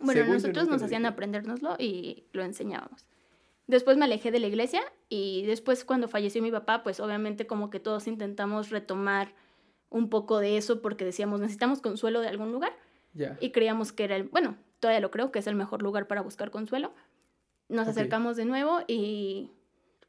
Bueno, 0.00 0.20
Según 0.20 0.34
nosotros 0.34 0.68
nos 0.68 0.82
hacían 0.82 1.06
aprendérnoslo 1.06 1.76
y 1.78 2.24
lo 2.32 2.42
enseñábamos. 2.42 3.06
Después 3.66 3.96
me 3.96 4.04
alejé 4.04 4.30
de 4.30 4.40
la 4.40 4.46
iglesia 4.46 4.82
y 5.08 5.46
después 5.46 5.84
cuando 5.84 6.08
falleció 6.08 6.42
mi 6.42 6.50
papá, 6.50 6.82
pues 6.82 7.00
obviamente 7.00 7.46
como 7.46 7.70
que 7.70 7.80
todos 7.80 8.06
intentamos 8.06 8.70
retomar 8.70 9.34
un 9.88 10.10
poco 10.10 10.40
de 10.40 10.56
eso 10.58 10.82
porque 10.82 11.04
decíamos, 11.04 11.40
necesitamos 11.40 11.80
consuelo 11.80 12.20
de 12.20 12.28
algún 12.28 12.52
lugar 12.52 12.72
y 13.40 13.50
creíamos 13.52 13.92
que 13.92 14.04
era 14.04 14.16
el, 14.16 14.24
bueno, 14.24 14.56
todavía 14.80 15.00
lo 15.00 15.10
creo, 15.10 15.30
que 15.30 15.38
es 15.38 15.46
el 15.46 15.54
mejor 15.54 15.82
lugar 15.82 16.08
para 16.08 16.20
buscar 16.20 16.50
consuelo. 16.50 16.92
Nos 17.68 17.88
acercamos 17.88 18.36
de 18.36 18.44
nuevo 18.44 18.80
y 18.86 19.50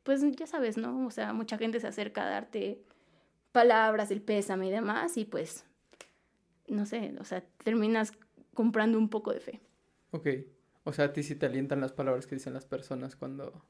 pues 0.04 0.22
ya 0.36 0.48
sabes, 0.48 0.78
¿no? 0.78 1.06
O 1.06 1.12
sea, 1.12 1.32
mucha 1.34 1.58
gente 1.58 1.80
se 1.80 1.88
acerca 1.88 2.26
a 2.26 2.30
darte 2.30 2.82
palabras, 3.52 4.12
el 4.12 4.22
pésame 4.22 4.68
y 4.68 4.72
demás 4.72 5.18
y 5.18 5.24
pues, 5.24 5.66
no 6.68 6.86
sé, 6.86 7.13
o 7.20 7.24
sea, 7.24 7.43
terminas 7.63 8.11
comprando 8.53 8.97
un 8.97 9.09
poco 9.09 9.34
de 9.34 9.39
fe. 9.39 9.61
Ok. 10.11 10.28
O 10.84 10.93
sea, 10.93 11.05
a 11.05 11.13
ti 11.13 11.24
sí 11.24 11.36
te 11.36 11.45
alientan 11.45 11.82
las 11.82 11.91
palabras 11.93 12.28
que 12.28 12.36
dicen 12.36 12.53
las 12.53 12.66
personas 12.66 13.16
cuando... 13.16 13.66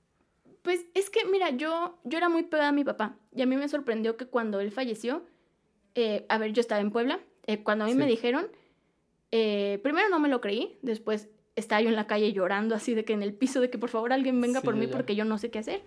Pues 0.62 0.86
es 0.94 1.10
que, 1.10 1.26
mira, 1.26 1.52
yo, 1.52 2.00
yo 2.04 2.18
era 2.18 2.28
muy 2.28 2.44
pegada 2.44 2.70
a 2.70 2.74
mi 2.74 2.84
papá 2.84 3.18
y 3.34 3.42
a 3.42 3.46
mí 3.46 3.56
me 3.56 3.70
sorprendió 3.70 4.18
que 4.18 4.26
cuando 4.26 4.60
él 4.60 4.72
falleció, 4.72 5.24
eh, 5.94 6.26
a 6.28 6.38
ver, 6.38 6.54
yo 6.54 6.60
estaba 6.62 6.82
en 6.82 6.92
Puebla, 6.92 7.20
eh, 7.46 7.64
cuando 7.64 7.86
a 7.86 7.88
mí 7.88 7.94
me 7.94 8.08
dijeron, 8.08 8.48
eh, 9.32 9.80
primero 9.84 10.10
no 10.10 10.20
me 10.20 10.28
lo 10.28 10.42
creí, 10.42 10.78
después 10.82 11.30
estaba 11.56 11.82
yo 11.82 11.90
en 11.90 11.96
la 11.96 12.08
calle 12.08 12.34
llorando 12.34 12.76
así 12.76 12.94
de 12.96 13.06
que 13.06 13.14
en 13.14 13.24
el 13.24 13.34
piso 13.34 13.62
de 13.62 13.70
que 13.70 13.78
por 13.78 13.90
favor 13.90 14.12
alguien 14.12 14.42
venga 14.42 14.60
Sí, 14.60 14.66
por 14.66 14.76
mí 14.76 14.88
ya. 14.88 14.92
porque 14.92 15.16
yo 15.16 15.24
no 15.24 15.38
sé 15.38 15.52
qué 15.52 15.60
hacer. 15.60 15.84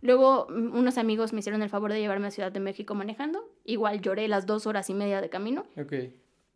Luego 0.00 0.46
mm, 0.50 0.76
unos 0.76 0.98
amigos 0.98 1.32
me 1.32 1.40
hicieron 1.40 1.62
el 1.62 1.68
favor 1.68 1.92
de 1.92 2.00
llevarme 2.00 2.26
a 2.26 2.30
Ciudad 2.30 2.50
de 2.50 2.60
México 2.60 2.94
manejando, 2.94 3.48
igual 3.64 4.00
lloré 4.00 4.26
las 4.28 4.46
dos 4.46 4.66
horas 4.66 4.90
y 4.90 4.94
media 4.94 5.20
de 5.20 5.28
camino. 5.28 5.66
Ok. 5.76 5.92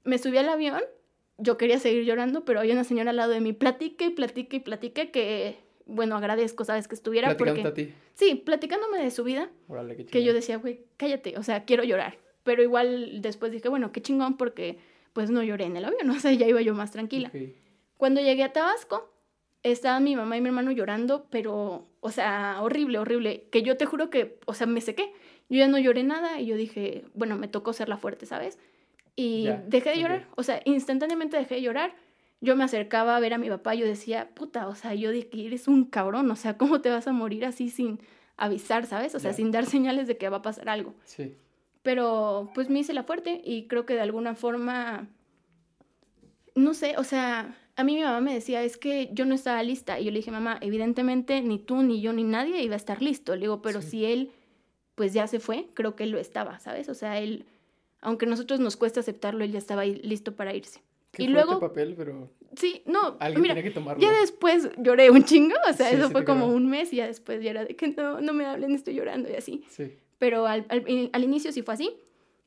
Me 0.05 0.19
subí 0.19 0.39
al 0.39 0.49
avión, 0.49 0.81
yo 1.39 1.57
quería 1.57 1.79
seguir 1.79 2.05
llorando, 2.05 2.45
pero 2.45 2.61
había 2.61 2.75
una 2.75 2.85
señora 2.85 3.11
al 3.11 3.17
lado 3.17 3.33
de 3.33 3.41
mí, 3.41 3.53
platique 3.53 4.07
y 4.07 4.11
platique 4.11 4.59
y 4.59 4.61
platique 4.61 5.11
que, 5.11 5.59
bueno, 5.87 6.17
agradezco, 6.17 6.65
sabes, 6.65 6.89
que 6.89 6.95
estuviera 6.95 7.29
Platicándote 7.29 7.63
porque... 7.63 7.83
a 7.83 7.87
ti. 7.87 7.95
Sí, 8.15 8.35
platicándome 8.35 9.03
de 9.03 9.11
su 9.11 9.25
vida, 9.25 9.51
qué 9.97 10.07
que 10.07 10.25
yo 10.25 10.35
decía, 10.35 10.59
güey, 10.59 10.81
cállate, 10.97 11.39
o 11.39 11.43
sea, 11.43 11.65
quiero 11.65 11.85
llorar. 11.85 12.19
Pero 12.43 12.63
igual 12.63 13.23
después 13.23 13.53
dije, 13.53 13.69
bueno, 13.69 13.93
qué 13.93 14.01
chingón 14.01 14.37
porque 14.37 14.79
pues 15.13 15.31
no 15.31 15.43
lloré 15.43 15.65
en 15.65 15.77
el 15.77 15.85
avión, 15.85 16.11
o 16.11 16.21
sea, 16.21 16.33
ya 16.33 16.47
iba 16.47 16.61
yo 16.61 16.75
más 16.75 16.91
tranquila. 16.91 17.31
Cuando 17.97 18.21
llegué 18.21 18.45
a 18.45 18.53
Tabasco, 18.53 19.11
estaba 19.63 20.01
mi 20.01 20.17
mamá 20.17 20.37
y 20.37 20.41
mi 20.41 20.49
hermano 20.49 20.73
llorando, 20.73 21.27
pero, 21.31 21.87
o 22.01 22.11
sea, 22.11 22.59
horrible, 22.63 22.99
horrible, 22.99 23.45
que 23.51 23.63
yo 23.63 23.77
te 23.77 23.87
juro 23.87 24.11
que, 24.11 24.39
o 24.47 24.55
sea, 24.55 24.67
me 24.67 24.81
sequé. 24.81 25.13
Yo 25.49 25.59
ya 25.59 25.69
no 25.69 25.79
lloré 25.79 26.05
nada 26.05 26.41
y 26.41 26.47
yo 26.47 26.57
dije, 26.57 27.05
bueno, 27.15 27.37
me 27.37 27.49
tocó 27.49 27.73
ser 27.73 27.89
la 27.89 27.97
fuerte, 27.99 28.25
¿sabes? 28.25 28.59
Y 29.21 29.43
Ya, 29.45 29.63
dejé 29.67 29.91
de 29.91 30.01
llorar, 30.01 30.27
o 30.37 30.43
sea, 30.43 30.63
instantáneamente 30.65 31.37
dejé 31.37 31.57
de 31.57 31.63
llorar. 31.63 31.95
Yo 32.41 32.57
me 32.57 32.65
acercaba 32.65 33.17
a 33.17 33.21
ver 33.21 33.35
a 33.35 33.39
mi 33.39 33.49
papá 33.51 33.75
y 33.75 33.81
yo 33.81 33.87
decía, 33.87 34.31
puta, 34.35 34.67
o 34.69 34.75
sea, 34.75 34.95
yo 34.95 35.11
dije, 35.11 35.29
eres 35.47 35.69
un 35.69 35.85
cabrón, 35.85 36.31
o 36.31 36.37
sea, 36.37 36.57
¿cómo 36.57 36.81
te 36.81 36.89
vas 36.89 37.07
a 37.07 37.13
morir 37.13 37.45
así 37.45 37.69
sin 37.69 38.01
avisar, 38.39 38.87
¿sabes? 38.87 39.15
O 39.15 39.19
sea, 39.21 39.33
Ya. 39.33 39.37
sin 39.37 39.51
dar 39.51 39.67
señales 39.67 40.07
de 40.09 40.17
que 40.17 40.29
va 40.31 40.39
a 40.39 40.43
pasar 40.43 40.69
algo. 40.71 40.95
Sí. 41.05 41.37
Pero 41.83 42.51
pues 42.55 42.71
me 42.71 42.79
hice 42.79 42.95
la 42.95 43.03
fuerte 43.03 43.43
y 43.45 43.67
creo 43.69 43.85
que 43.85 43.93
de 43.95 44.01
alguna 44.01 44.35
forma, 44.35 45.09
no 46.55 46.75
sé, 46.75 46.97
o 46.97 47.05
sea, 47.05 47.55
a 47.77 47.85
mí 47.85 47.95
mi 47.97 48.03
mamá 48.03 48.21
me 48.21 48.35
decía, 48.35 48.63
es 48.63 48.77
que 48.77 49.11
yo 49.13 49.25
no 49.27 49.35
estaba 49.35 49.63
lista. 49.63 50.01
Y 50.01 50.05
yo 50.05 50.11
le 50.11 50.19
dije, 50.19 50.31
mamá, 50.31 50.59
evidentemente 50.61 51.43
ni 51.43 51.59
tú, 51.59 51.83
ni 51.83 52.01
yo, 52.01 52.13
ni 52.13 52.25
nadie 52.25 52.63
iba 52.63 52.75
a 52.75 52.77
estar 52.77 53.01
listo. 53.03 53.35
Le 53.35 53.43
digo, 53.43 53.63
pero 53.63 53.81
Sí. 53.83 53.91
si 53.91 54.05
él, 54.07 54.33
pues 54.95 55.13
ya 55.13 55.27
se 55.27 55.41
fue, 55.41 55.69
creo 55.75 55.95
que 55.97 56.05
él 56.05 56.11
lo 56.11 56.19
estaba, 56.19 56.59
¿sabes? 56.59 56.89
O 56.89 56.95
sea, 56.95 57.19
él, 57.19 57.45
aunque 58.01 58.27
a 58.27 58.29
nosotros 58.29 58.61
nos 58.61 58.77
cuesta 58.77 59.01
aceptarlo, 59.01 59.45
él 59.45 59.53
ya 59.53 59.59
estaba 59.59 59.83
ahí 59.83 59.97
listo 60.03 60.35
para 60.37 60.55
irse. 60.55 60.81
Qué 61.13 61.25
Y 61.25 61.29
luego- 61.29 61.59
papel, 61.61 61.95
pero 61.97 62.31
Sí, 62.57 62.83
no, 62.87 63.17
alguien 63.21 63.43
mira, 63.43 63.55
tiene 63.55 63.69
que 63.69 63.75
tomarlo. 63.75 64.01
ya 64.03 64.13
después 64.21 64.71
lloré 64.79 65.11
un 65.11 65.25
chingo, 65.25 65.55
o 65.69 65.73
sea, 65.73 65.89
Sí, 65.89 65.97
eso 65.97 66.07
sí 66.07 66.13
fue 66.13 66.25
como 66.25 66.47
creo. 66.47 66.57
un 66.57 66.69
mes 66.69 66.93
y 66.93 66.97
ya 66.97 67.07
después 67.07 67.43
ya 67.43 67.51
era 67.51 67.65
de 67.65 67.77
que 67.77 67.89
no, 67.89 68.21
no 68.21 68.33
me 68.33 68.45
hablen, 68.47 68.73
estoy 68.75 68.95
llorando 68.95 69.29
y 69.31 69.35
así 69.35 69.65
Sí. 69.69 69.93
pero 70.19 70.47
al, 70.47 70.67
al, 70.69 71.11
al 71.13 71.25
inicio 71.25 71.53
sí 71.53 71.63
fue 71.63 71.75
así. 71.75 71.97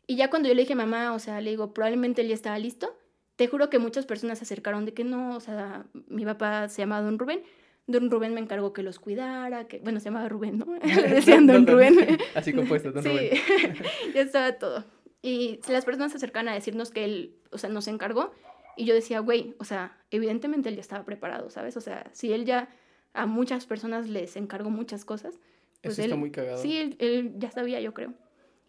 Y 0.07 0.15
ya 0.17 0.29
cuando 0.29 0.49
yo 0.49 0.55
le 0.55 0.61
dije, 0.63 0.75
mamá, 0.75 1.13
o 1.13 1.19
sea, 1.19 1.39
le 1.41 1.51
digo, 1.51 1.73
probablemente 1.73 2.21
él 2.21 2.27
ya 2.29 2.33
estaba 2.35 2.59
listo, 2.59 2.97
te 3.37 3.47
juro 3.47 3.69
que 3.69 3.79
muchas 3.79 4.05
personas 4.05 4.37
se 4.39 4.43
acercaron 4.43 4.85
de 4.85 4.93
que 4.93 5.03
no, 5.05 5.35
o 5.35 5.39
sea, 5.39 5.85
mi 6.07 6.25
papá 6.25 6.67
se 6.69 6.81
llamaba 6.81 7.01
Don 7.05 7.17
Rubén. 7.19 7.41
Don 7.87 8.09
Rubén 8.11 8.33
me 8.33 8.39
encargó 8.41 8.71
que 8.73 8.83
los 8.83 8.99
cuidara, 8.99 9.67
que, 9.67 9.79
bueno, 9.79 9.99
se 9.99 10.05
llamaba 10.05 10.29
Rubén, 10.29 10.57
¿no? 10.59 10.67
Le 10.83 11.15
decían 11.15 11.47
Don 11.47 11.65
Rubén. 11.67 11.95
Así 12.35 12.53
compuesto, 12.53 12.91
Don 12.91 13.03
sí, 13.03 13.09
Rubén. 13.09 13.31
ya 14.13 14.21
estaba 14.21 14.53
todo. 14.53 14.83
Y 15.23 15.59
las 15.69 15.85
personas 15.85 16.11
se 16.11 16.17
acercaban 16.17 16.49
a 16.49 16.53
decirnos 16.53 16.91
que 16.91 17.05
él, 17.05 17.35
o 17.51 17.57
sea, 17.57 17.69
nos 17.69 17.87
encargó. 17.87 18.31
Y 18.77 18.85
yo 18.85 18.93
decía, 18.93 19.19
güey, 19.19 19.55
o 19.57 19.63
sea, 19.63 19.97
evidentemente 20.11 20.69
él 20.69 20.75
ya 20.75 20.81
estaba 20.81 21.05
preparado, 21.05 21.49
¿sabes? 21.49 21.77
O 21.77 21.81
sea, 21.81 22.09
si 22.11 22.33
él 22.33 22.45
ya 22.45 22.69
a 23.13 23.25
muchas 23.25 23.65
personas 23.65 24.09
les 24.09 24.35
encargó 24.35 24.69
muchas 24.69 25.05
cosas, 25.05 25.39
pues 25.81 25.93
Eso 25.93 26.01
él, 26.01 26.11
está 26.11 26.19
muy 26.19 26.31
cagado. 26.31 26.57
Sí, 26.61 26.77
él, 26.77 26.95
él 26.99 27.33
ya 27.37 27.49
sabía, 27.51 27.79
yo 27.79 27.93
creo. 27.93 28.13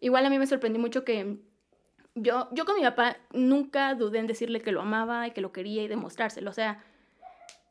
Igual 0.00 0.24
a 0.24 0.30
mí 0.30 0.38
me 0.38 0.46
sorprendió 0.46 0.80
mucho 0.80 1.05
que 1.05 1.38
yo, 2.14 2.48
yo 2.52 2.64
con 2.64 2.76
mi 2.76 2.82
papá 2.82 3.16
nunca 3.32 3.94
dudé 3.94 4.20
en 4.20 4.26
decirle 4.26 4.61
que 4.61 4.72
lo 4.72 4.80
amaba 4.80 5.26
y 5.26 5.32
que 5.32 5.40
lo 5.40 5.52
quería 5.52 5.82
y 5.82 5.88
demostrárselo. 5.88 6.50
O 6.50 6.55
sea, 6.55 6.84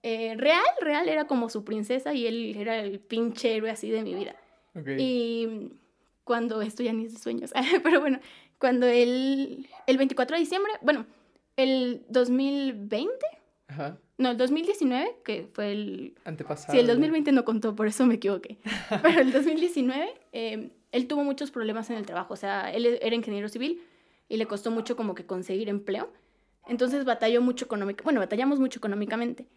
eh, 0.01 0.35
real, 0.37 0.65
real 0.81 1.07
era 1.07 1.25
como 1.27 1.49
su 1.49 1.63
princesa 1.63 2.13
y 2.13 2.27
él 2.27 2.55
era 2.57 2.77
el 2.79 2.99
pinche 2.99 3.55
héroe 3.55 3.69
así 3.69 3.89
de 3.89 4.03
mi 4.03 4.13
vida. 4.13 4.35
Ok. 4.75 4.89
Y 4.97 5.71
cuando, 6.23 6.61
esto 6.61 6.83
ya 6.83 6.91
ni 6.91 7.05
es 7.05 7.13
de 7.13 7.19
sueños, 7.19 7.53
pero 7.83 8.01
bueno, 8.01 8.19
cuando 8.59 8.87
él, 8.87 9.67
el 9.87 9.97
24 9.97 10.35
de 10.35 10.39
diciembre, 10.39 10.71
bueno, 10.81 11.05
el 11.55 12.05
2020, 12.09 13.13
Ajá. 13.67 13.97
no, 14.17 14.31
el 14.31 14.37
2019, 14.37 15.17
que 15.23 15.47
fue 15.53 15.71
el, 15.71 16.15
Antepasado. 16.25 16.73
Sí, 16.73 16.79
el 16.79 16.87
2020 16.87 17.31
no 17.31 17.45
contó, 17.45 17.75
por 17.75 17.87
eso 17.87 18.05
me 18.05 18.15
equivoqué. 18.15 18.57
Pero 19.01 19.21
el 19.21 19.31
2019, 19.31 20.13
eh, 20.31 20.71
él 20.91 21.07
tuvo 21.07 21.23
muchos 21.23 21.51
problemas 21.51 21.89
en 21.89 21.97
el 21.97 22.05
trabajo. 22.05 22.33
O 22.33 22.37
sea, 22.37 22.71
él 22.71 22.99
era 23.01 23.15
ingeniero 23.15 23.49
civil 23.49 23.81
y 24.29 24.37
le 24.37 24.45
costó 24.45 24.71
mucho 24.71 24.95
como 24.95 25.15
que 25.15 25.25
conseguir 25.25 25.69
empleo. 25.69 26.11
Entonces 26.67 27.03
batalló 27.03 27.41
mucho 27.41 27.65
económicamente. 27.65 28.03
Bueno, 28.03 28.19
batallamos 28.19 28.59
mucho 28.59 28.79
económicamente. 28.79 29.47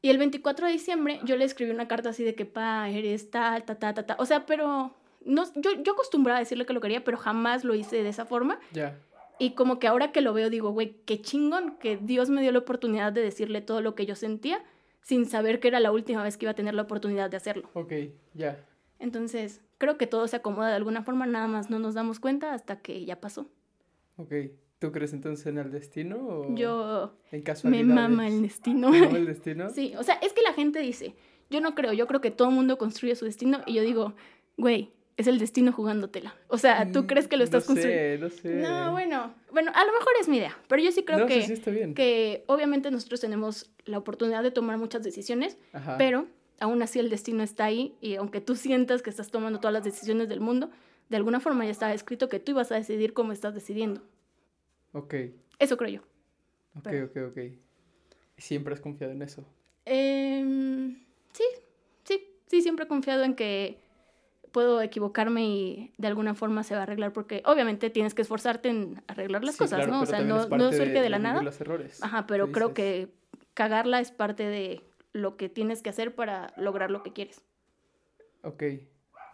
Y 0.00 0.10
el 0.10 0.18
24 0.18 0.66
de 0.66 0.72
diciembre 0.72 1.20
yo 1.24 1.36
le 1.36 1.44
escribí 1.44 1.70
una 1.70 1.88
carta 1.88 2.10
así 2.10 2.24
de 2.24 2.34
que, 2.34 2.46
pa, 2.46 2.88
eres 2.88 3.30
tal, 3.30 3.64
ta, 3.64 3.74
ta, 3.74 3.94
ta, 3.94 4.06
ta. 4.06 4.16
O 4.18 4.26
sea, 4.26 4.46
pero 4.46 4.94
no, 5.28 5.44
yo, 5.54 5.70
yo 5.82 5.92
acostumbraba 5.92 6.38
a 6.38 6.40
decirle 6.40 6.66
que 6.66 6.72
lo 6.72 6.80
quería, 6.80 7.04
pero 7.04 7.16
jamás 7.16 7.64
lo 7.64 7.74
hice 7.74 8.02
de 8.02 8.08
esa 8.08 8.24
forma. 8.24 8.58
Ya. 8.72 8.98
Y 9.38 9.52
como 9.52 9.78
que 9.78 9.86
ahora 9.86 10.10
que 10.10 10.20
lo 10.20 10.32
veo 10.32 10.50
digo, 10.50 10.70
güey, 10.70 10.96
qué 11.04 11.20
chingón 11.20 11.76
que 11.78 11.96
Dios 11.96 12.28
me 12.30 12.42
dio 12.42 12.50
la 12.50 12.58
oportunidad 12.58 13.12
de 13.12 13.20
decirle 13.20 13.60
todo 13.60 13.80
lo 13.80 13.94
que 13.94 14.06
yo 14.06 14.16
sentía 14.16 14.64
sin 15.02 15.26
saber 15.26 15.60
que 15.60 15.68
era 15.68 15.80
la 15.80 15.92
última 15.92 16.22
vez 16.22 16.36
que 16.36 16.46
iba 16.46 16.52
a 16.52 16.56
tener 16.56 16.74
la 16.74 16.82
oportunidad 16.82 17.30
de 17.30 17.36
hacerlo. 17.36 17.70
Ok, 17.74 17.92
ya. 18.34 18.64
Entonces, 18.98 19.62
creo 19.78 19.96
que 19.96 20.06
todo 20.06 20.26
se 20.26 20.36
acomoda 20.36 20.68
de 20.68 20.74
alguna 20.74 21.02
forma, 21.02 21.26
nada 21.26 21.46
más 21.46 21.70
no 21.70 21.78
nos 21.78 21.94
damos 21.94 22.18
cuenta 22.20 22.52
hasta 22.52 22.80
que 22.80 23.04
ya 23.04 23.20
pasó. 23.20 23.48
Ok. 24.16 24.32
¿Tú 24.78 24.92
crees 24.92 25.12
entonces 25.12 25.46
en 25.46 25.58
el 25.58 25.72
destino 25.72 26.16
o 26.18 26.54
Yo 26.54 27.14
en 27.32 27.42
me 27.64 27.82
mama 27.82 28.28
el 28.28 28.42
destino. 28.42 28.90
¿Te 28.90 29.00
mama 29.00 29.18
el 29.18 29.26
destino? 29.26 29.70
Sí, 29.74 29.94
o 29.96 30.02
sea, 30.02 30.14
es 30.16 30.32
que 30.32 30.42
la 30.42 30.52
gente 30.52 30.78
dice, 30.80 31.14
yo 31.50 31.60
no 31.60 31.74
creo, 31.74 31.92
yo 31.92 32.06
creo 32.06 32.20
que 32.20 32.30
todo 32.30 32.50
mundo 32.50 32.78
construye 32.78 33.16
su 33.16 33.24
destino 33.24 33.60
y 33.66 33.74
yo 33.74 33.82
digo, 33.82 34.14
güey, 34.56 34.92
es 35.18 35.26
el 35.26 35.38
destino 35.38 35.72
jugándotela. 35.72 36.34
O 36.46 36.56
sea, 36.58 36.90
¿tú 36.90 37.02
Mm, 37.02 37.06
crees 37.06 37.28
que 37.28 37.36
lo 37.36 37.44
estás 37.44 37.64
no 37.68 37.74
construyendo? 37.74 38.30
sé, 38.30 38.36
no 38.54 38.62
sé. 38.62 38.68
No, 38.68 38.92
bueno, 38.92 39.34
bueno, 39.52 39.70
a 39.74 39.84
lo 39.84 39.92
mejor 39.92 40.12
es 40.20 40.28
mi 40.28 40.38
idea, 40.38 40.56
pero 40.68 40.80
yo 40.82 40.90
sí 40.92 41.04
creo 41.04 41.18
no, 41.18 41.26
que... 41.26 41.40
sí, 41.42 41.48
sí 41.48 41.52
está 41.54 41.70
bien. 41.70 41.92
que 41.94 42.44
obviamente 42.46 42.90
nosotros 42.90 43.20
tenemos 43.20 43.70
la 43.84 43.98
oportunidad 43.98 44.42
de 44.42 44.50
tomar 44.50 44.78
muchas 44.78 45.02
decisiones, 45.02 45.58
Ajá. 45.74 45.98
pero 45.98 46.26
aún 46.60 46.80
así 46.82 46.98
el 47.00 47.10
destino 47.10 47.42
está 47.42 47.64
ahí 47.66 47.94
y 48.00 48.14
aunque 48.14 48.40
tú 48.40 48.56
sientas 48.56 49.02
que 49.02 49.10
estás 49.10 49.30
tomando 49.30 49.58
todas 49.60 49.74
las 49.74 49.84
decisiones 49.84 50.28
del 50.28 50.40
mundo, 50.40 50.70
de 51.08 51.16
alguna 51.16 51.40
forma 51.40 51.64
ya 51.64 51.70
está 51.72 51.92
escrito 51.92 52.28
que 52.28 52.38
tú 52.38 52.52
ibas 52.52 52.70
a 52.72 52.76
decidir 52.76 53.12
cómo 53.12 53.32
estás 53.32 53.54
decidiendo. 53.54 54.02
Ok, 54.92 55.14
Eso 55.58 55.76
creo 55.76 55.90
yo. 55.90 56.00
ok, 56.76 56.84
Pero- 56.84 57.06
ok, 57.06 57.16
ok. 57.32 57.38
¿Siempre 58.36 58.72
has 58.74 58.80
confiado 58.80 59.12
en 59.12 59.22
eso? 59.22 59.44
Em, 59.84 60.96
sí, 61.32 61.44
sí, 62.46 62.62
siempre 62.62 62.84
he 62.84 62.88
confiado 62.88 63.24
en 63.24 63.34
que 63.34 63.78
puedo 64.52 64.80
equivocarme 64.82 65.44
y 65.46 65.92
de 65.98 66.08
alguna 66.08 66.34
forma 66.34 66.62
se 66.62 66.74
va 66.74 66.80
a 66.80 66.82
arreglar 66.84 67.12
porque 67.12 67.42
obviamente 67.46 67.90
tienes 67.90 68.14
que 68.14 68.22
esforzarte 68.22 68.68
en 68.68 69.02
arreglar 69.06 69.44
las 69.44 69.54
Sí, 69.54 69.58
cosas, 69.60 69.78
claro, 69.78 69.92
¿no? 69.92 70.02
O 70.02 70.06
sea, 70.06 70.20
no, 70.20 70.46
no 70.48 70.72
surge 70.72 71.00
de, 71.00 71.10
la 71.10 71.18
nada. 71.18 71.42
los 71.42 71.60
errores. 71.60 72.02
Ajá, 72.02 72.26
pero 72.26 72.46
¿qué 72.46 72.52
creo 72.52 72.74
que 72.74 73.08
cagarla 73.54 74.00
es 74.00 74.10
parte 74.12 74.44
de 74.44 74.82
lo 75.12 75.36
que 75.36 75.48
tienes 75.48 75.82
que 75.82 75.90
hacer 75.90 76.14
para 76.14 76.52
lograr 76.56 76.90
lo 76.90 77.02
que 77.02 77.12
quieres. 77.12 77.42
Ok, 78.42 78.62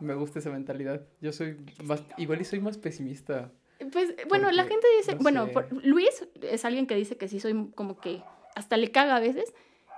me 0.00 0.14
gusta 0.14 0.38
esa 0.38 0.50
mentalidad. 0.50 1.02
Yo 1.20 1.32
soy 1.32 1.56
más, 1.82 2.02
igual 2.16 2.40
y 2.40 2.44
soy 2.44 2.60
más 2.60 2.78
pesimista. 2.78 3.52
Pues 3.92 4.14
bueno, 4.28 4.50
la 4.52 4.64
gente 4.64 4.86
dice, 4.98 5.14
no 5.16 5.20
bueno, 5.20 5.48
por- 5.52 5.68
Luis 5.84 6.26
es 6.42 6.64
alguien 6.64 6.86
que 6.86 6.94
dice 6.94 7.16
que 7.16 7.28
sí 7.28 7.38
soy 7.40 7.70
como 7.74 7.98
que 8.00 8.22
hasta 8.54 8.76
le 8.76 8.90
caga 8.92 9.16
a 9.16 9.20
veces, 9.20 9.52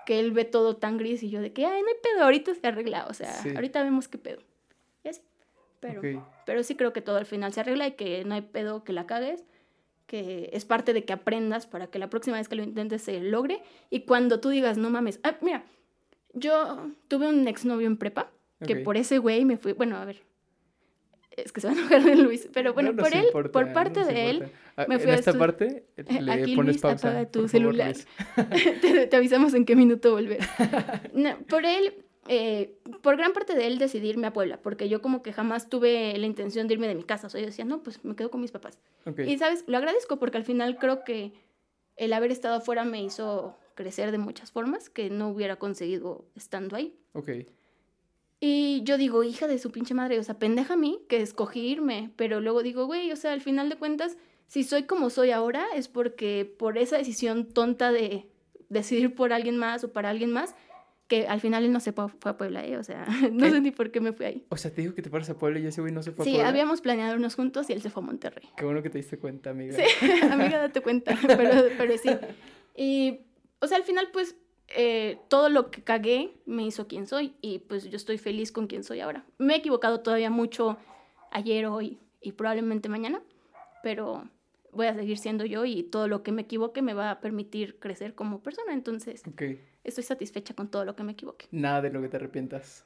que 0.06 0.18
él 0.18 0.32
ve 0.32 0.44
todo 0.44 0.76
tan 0.76 0.96
gris 0.98 1.22
y 1.22 1.30
yo 1.30 1.40
de 1.40 1.52
que, 1.52 1.66
ay, 1.66 1.82
no 1.82 1.88
hay 1.88 1.94
pedo, 2.02 2.24
ahorita 2.24 2.54
se 2.54 2.66
arregla, 2.66 3.06
o 3.08 3.14
sea, 3.14 3.32
Sí. 3.32 3.50
ahorita 3.54 3.82
vemos 3.84 4.08
qué 4.08 4.18
pedo. 4.18 4.40
Pero, 5.88 6.00
Ok, 6.00 6.24
pero 6.46 6.62
sí 6.62 6.74
creo 6.74 6.92
que 6.92 7.00
todo 7.02 7.16
al 7.16 7.26
final 7.26 7.52
se 7.52 7.60
arregla 7.60 7.86
y 7.86 7.92
que 7.92 8.24
no 8.24 8.34
hay 8.34 8.42
pedo 8.42 8.82
que 8.84 8.92
la 8.92 9.06
cagues, 9.06 9.44
que 10.06 10.50
es 10.52 10.64
parte 10.64 10.92
de 10.92 11.04
que 11.04 11.12
aprendas 11.12 11.66
para 11.66 11.86
que 11.88 11.98
la 11.98 12.08
próxima 12.10 12.36
vez 12.36 12.48
que 12.48 12.56
lo 12.56 12.62
intentes 12.62 13.02
se 13.02 13.20
logre 13.20 13.62
y 13.90 14.00
cuando 14.00 14.40
tú 14.40 14.48
digas, 14.50 14.78
no 14.78 14.90
mames, 14.90 15.20
ah, 15.24 15.36
mira, 15.40 15.64
yo 16.32 16.90
tuve 17.08 17.28
un 17.28 17.46
exnovio 17.48 17.86
en 17.86 17.96
prepa, 17.96 18.30
que 18.66 18.74
ok. 18.76 18.82
por 18.84 18.96
ese 18.96 19.18
güey 19.18 19.44
me 19.44 19.56
fui, 19.56 19.72
bueno, 19.72 19.96
a 19.96 20.04
ver, 20.04 20.22
es 21.32 21.52
que 21.52 21.60
se 21.60 21.66
va 21.68 21.74
a 21.74 21.76
enojar 21.76 22.02
de 22.02 22.16
Luis, 22.22 22.48
pero 22.52 22.72
bueno, 22.72 22.92
No 22.92 23.02
por 23.02 23.12
él, 23.14 23.24
importa, 23.26 23.52
por 23.52 23.66
no 23.68 23.72
parte 23.74 24.00
nos 24.00 24.08
de 24.08 24.30
él, 24.30 24.36
importa. 24.36 24.58
Ah, 24.78 24.84
me 24.88 24.94
en 24.96 25.00
fui 25.00 25.10
a 25.10 25.14
esta 25.14 25.32
estu- 25.32 25.38
parte 25.38 25.86
eh, 25.96 26.20
le 26.22 26.32
Aquí, 26.32 26.54
pones 26.56 26.74
Luis, 26.74 26.82
pausa. 26.82 27.08
apaga 27.08 27.26
tu 27.30 27.40
favor, 27.40 27.50
celular. 27.50 27.94
Te, 28.80 29.06
te 29.06 29.16
avisamos 29.16 29.54
en 29.54 29.64
qué 29.64 29.74
minuto 29.76 30.12
volver. 30.12 30.38
No, 31.14 31.36
por 31.48 31.64
él, 31.64 31.94
eh, 32.28 32.78
por 33.02 33.16
gran 33.16 33.32
parte 33.32 33.54
de 33.54 33.66
él 33.66 33.78
decidí 33.78 34.08
irme 34.08 34.26
a 34.26 34.32
Puebla, 34.32 34.60
porque 34.62 34.88
yo 34.88 35.02
como 35.02 35.22
que 35.22 35.32
jamás 35.32 35.68
tuve 35.68 36.16
la 36.18 36.26
intención 36.26 36.66
de 36.66 36.74
irme 36.74 36.88
de 36.88 36.94
mi 36.94 37.04
casa, 37.04 37.26
o 37.26 37.30
sea, 37.30 37.40
yo 37.40 37.46
decía, 37.46 37.64
no, 37.64 37.82
pues 37.82 38.04
me 38.04 38.16
quedo 38.16 38.30
con 38.30 38.40
mis 38.40 38.50
papás. 38.50 38.78
Y, 39.26 39.38
¿sabes? 39.38 39.64
Lo 39.66 39.76
agradezco 39.76 40.18
porque 40.18 40.36
al 40.36 40.44
final 40.44 40.78
creo 40.78 41.04
que 41.04 41.32
el 41.96 42.12
haber 42.12 42.30
estado 42.30 42.56
afuera 42.56 42.84
me 42.84 43.02
hizo 43.02 43.56
crecer 43.74 44.10
de 44.10 44.18
muchas 44.18 44.50
formas 44.50 44.90
que 44.90 45.10
no 45.10 45.28
hubiera 45.28 45.56
conseguido 45.56 46.24
estando 46.34 46.76
ahí. 46.76 46.96
ok. 47.12 47.30
Y 48.38 48.82
yo 48.84 48.98
digo, 48.98 49.24
hija 49.24 49.46
de 49.46 49.58
su 49.58 49.70
pinche 49.70 49.94
madre, 49.94 50.18
o 50.18 50.22
sea, 50.22 50.38
pendeja 50.38 50.74
a 50.74 50.76
mí 50.76 51.00
que 51.08 51.22
escogí 51.22 51.60
irme, 51.60 52.10
pero 52.16 52.40
luego 52.40 52.62
digo, 52.62 52.84
güey, 52.84 53.10
o 53.10 53.16
sea, 53.16 53.32
al 53.32 53.40
final 53.40 53.70
de 53.70 53.76
cuentas, 53.76 54.18
si 54.46 54.62
soy 54.62 54.82
como 54.82 55.08
soy 55.08 55.30
ahora 55.30 55.66
es 55.74 55.88
porque 55.88 56.44
por 56.58 56.76
esa 56.76 56.98
decisión 56.98 57.46
tonta 57.46 57.92
de 57.92 58.28
decidir 58.68 59.14
por 59.14 59.32
alguien 59.32 59.56
más 59.56 59.84
o 59.84 59.92
para 59.92 60.10
alguien 60.10 60.32
más, 60.32 60.54
que 61.08 61.26
al 61.28 61.40
final 61.40 61.64
él 61.64 61.72
no 61.72 61.80
se 61.80 61.92
fue 61.92 62.06
a 62.24 62.36
Puebla, 62.36 62.64
¿eh? 62.66 62.76
O 62.76 62.82
sea, 62.84 63.06
no 63.32 63.48
sé 63.48 63.60
ni 63.60 63.70
por 63.70 63.90
qué 63.90 64.00
me 64.00 64.12
fui 64.12 64.26
ahí. 64.26 64.46
O 64.48 64.56
sea, 64.56 64.72
te 64.72 64.80
digo 64.82 64.94
que 64.94 65.02
te 65.02 65.10
paras 65.10 65.30
a 65.30 65.38
Puebla 65.38 65.60
y 65.60 65.66
ese 65.66 65.80
güey 65.80 65.92
no 65.92 66.02
se 66.02 66.12
fue 66.12 66.22
a 66.22 66.24
Sí, 66.24 66.32
Puebla. 66.32 66.48
habíamos 66.48 66.80
planeado 66.80 67.14
irnos 67.14 67.34
juntos 67.34 67.70
y 67.70 67.72
él 67.72 67.80
se 67.82 67.90
fue 67.90 68.02
a 68.02 68.06
Monterrey. 68.06 68.48
Qué 68.56 68.64
bueno 68.64 68.82
que 68.82 68.90
te 68.90 68.98
diste 68.98 69.18
cuenta, 69.18 69.50
amiga. 69.50 69.76
Sí, 69.76 69.84
amiga, 70.30 70.58
date 70.58 70.80
cuenta, 70.80 71.16
pero, 71.26 71.50
pero 71.78 71.96
sí. 71.98 72.10
Y, 72.76 73.20
o 73.60 73.66
sea, 73.66 73.76
al 73.76 73.84
final, 73.84 74.08
pues, 74.12 74.36
eh, 74.76 75.18
todo 75.28 75.48
lo 75.48 75.70
que 75.70 75.82
cagué 75.84 76.32
me 76.44 76.66
hizo 76.66 76.88
quien 76.88 77.06
soy 77.06 77.34
y 77.40 77.60
pues 77.60 77.84
yo 77.88 77.96
estoy 77.96 78.18
feliz 78.18 78.50
con 78.50 78.66
quien 78.66 78.82
soy 78.82 78.98
ahora. 79.00 79.24
Me 79.38 79.54
he 79.54 79.58
equivocado 79.58 80.00
todavía 80.00 80.28
mucho 80.30 80.76
ayer, 81.30 81.66
hoy 81.66 81.98
y 82.20 82.32
probablemente 82.32 82.88
mañana, 82.88 83.22
pero 83.84 84.28
voy 84.72 84.86
a 84.88 84.94
seguir 84.94 85.18
siendo 85.18 85.44
yo 85.46 85.64
y 85.64 85.84
todo 85.84 86.08
lo 86.08 86.22
que 86.24 86.32
me 86.32 86.42
equivoque 86.42 86.82
me 86.82 86.94
va 86.94 87.12
a 87.12 87.20
permitir 87.20 87.78
crecer 87.78 88.14
como 88.16 88.42
persona. 88.42 88.72
Entonces, 88.74 89.22
Ok, 89.28 89.42
estoy 89.86 90.04
satisfecha 90.04 90.54
con 90.54 90.68
todo 90.70 90.84
lo 90.84 90.94
que 90.96 91.02
me 91.04 91.12
equivoque. 91.12 91.46
nada 91.50 91.82
de 91.82 91.90
lo 91.90 92.00
que 92.02 92.08
te 92.08 92.16
arrepientas. 92.16 92.84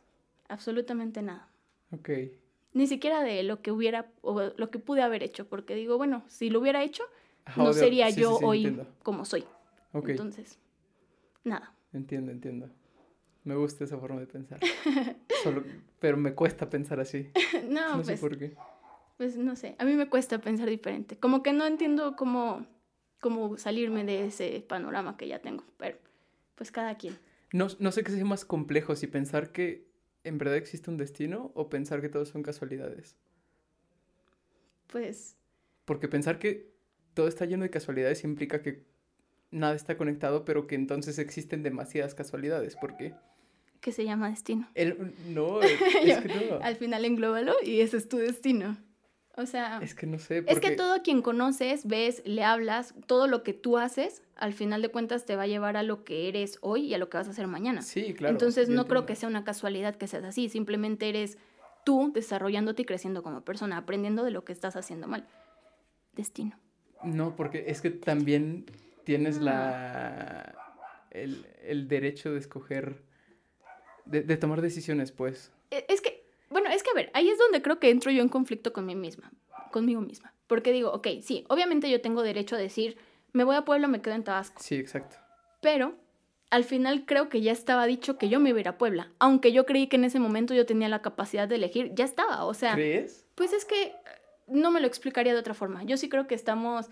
Absolutamente 0.49 1.23
nada. 1.23 1.49
Ok, 1.93 2.09
Ni 2.73 2.87
siquiera 2.87 3.23
de 3.23 3.43
lo 3.43 3.63
que 3.63 3.73
hubiera 3.73 4.13
o 4.23 4.41
lo 4.57 4.71
que 4.71 4.79
pude 4.79 5.03
haber 5.03 5.23
hecho, 5.25 5.49
porque 5.49 5.75
digo, 5.75 5.97
bueno, 5.97 6.23
si 6.29 6.51
lo 6.51 6.61
hubiera 6.61 6.83
hecho, 6.85 7.03
Ajá, 7.45 7.63
no 7.63 7.71
obvio, 7.71 7.81
sería 7.81 8.07
sí, 8.09 8.15
sí, 8.15 8.21
yo 8.23 8.37
sí, 8.39 8.45
hoy 8.45 8.67
Entiendo. 8.67 8.87
como 9.03 9.25
soy. 9.25 9.45
Ok, 9.93 10.11
Entonces, 10.11 10.59
nada. 11.43 11.75
entiendo, 11.93 12.31
entiendo. 12.31 12.71
Me 13.43 13.57
gusta 13.57 13.85
esa 13.85 13.99
forma 13.99 14.21
de 14.21 14.27
pensar. 14.27 14.61
Solo, 15.43 15.65
pero 15.99 16.17
me 16.17 16.35
cuesta 16.35 16.69
pensar 16.71 17.01
así. 17.01 17.31
no, 17.69 17.97
No 17.97 18.05
sé 18.05 18.13
pues, 18.13 18.21
por 18.21 18.39
qué. 18.39 18.55
pues 19.17 19.37
no 19.37 19.57
sé. 19.57 19.75
A 19.79 19.85
mí 19.85 19.95
me 19.95 20.09
cuesta 20.09 20.39
pensar 20.41 20.69
diferente. 20.69 21.17
Como 21.19 21.43
que 21.43 21.53
no 21.53 21.67
entiendo 21.67 22.15
cómo, 22.17 22.67
cómo 23.21 23.57
salirme 23.57 24.05
de 24.05 24.27
ese 24.27 24.65
panorama 24.69 25.17
que 25.17 25.27
ya 25.27 25.41
tengo. 25.41 25.65
Pero, 25.79 25.99
pues 26.61 26.71
cada 26.71 26.95
quien. 26.99 27.19
No, 27.55 27.69
no 27.79 27.91
sé 27.91 28.05
qué 28.05 28.13
sea 28.13 28.23
más 28.27 28.45
complejo, 28.45 28.95
si 28.95 29.07
pensar 29.07 29.51
que 29.51 29.89
en 30.25 30.37
verdad 30.37 30.59
existe 30.59 30.91
un 30.91 30.99
destino 30.99 31.53
o 31.55 31.71
pensar 31.71 32.03
que 32.03 32.11
todos 32.11 32.29
son 32.29 32.43
casualidades. 32.43 33.17
Pues, 34.89 35.39
Porque 35.87 36.07
pensar 36.07 36.39
que 36.39 36.71
todo 37.15 37.29
está 37.29 37.47
lleno 37.47 37.63
de 37.63 37.71
casualidades 37.71 38.25
implica 38.25 38.61
que 38.61 38.85
nada 39.51 39.75
está 39.75 39.97
conectado, 39.97 40.45
pero 40.45 40.67
que 40.67 40.75
entonces 40.75 41.19
existen 41.19 41.63
demasiadas 41.63 42.15
casualidades. 42.15 42.77
Porque 42.79 43.15
¿qué 43.81 43.91
se 43.91 44.05
llama 44.05 44.29
destino? 44.29 44.69
el, 44.75 45.15
no, 45.29 45.63
es 45.63 46.21
que 46.21 46.29
no. 46.29 46.61
Al 46.61 46.77
final 46.77 47.07
englóbalo 47.07 47.55
y 47.65 47.81
ese 47.81 47.97
es 47.97 48.07
tu 48.07 48.19
destino. 48.19 48.77
O 49.37 49.47
sea, 49.47 49.79
Es 49.81 49.95
que 49.95 50.07
no 50.07 50.19
sé. 50.19 50.45
es 50.47 50.61
que 50.61 50.73
todo 50.73 51.03
quien 51.03 51.23
conoces, 51.23 51.87
ves, 51.87 52.21
le 52.27 52.43
hablas, 52.45 52.95
todo 53.07 53.27
lo 53.27 53.43
que 53.43 53.53
tú 53.55 53.79
haces, 53.79 54.23
al 54.37 54.53
final 54.53 54.83
de 54.83 54.89
cuentas 54.91 55.25
te 55.25 55.37
va 55.37 55.43
a 55.45 55.47
llevar 55.47 55.77
a 55.77 55.83
lo 55.83 56.05
que 56.05 56.29
eres 56.29 56.59
hoy 56.63 56.87
y 56.87 56.95
a 56.95 56.99
lo 56.99 57.09
que 57.09 57.17
vas 57.17 57.29
a 57.29 57.31
hacer 57.31 57.47
mañana. 57.47 57.81
Sí, 57.83 58.13
claro. 58.15 58.33
Entonces 58.33 58.69
no 58.69 58.87
creo 58.89 59.07
que 59.07 59.15
sea 59.17 59.29
una 59.29 59.45
casualidad 59.45 59.95
que 59.97 60.09
seas 60.09 60.25
así, 60.25 60.49
simplemente 60.49 61.09
eres 61.09 61.39
tú 61.85 62.11
desarrollándote 62.13 62.83
y 62.83 62.85
creciendo 62.85 63.23
como 63.23 63.43
persona, 63.43 63.77
aprendiendo 63.79 64.25
de 64.25 64.31
lo 64.33 64.45
que 64.45 64.53
estás 64.53 64.77
haciendo 64.77 65.07
mal. 65.07 65.27
Destino. 66.13 66.59
No, 67.05 67.35
porque 67.37 67.65
es 67.69 67.81
que 67.81 67.91
también 67.91 68.67
tienes 69.05 69.39
Ah. 69.39 69.41
la... 69.43 70.57
El, 71.13 71.47
el 71.63 71.89
derecho 71.89 72.33
de 72.33 72.39
escoger... 72.41 73.03
De, 74.05 74.23
de 74.23 74.37
tomar 74.37 74.61
decisiones, 74.61 75.13
pues. 75.13 75.53
E- 75.71 75.87
Es 75.89 76.01
que, 76.01 76.10
que 76.93 77.01
a 77.01 77.03
ver, 77.03 77.11
ahí 77.15 77.29
es 77.29 77.39
donde 77.39 77.63
creo 77.63 77.79
que 77.79 77.91
entro 77.91 78.11
yo 78.11 78.23
en 78.23 78.29
conflicto 78.29 78.73
con 78.73 78.87
mí 78.87 78.95
misma, 78.95 79.33
conmigo 79.71 80.01
misma. 80.01 80.35
Porque 80.47 80.73
digo, 80.73 80.91
ok, 80.93 81.07
sí, 81.23 81.45
obviamente 81.49 81.89
yo 81.91 82.01
tengo 82.01 82.23
derecho 82.23 82.57
a 82.57 82.59
decir, 82.59 82.97
me 83.33 83.45
voy 83.45 83.57
a 83.57 83.65
Puebla, 83.65 83.87
me 83.87 84.03
quedo 84.03 84.15
en 84.15 84.25
Tabasco. 84.25 84.61
Sí, 84.63 84.75
exacto. 84.77 85.17
Pero 85.61 85.95
al 86.51 86.65
final 86.65 87.05
creo 87.07 87.29
que 87.29 87.41
ya 87.41 87.53
estaba 87.53 87.87
dicho 87.87 88.19
que 88.19 88.29
yo 88.29 88.41
me 88.41 88.51
iba 88.51 88.59
a 88.59 88.61
ir 88.61 88.69
a 88.69 88.79
Puebla. 88.79 89.13
Aunque 89.19 89.53
yo 89.53 89.67
creí 89.67 89.87
que 89.87 89.97
en 89.97 90.05
ese 90.05 90.19
momento 90.19 90.55
yo 90.55 90.67
tenía 90.67 90.89
la 90.89 91.03
capacidad 91.03 91.47
de 91.47 91.55
elegir, 91.55 91.95
ya 91.95 92.05
estaba. 92.05 92.45
O 92.45 92.55
sea, 92.55 92.75
¿Crees? 92.75 93.27
pues 93.37 93.53
es 93.53 93.65
que 93.65 93.95
no 94.49 94.71
me 94.73 94.81
lo 94.81 94.87
explicaría 94.87 95.33
de 95.33 95.39
otra 95.39 95.55
forma. 95.55 95.85
Yo 95.85 95.97
sí 95.97 96.09
creo 96.09 96.27
que 96.27 96.35
estamos... 96.35 96.91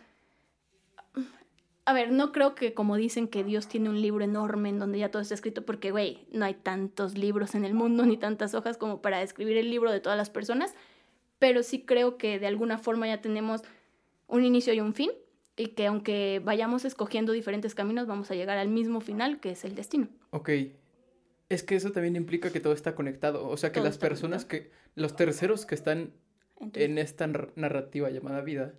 A 1.88 1.94
ver, 1.94 2.12
no 2.12 2.32
creo 2.32 2.54
que 2.54 2.74
como 2.74 2.96
dicen 2.96 3.28
que 3.28 3.42
Dios 3.42 3.66
tiene 3.66 3.88
un 3.88 4.02
libro 4.02 4.22
enorme 4.22 4.68
en 4.68 4.78
donde 4.78 4.98
ya 4.98 5.10
todo 5.10 5.22
está 5.22 5.32
escrito, 5.32 5.64
porque, 5.64 5.90
güey, 5.90 6.26
no 6.30 6.44
hay 6.44 6.52
tantos 6.52 7.16
libros 7.16 7.54
en 7.54 7.64
el 7.64 7.72
mundo 7.72 8.04
ni 8.06 8.18
tantas 8.18 8.52
hojas 8.52 8.76
como 8.76 9.00
para 9.00 9.22
escribir 9.22 9.56
el 9.56 9.70
libro 9.70 9.90
de 9.90 9.98
todas 9.98 10.18
las 10.18 10.28
personas, 10.28 10.74
pero 11.38 11.62
sí 11.62 11.86
creo 11.86 12.18
que 12.18 12.38
de 12.38 12.46
alguna 12.46 12.76
forma 12.76 13.06
ya 13.06 13.22
tenemos 13.22 13.62
un 14.26 14.44
inicio 14.44 14.74
y 14.74 14.80
un 14.80 14.92
fin, 14.92 15.12
y 15.56 15.68
que 15.68 15.86
aunque 15.86 16.42
vayamos 16.44 16.84
escogiendo 16.84 17.32
diferentes 17.32 17.74
caminos, 17.74 18.06
vamos 18.06 18.30
a 18.30 18.34
llegar 18.34 18.58
al 18.58 18.68
mismo 18.68 19.00
final, 19.00 19.40
que 19.40 19.52
es 19.52 19.64
el 19.64 19.74
destino. 19.74 20.08
Ok. 20.28 20.50
Es 21.48 21.62
que 21.62 21.74
eso 21.74 21.90
también 21.92 22.16
implica 22.16 22.52
que 22.52 22.60
todo 22.60 22.74
está 22.74 22.94
conectado. 22.94 23.48
O 23.48 23.56
sea, 23.56 23.72
que 23.72 23.80
Todo 23.80 23.88
las 23.88 23.96
personas 23.96 24.44
que... 24.44 24.70
Los 24.94 25.16
terceros 25.16 25.64
que 25.64 25.74
están 25.74 26.12
En 26.74 26.98
esta 26.98 27.26
nar- 27.26 27.52
narrativa 27.56 28.10
llamada 28.10 28.40
vida 28.40 28.74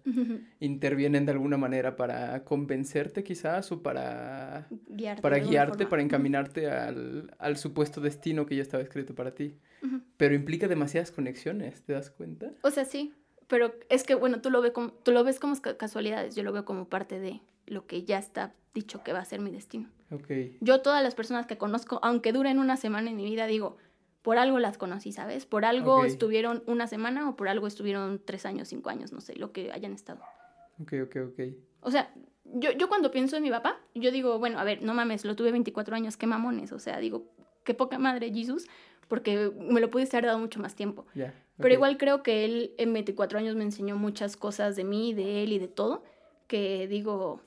intervienen 0.59 1.25
de 1.25 1.32
alguna 1.32 1.57
manera 1.57 1.95
para 1.95 2.43
convencerte 2.43 3.23
quizás 3.23 3.71
o 3.71 3.82
para... 3.82 4.67
guiarte. 4.88 5.21
para 5.21 5.38
guiarte, 5.39 5.86
para 5.86 6.01
encaminarte 6.01 6.69
al, 6.69 7.34
al 7.39 7.57
supuesto 7.57 8.01
destino 8.01 8.45
que 8.45 8.55
ya 8.55 8.61
estaba 8.61 8.84
escrito 8.84 9.15
para 9.15 9.34
ti. 9.34 9.55
Pero 10.17 10.36
implica 10.36 10.67
demasiadas 10.67 11.11
conexiones, 11.11 11.82
¿te 11.84 11.93
das 11.93 12.09
cuenta? 12.09 12.51
O 12.63 12.71
sea, 12.71 12.84
sí, 12.84 13.13
pero 13.47 13.73
es 13.89 14.03
que, 14.03 14.15
bueno, 14.15 14.41
tú 14.41 14.49
lo, 14.49 14.61
ves 14.61 14.71
como, 14.73 14.91
tú 14.91 15.11
lo 15.11 15.23
ves 15.23 15.39
como 15.39 15.55
ca- 15.61 15.77
casualidades, 15.77 16.36
yo 16.36 16.43
lo 16.43 16.51
veo 16.51 16.65
como 16.65 16.89
parte 16.89 17.19
de 17.19 17.39
lo 17.65 17.88
que 17.88 18.03
ya 18.03 18.17
está 18.19 18.53
dicho 18.73 19.01
que 19.03 19.13
va 19.13 19.19
a 19.19 19.25
ser 19.25 19.39
mi 19.39 19.51
destino. 19.51 19.88
Ok, 20.11 20.27
Yo 20.59 20.82
todas 20.82 21.01
las 21.03 21.15
personas 21.15 21.45
que 21.45 21.57
conozco, 21.57 21.99
aunque 22.03 22.34
duren 22.34 22.59
una 22.59 22.75
semana 22.77 23.09
en 23.09 23.15
mi 23.15 23.23
vida, 23.25 23.45
digo, 23.47 23.77
por 24.22 24.38
algo 24.38 24.59
las 24.59 24.78
conocí, 24.78 25.11
¿sabes? 25.11 25.45
Por 25.45 25.65
algo 25.65 26.03
estuvieron 26.03 26.63
una 26.67 26.88
semana 26.88 27.30
o 27.30 27.36
por 27.36 27.47
algo 27.47 27.67
estuvieron 27.67 28.22
tres 28.24 28.45
años, 28.45 28.67
cinco 28.67 28.89
años, 28.89 29.11
no 29.11 29.22
sé, 29.22 29.36
lo 29.36 29.51
que 29.51 29.72
hayan 29.72 29.93
estado. 29.93 30.22
ok, 30.82 30.93
ok, 31.03 31.15
ok. 31.30 31.39
O 31.82 31.91
sea, 31.91 32.13
yo, 32.43 32.72
yo 32.72 32.89
cuando 32.89 33.11
pienso 33.11 33.38
en 33.38 33.43
mi 33.43 33.49
papá, 33.49 33.80
yo 33.95 34.11
digo, 34.11 34.39
bueno, 34.39 34.59
a 34.59 34.63
ver, 34.63 34.82
no 34.82 34.93
mames, 34.93 35.24
lo 35.24 35.36
tuve 35.36 35.51
24 35.51 35.95
años, 35.95 36.17
qué 36.17 36.28
mamones. 36.28 36.72
O 36.72 36.80
sea, 36.80 36.99
digo, 36.99 37.26
qué 37.63 37.74
poca 37.74 37.99
madre, 37.99 38.32
Jesus, 38.34 38.67
porque 39.07 39.51
me 39.57 39.80
lo 39.80 39.89
pudiste 39.89 40.17
haber 40.17 40.28
dado 40.28 40.39
mucho 40.39 40.59
más 40.59 40.76
tiempo. 40.76 41.05
Ya. 41.15 41.34
Pero 41.57 41.74
igual 41.74 41.97
creo 41.97 42.24
que 42.24 42.45
él 42.45 42.74
en 42.78 42.93
24 42.93 43.38
años 43.38 43.55
me 43.55 43.63
enseñó 43.63 43.97
muchas 43.97 44.38
cosas 44.38 44.76
de 44.76 44.86
mí, 44.86 45.13
de 45.13 45.43
él 45.43 45.51
y 45.51 45.59
de 45.59 45.67
todo, 45.67 46.03
que 46.47 46.88
digo, 46.88 47.41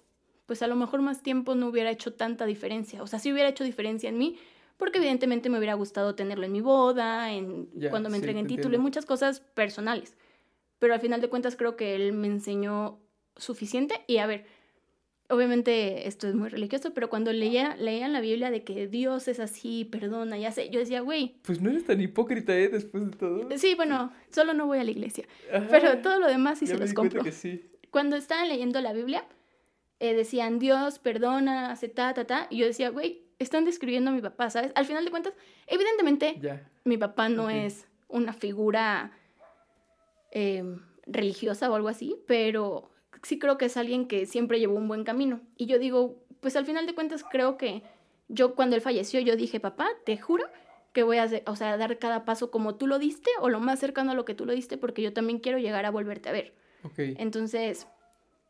pues 0.46 0.62
a 0.62 0.66
lo 0.66 0.76
mejor 0.76 1.00
más 1.00 1.22
tiempo 1.22 1.54
no 1.54 1.68
hubiera 1.68 1.90
hecho 1.90 2.12
tanta 2.12 2.44
diferencia. 2.44 3.02
O 3.02 3.06
sea, 3.06 3.18
sí 3.18 3.32
hubiera 3.32 3.48
hecho 3.48 3.64
diferencia 3.64 4.10
en 4.10 4.18
mí, 4.18 4.38
porque 4.76 4.98
evidentemente 4.98 5.48
me 5.50 5.58
hubiera 5.58 5.74
gustado 5.74 6.14
tenerlo 6.14 6.44
en 6.44 6.52
mi 6.52 6.60
boda, 6.60 7.32
en 7.32 7.66
cuando 7.90 8.08
me 8.08 8.16
sí, 8.16 8.20
entreguen 8.22 8.46
título 8.46 8.76
y 8.76 8.78
muchas 8.80 9.06
cosas 9.06 9.40
personales. 9.40 10.14
Pero 10.78 10.94
al 10.94 11.00
final 11.00 11.20
de 11.20 11.28
cuentas 11.28 11.56
creo 11.56 11.76
que 11.76 11.94
él 11.94 12.12
me 12.12 12.26
enseñó 12.26 12.98
suficiente 13.36 14.02
y 14.06 14.18
a 14.18 14.26
ver, 14.26 14.44
obviamente 15.28 16.06
esto 16.08 16.28
es 16.28 16.34
muy 16.34 16.48
religioso, 16.48 16.92
pero 16.92 17.08
cuando 17.08 17.32
leía, 17.32 17.76
leía 17.76 18.06
en 18.06 18.12
la 18.12 18.20
Biblia 18.20 18.50
de 18.50 18.64
que 18.64 18.86
Dios 18.88 19.28
es 19.28 19.40
así, 19.40 19.84
perdona, 19.84 20.36
ya 20.38 20.52
sé, 20.52 20.68
yo 20.70 20.80
decía, 20.80 21.00
güey, 21.00 21.36
Pues 21.42 21.60
no 21.60 21.70
eres 21.70 21.84
tan 21.86 22.00
hipócrita, 22.00 22.54
¿eh? 22.56 22.68
Después 22.68 23.10
de 23.10 23.16
todo. 23.16 23.48
sí, 23.56 23.74
bueno, 23.74 24.12
solo 24.30 24.52
no 24.54 24.66
voy 24.66 24.78
a 24.78 24.84
la 24.84 24.90
iglesia, 24.90 25.24
Ajá, 25.52 25.66
pero 25.70 25.98
todo 25.98 26.18
lo 26.18 26.26
demás 26.26 26.58
sí 26.58 26.66
se 26.66 26.76
los 26.76 26.92
compro. 26.92 27.22
que 27.22 27.32
sí. 27.32 27.64
Cuando 27.90 28.16
estaban 28.16 28.48
leyendo 28.48 28.80
la 28.80 28.92
Biblia, 28.92 29.24
eh, 30.00 30.14
decían, 30.14 30.58
Dios, 30.58 30.98
perdona, 30.98 31.70
hace 31.70 31.88
ta, 31.88 32.12
ta, 32.12 32.26
ta, 32.26 32.46
y 32.50 32.58
yo 32.58 32.66
decía, 32.66 32.90
güey, 32.90 33.22
están 33.42 33.64
describiendo 33.64 34.10
a 34.10 34.14
mi 34.14 34.20
papá, 34.20 34.50
¿sabes? 34.50 34.72
Al 34.74 34.84
final 34.86 35.04
de 35.04 35.10
cuentas, 35.10 35.34
evidentemente, 35.66 36.36
mi 36.84 36.96
papá 36.96 37.28
no 37.28 37.48
es 37.66 37.86
una 38.08 38.32
figura 38.32 39.12
eh, 40.30 40.64
religiosa 41.06 41.70
o 41.70 41.74
algo 41.74 41.88
así, 41.88 42.16
pero 42.26 42.90
sí 43.22 43.38
creo 43.38 43.58
que 43.58 43.66
es 43.66 43.76
alguien 43.76 44.06
que 44.06 44.26
siempre 44.26 44.58
llevó 44.60 44.74
un 44.76 44.88
buen 44.88 45.04
camino. 45.04 45.40
Y 45.56 45.66
yo 45.66 45.78
digo, 45.78 46.16
pues 46.40 46.56
al 46.56 46.64
final 46.66 46.86
de 46.86 46.94
cuentas 46.94 47.24
creo 47.30 47.56
que 47.56 47.82
yo 48.28 48.54
cuando 48.54 48.76
él 48.76 48.82
falleció, 48.82 49.20
yo 49.20 49.36
dije, 49.36 49.60
papá, 49.60 49.88
te 50.04 50.16
juro 50.16 50.44
que 50.92 51.02
voy 51.02 51.18
a 51.18 51.24
hacer- 51.24 51.42
o 51.46 51.56
sea, 51.56 51.76
dar 51.76 51.98
cada 51.98 52.24
paso 52.24 52.50
como 52.50 52.74
tú 52.74 52.86
lo 52.86 52.98
diste 52.98 53.30
o 53.40 53.48
lo 53.48 53.60
más 53.60 53.78
cercano 53.78 54.12
a 54.12 54.14
lo 54.14 54.24
que 54.24 54.34
tú 54.34 54.44
lo 54.46 54.52
diste, 54.52 54.76
porque 54.78 55.02
yo 55.02 55.12
también 55.12 55.38
quiero 55.38 55.58
llegar 55.58 55.84
a 55.86 55.90
volverte 55.90 56.28
a 56.28 56.32
ver. 56.32 56.54
Entonces, 57.18 57.86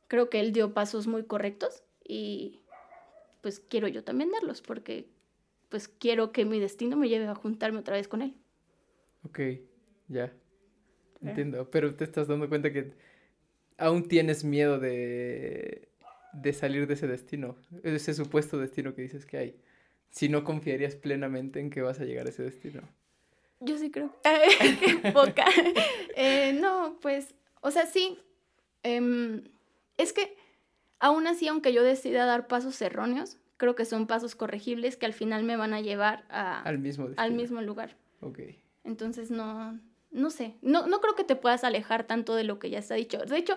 creo 0.09 0.29
que 0.31 0.41
él 0.41 0.53
dio 0.53 0.75
pasos 0.75 1.07
muy 1.07 1.25
correctos 1.25 1.83
y 2.05 2.61
pues 3.43 3.61
quiero 3.61 3.89
yo 3.89 4.03
también 4.03 4.31
darlos, 4.31 4.63
porque 4.63 5.11
pues 5.69 5.89
quiero 5.89 6.33
que 6.33 6.45
mi 6.47 6.61
destino 6.61 6.97
me 6.97 7.09
lleve 7.09 7.27
a 7.27 7.35
juntarme 7.35 7.81
otra 7.81 7.97
vez 7.97 8.09
con 8.09 8.23
él. 8.23 8.35
Ok. 9.25 9.41
Ya. 10.09 10.33
Entiendo. 11.21 11.71
Pero 11.71 11.95
te 11.95 12.05
estás 12.05 12.29
dando 12.29 12.49
cuenta 12.49 12.73
que 12.73 12.93
aún 13.79 14.09
tienes 14.09 14.45
miedo 14.45 14.79
de, 14.79 15.89
de 16.33 16.53
salir 16.53 16.87
de 16.87 16.95
ese 16.95 17.07
destino. 17.07 17.57
Ese 17.83 18.15
supuesto 18.15 18.59
destino 18.59 18.95
que 18.95 19.03
dices 19.03 19.27
que 19.27 19.39
hay. 19.39 19.61
Si 20.11 20.29
no 20.29 20.45
confiarías 20.45 20.95
plenamente 20.95 21.61
en 21.61 21.71
que 21.71 21.83
vas 21.83 22.01
a 22.01 22.05
llegar 22.05 22.27
a 22.27 22.31
ese 22.31 22.43
destino. 22.43 22.83
Yo 23.61 23.79
sí 23.79 23.91
creo. 23.91 24.15
Qué 24.23 25.11
poca. 25.13 25.47
Eh, 26.15 26.53
no, 26.53 26.99
pues, 27.01 27.35
o 27.63 27.71
sea, 27.71 27.87
sí. 27.87 28.19
em, 28.83 29.45
es 29.97 30.13
que 30.13 30.37
aún 31.03 31.27
así, 31.27 31.49
aunque 31.49 31.73
yo 31.75 31.83
decida 31.83 32.25
dar 32.25 32.47
pasos 32.47 32.81
erróneos, 32.81 33.37
creo 33.59 33.75
que 33.75 33.85
son 33.85 34.07
pasos 34.07 34.35
corregibles 34.35 34.97
que 34.97 35.05
al 35.07 35.13
final 35.13 35.45
me 35.45 35.57
van 35.57 35.75
a 35.75 35.81
llevar 35.83 36.25
a- 36.31 36.63
Al 36.63 36.79
mismo 36.79 37.05
destino. 37.09 37.23
al 37.23 37.33
mismo 37.33 37.61
lugar. 37.61 37.97
Ok. 38.21 38.39
Entonces, 38.85 39.31
no, 39.31 39.79
no 40.11 40.31
sé. 40.31 40.57
No, 40.63 40.87
no 40.87 41.01
creo 41.01 41.15
que 41.15 41.25
te 41.25 41.37
puedas 41.37 41.63
alejar 41.65 42.05
tanto 42.07 42.35
de 42.35 42.45
lo 42.45 42.59
que 42.59 42.71
ya 42.71 42.79
está 42.79 42.95
dicho. 42.95 43.19
De 43.19 43.37
hecho, 43.37 43.57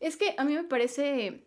es 0.00 0.16
que 0.16 0.34
a 0.38 0.44
mí 0.44 0.54
me 0.54 0.64
parece, 0.64 1.46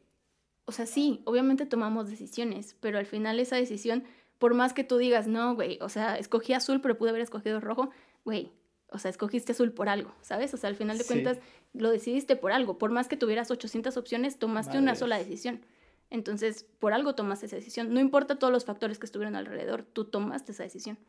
o 0.66 0.72
sea, 0.72 0.86
sí, 0.86 1.22
obviamente 1.26 1.66
tomamos 1.66 2.10
decisiones, 2.10 2.76
pero 2.80 2.98
al 2.98 3.06
final 3.06 3.40
esa 3.40 3.56
decisión, 3.56 4.04
por 4.40 4.54
más 4.54 4.74
que 4.74 4.84
tú 4.84 4.98
digas, 4.98 5.28
no, 5.28 5.56
güey, 5.56 5.78
o 5.82 5.88
sea, 5.90 6.18
escogí 6.18 6.54
azul, 6.54 6.82
pero 6.82 6.98
pude 6.98 7.10
haber 7.12 7.22
escogido 7.22 7.60
rojo, 7.62 7.92
güey, 8.26 8.52
o 8.94 9.00
sea, 9.00 9.10
escogiste 9.10 9.52
azul 9.52 9.72
por 9.72 9.90
algo, 9.90 10.14
¿sabes? 10.22 10.54
O 10.54 10.58
sea, 10.58 10.70
al 10.70 10.76
final 10.76 10.98
de 10.98 11.04
Sí. 11.04 11.10
cuentas 11.14 11.40
lo 11.74 11.90
decidiste 11.90 12.36
por 12.36 12.52
algo. 12.52 12.78
Por 12.78 12.92
más 12.92 13.08
que 13.08 13.18
tuvieras 13.18 13.52
800 13.52 13.98
opciones, 13.98 14.38
tomaste 14.38 14.78
una 14.78 14.96
sola 14.96 15.18
decisión. 15.18 15.66
Entonces, 16.10 16.66
por 16.80 16.94
algo 16.94 17.16
tomaste 17.16 17.48
esa 17.48 17.56
decisión. 17.56 17.92
No 17.94 18.00
importa 18.00 18.38
todos 18.38 18.54
los 18.54 18.66
factores 18.66 19.00
que 19.00 19.06
estuvieron 19.08 19.36
alrededor, 19.36 19.82
tú 19.84 20.06
tomaste 20.06 20.52
esa 20.52 20.64
decisión. 20.64 21.00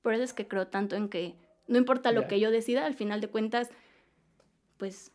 Por 0.00 0.14
eso 0.14 0.22
es 0.22 0.32
que 0.32 0.46
creo 0.46 0.68
tanto 0.68 0.94
en 0.96 1.08
que 1.08 1.34
no 1.66 1.78
importa 1.78 2.12
lo 2.12 2.28
que 2.28 2.38
yo 2.38 2.50
decida, 2.50 2.86
al 2.86 2.94
final 2.94 3.20
de 3.20 3.28
cuentas, 3.28 3.70
pues 4.76 5.10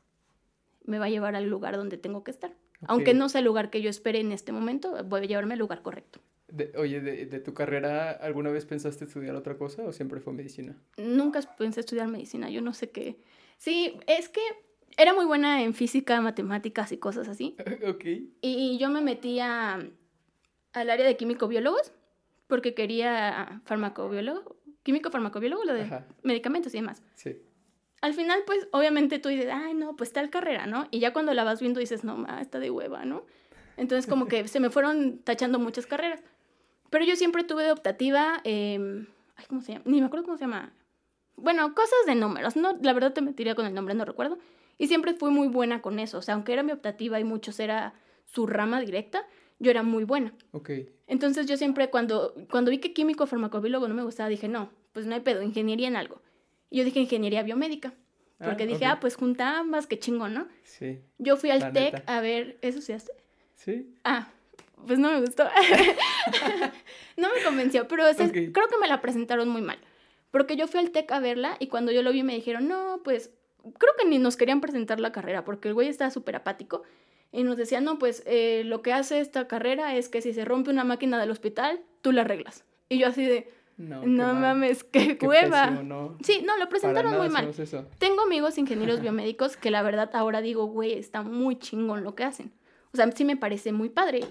me 0.84 0.99
va 0.99 1.05
a 1.05 1.09
llevar 1.09 1.36
al 1.36 1.45
lugar 1.49 1.78
donde 1.78 1.97
tengo 1.97 2.24
que 2.24 2.32
estar. 2.32 2.53
Aunque 2.88 3.13
no 3.13 3.30
sea 3.30 3.39
el 3.39 3.45
lugar 3.45 3.70
que 3.70 3.82
yo 3.82 3.89
espere 3.89 4.20
en 4.20 4.32
este 4.32 4.51
momento, 4.51 5.03
voy 5.05 5.22
a 5.22 5.26
llevarme 5.26 5.53
al 5.53 5.59
lugar 5.59 5.82
correcto. 5.82 6.20
De- 6.52 6.72
oye, 6.78 7.02
de, 7.02 7.26
de 7.26 7.39
tu 7.39 7.54
carrera, 7.54 8.12
¿alguna 8.12 8.50
vez 8.50 8.66
pensaste 8.66 9.06
estudiar 9.06 9.36
otra 9.36 9.58
cosa 9.58 9.84
o 9.84 9.91
siempre 9.93 10.20
fue 10.20 10.34
medicina? 10.34 10.76
Nunca 10.97 11.41
pensé 11.58 11.80
estudiar 11.82 12.08
medicina, 12.08 12.50
yo 12.50 12.62
no 12.62 12.74
sé 12.74 12.89
qué. 12.89 13.18
Sí, 13.58 13.97
es 14.08 14.30
que 14.30 14.41
era 14.97 15.14
muy 15.14 15.26
buena 15.26 15.62
en 15.64 15.74
física, 15.74 16.20
matemáticas 16.22 16.91
y 16.91 16.97
cosas 16.97 17.28
así. 17.28 17.56
ok. 17.88 18.06
Y 18.41 18.78
yo 18.80 18.89
me 18.89 19.02
metí 19.02 19.39
a- 19.39 19.88
al 20.74 20.89
área 20.89 21.06
de 21.06 21.18
químico-biólogos 21.18 21.91
porque 22.47 22.74
quería 22.74 23.62
farmacobiólogo, 23.66 24.56
químico-farmacobiólogo, 24.84 25.64
lo 25.66 25.74
de 25.74 25.82
Ajá. 25.84 26.08
medicamentos 26.24 26.74
y 26.74 26.78
demás. 26.80 27.04
Sí. 27.16 27.41
Al 28.02 28.14
final, 28.14 28.41
pues, 28.45 28.68
obviamente 28.72 29.20
tú 29.20 29.30
dices, 29.30 29.50
ay, 29.52 29.74
no, 29.74 29.95
pues 29.95 30.14
tal 30.14 30.30
carrera, 30.30 30.66
¿no? 30.68 30.88
Y 30.89 31.00
ya 31.00 31.12
cuando 31.14 31.34
la 31.34 31.43
vas 31.43 31.60
viendo 31.60 31.80
dices, 31.80 32.04
no, 32.04 32.16
ma, 32.18 32.41
está 32.41 32.60
de 32.60 32.72
hueva, 32.72 33.04
¿no? 33.06 33.26
Entonces, 33.78 34.08
como 34.10 34.28
que 34.28 34.47
se 34.47 34.60
me 34.60 34.70
fueron 34.70 35.20
tachando 35.20 35.60
muchas 35.60 35.86
carreras. 35.86 36.22
Pero 36.90 37.06
yo 37.06 37.16
siempre 37.16 37.44
tuve 37.44 37.64
de 37.64 37.72
optativa, 37.72 38.42
eh, 38.44 39.06
ay, 39.36 39.46
¿cómo 39.48 39.62
se 39.62 39.74
llama? 39.74 39.84
Ni 39.88 40.00
me 40.00 40.08
acuerdo 40.08 40.26
cómo 40.26 40.38
se 40.38 40.44
llama. 40.46 40.74
Bueno, 41.36 41.74
cosas 41.74 42.00
de 42.06 42.16
números, 42.16 42.56
¿no? 42.56 42.78
La 42.82 42.94
verdad 42.94 43.14
te 43.14 43.22
mentiría 43.22 43.56
con 43.56 43.66
el 43.66 43.74
nombre, 43.74 43.94
no 43.96 44.06
recuerdo. 44.06 44.38
Y 44.78 44.88
siempre 44.88 45.14
fui 45.14 45.32
muy 45.32 45.48
buena 45.48 45.82
con 45.82 46.00
eso. 46.00 46.18
O 46.18 46.22
sea, 46.22 46.34
aunque 46.36 46.54
era 46.54 46.64
mi 46.64 46.72
optativa 46.72 47.20
y 47.20 47.24
muchos 47.24 47.60
era 47.60 47.94
su 48.26 48.48
rama 48.48 48.80
directa, 48.82 49.26
yo 49.60 49.72
era 49.72 49.84
muy 49.84 50.04
buena. 50.04 50.34
Ok. 50.52 50.70
Entonces 51.08 51.48
yo 51.48 51.58
siempre 51.58 51.90
cuando, 51.90 52.34
cuando 52.50 52.72
vi 52.72 52.78
que 52.80 52.94
químico 52.94 53.26
farmacobiólogo 53.28 53.88
no 53.88 53.94
me 53.94 54.04
gustaba, 54.04 54.30
dije, 54.30 54.48
no, 54.48 54.70
pues 54.94 55.06
no 55.06 55.16
hay 55.16 55.22
pedo, 55.22 55.42
ingeniería 55.42 55.88
en 55.88 55.96
algo. 55.96 56.22
Y 56.70 56.78
yo 56.78 56.84
dije 56.86 57.00
ingeniería 57.00 57.44
biomédica. 57.44 57.94
Porque 58.38 58.64
Ah, 58.64 58.68
dije, 58.68 58.86
ok. 58.86 58.92
ah, 58.94 59.00
pues 59.02 59.16
junta 59.16 59.60
ambas, 59.60 59.86
qué 59.86 60.00
chingón, 60.00 60.34
¿no? 60.34 60.48
Sí. 60.64 61.02
Yo 61.18 61.36
fui 61.36 61.50
al 61.52 61.74
TEC 61.74 62.04
a 62.06 62.22
ver, 62.22 62.58
¿eso 62.62 62.80
sí 62.82 62.94
hace? 62.94 63.12
Sí. 63.56 63.94
Ah, 64.06 64.30
pues 64.88 65.00
no 65.00 65.12
me 65.12 65.20
gustó. 65.22 65.44
no 67.18 67.28
me 67.34 67.44
convenció, 67.44 67.88
pero 67.88 68.10
o 68.10 68.14
sea, 68.14 68.26
Ok. 68.28 68.34
creo 68.54 68.68
que 68.68 68.78
me 68.82 68.88
la 68.88 69.02
presentaron 69.02 69.50
muy 69.50 69.62
mal. 69.62 69.78
Porque 70.32 70.56
yo 70.56 70.68
fui 70.68 70.80
al 70.80 70.92
TEC 70.92 71.12
a 71.12 71.20
verla 71.20 71.56
y 71.60 71.68
cuando 71.68 71.92
yo 71.92 72.04
lo 72.04 72.12
vi 72.12 72.24
me 72.24 72.36
dijeron, 72.36 72.68
no, 72.68 73.02
pues 73.04 73.32
creo 73.78 73.94
que 73.98 74.06
ni 74.08 74.20
nos 74.20 74.38
querían 74.38 74.62
presentar 74.62 75.00
la 75.00 75.12
carrera 75.12 75.44
porque 75.44 75.68
el 75.70 75.74
güey 75.74 75.88
estaba 75.88 76.12
súper 76.12 76.36
apático. 76.36 76.84
Y 77.32 77.44
nos 77.44 77.58
decía, 77.58 77.80
no, 77.82 78.00
pues 78.00 78.24
eh, 78.26 78.64
lo 78.66 78.82
que 78.82 78.92
hace 78.94 79.20
esta 79.20 79.48
carrera 79.48 79.96
es 79.96 80.10
que 80.10 80.22
si 80.22 80.34
se 80.34 80.46
rompe 80.46 80.72
una 80.72 80.84
máquina 80.84 81.20
del 81.20 81.30
hospital, 81.32 81.80
tú 82.02 82.12
la 82.12 82.22
arreglas. 82.22 82.64
Y 82.90 82.98
yo 83.00 83.08
así 83.08 83.24
de, 83.24 83.52
No, 83.78 84.02
qué 84.02 84.08
no 84.08 84.24
mal. 84.34 84.42
mames, 84.42 84.84
qué, 84.84 85.16
Qué 85.18 85.28
pésimo, 85.28 85.84
no. 85.84 86.18
Sí, 86.24 86.42
no, 86.46 86.58
lo 86.58 86.70
presentaron 86.70 87.18
muy 87.18 87.30
mal. 87.30 87.48
eso. 87.56 87.86
Tengo 88.00 88.22
amigos 88.24 88.58
ingenieros 88.58 89.00
biomédicos 89.02 89.58
que 89.58 89.70
la 89.72 89.84
verdad 89.84 90.10
ahora 90.14 90.42
digo, 90.42 90.66
güey, 90.66 90.94
está 90.94 91.22
muy 91.22 91.58
chingón 91.60 92.04
lo 92.04 92.16
que 92.16 92.24
hacen. 92.24 92.52
O 92.94 92.98
sea, 92.98 93.12
sí 93.12 93.26
me 93.26 93.38
parece 93.38 93.72
muy 93.74 93.90
padre. 93.90 94.22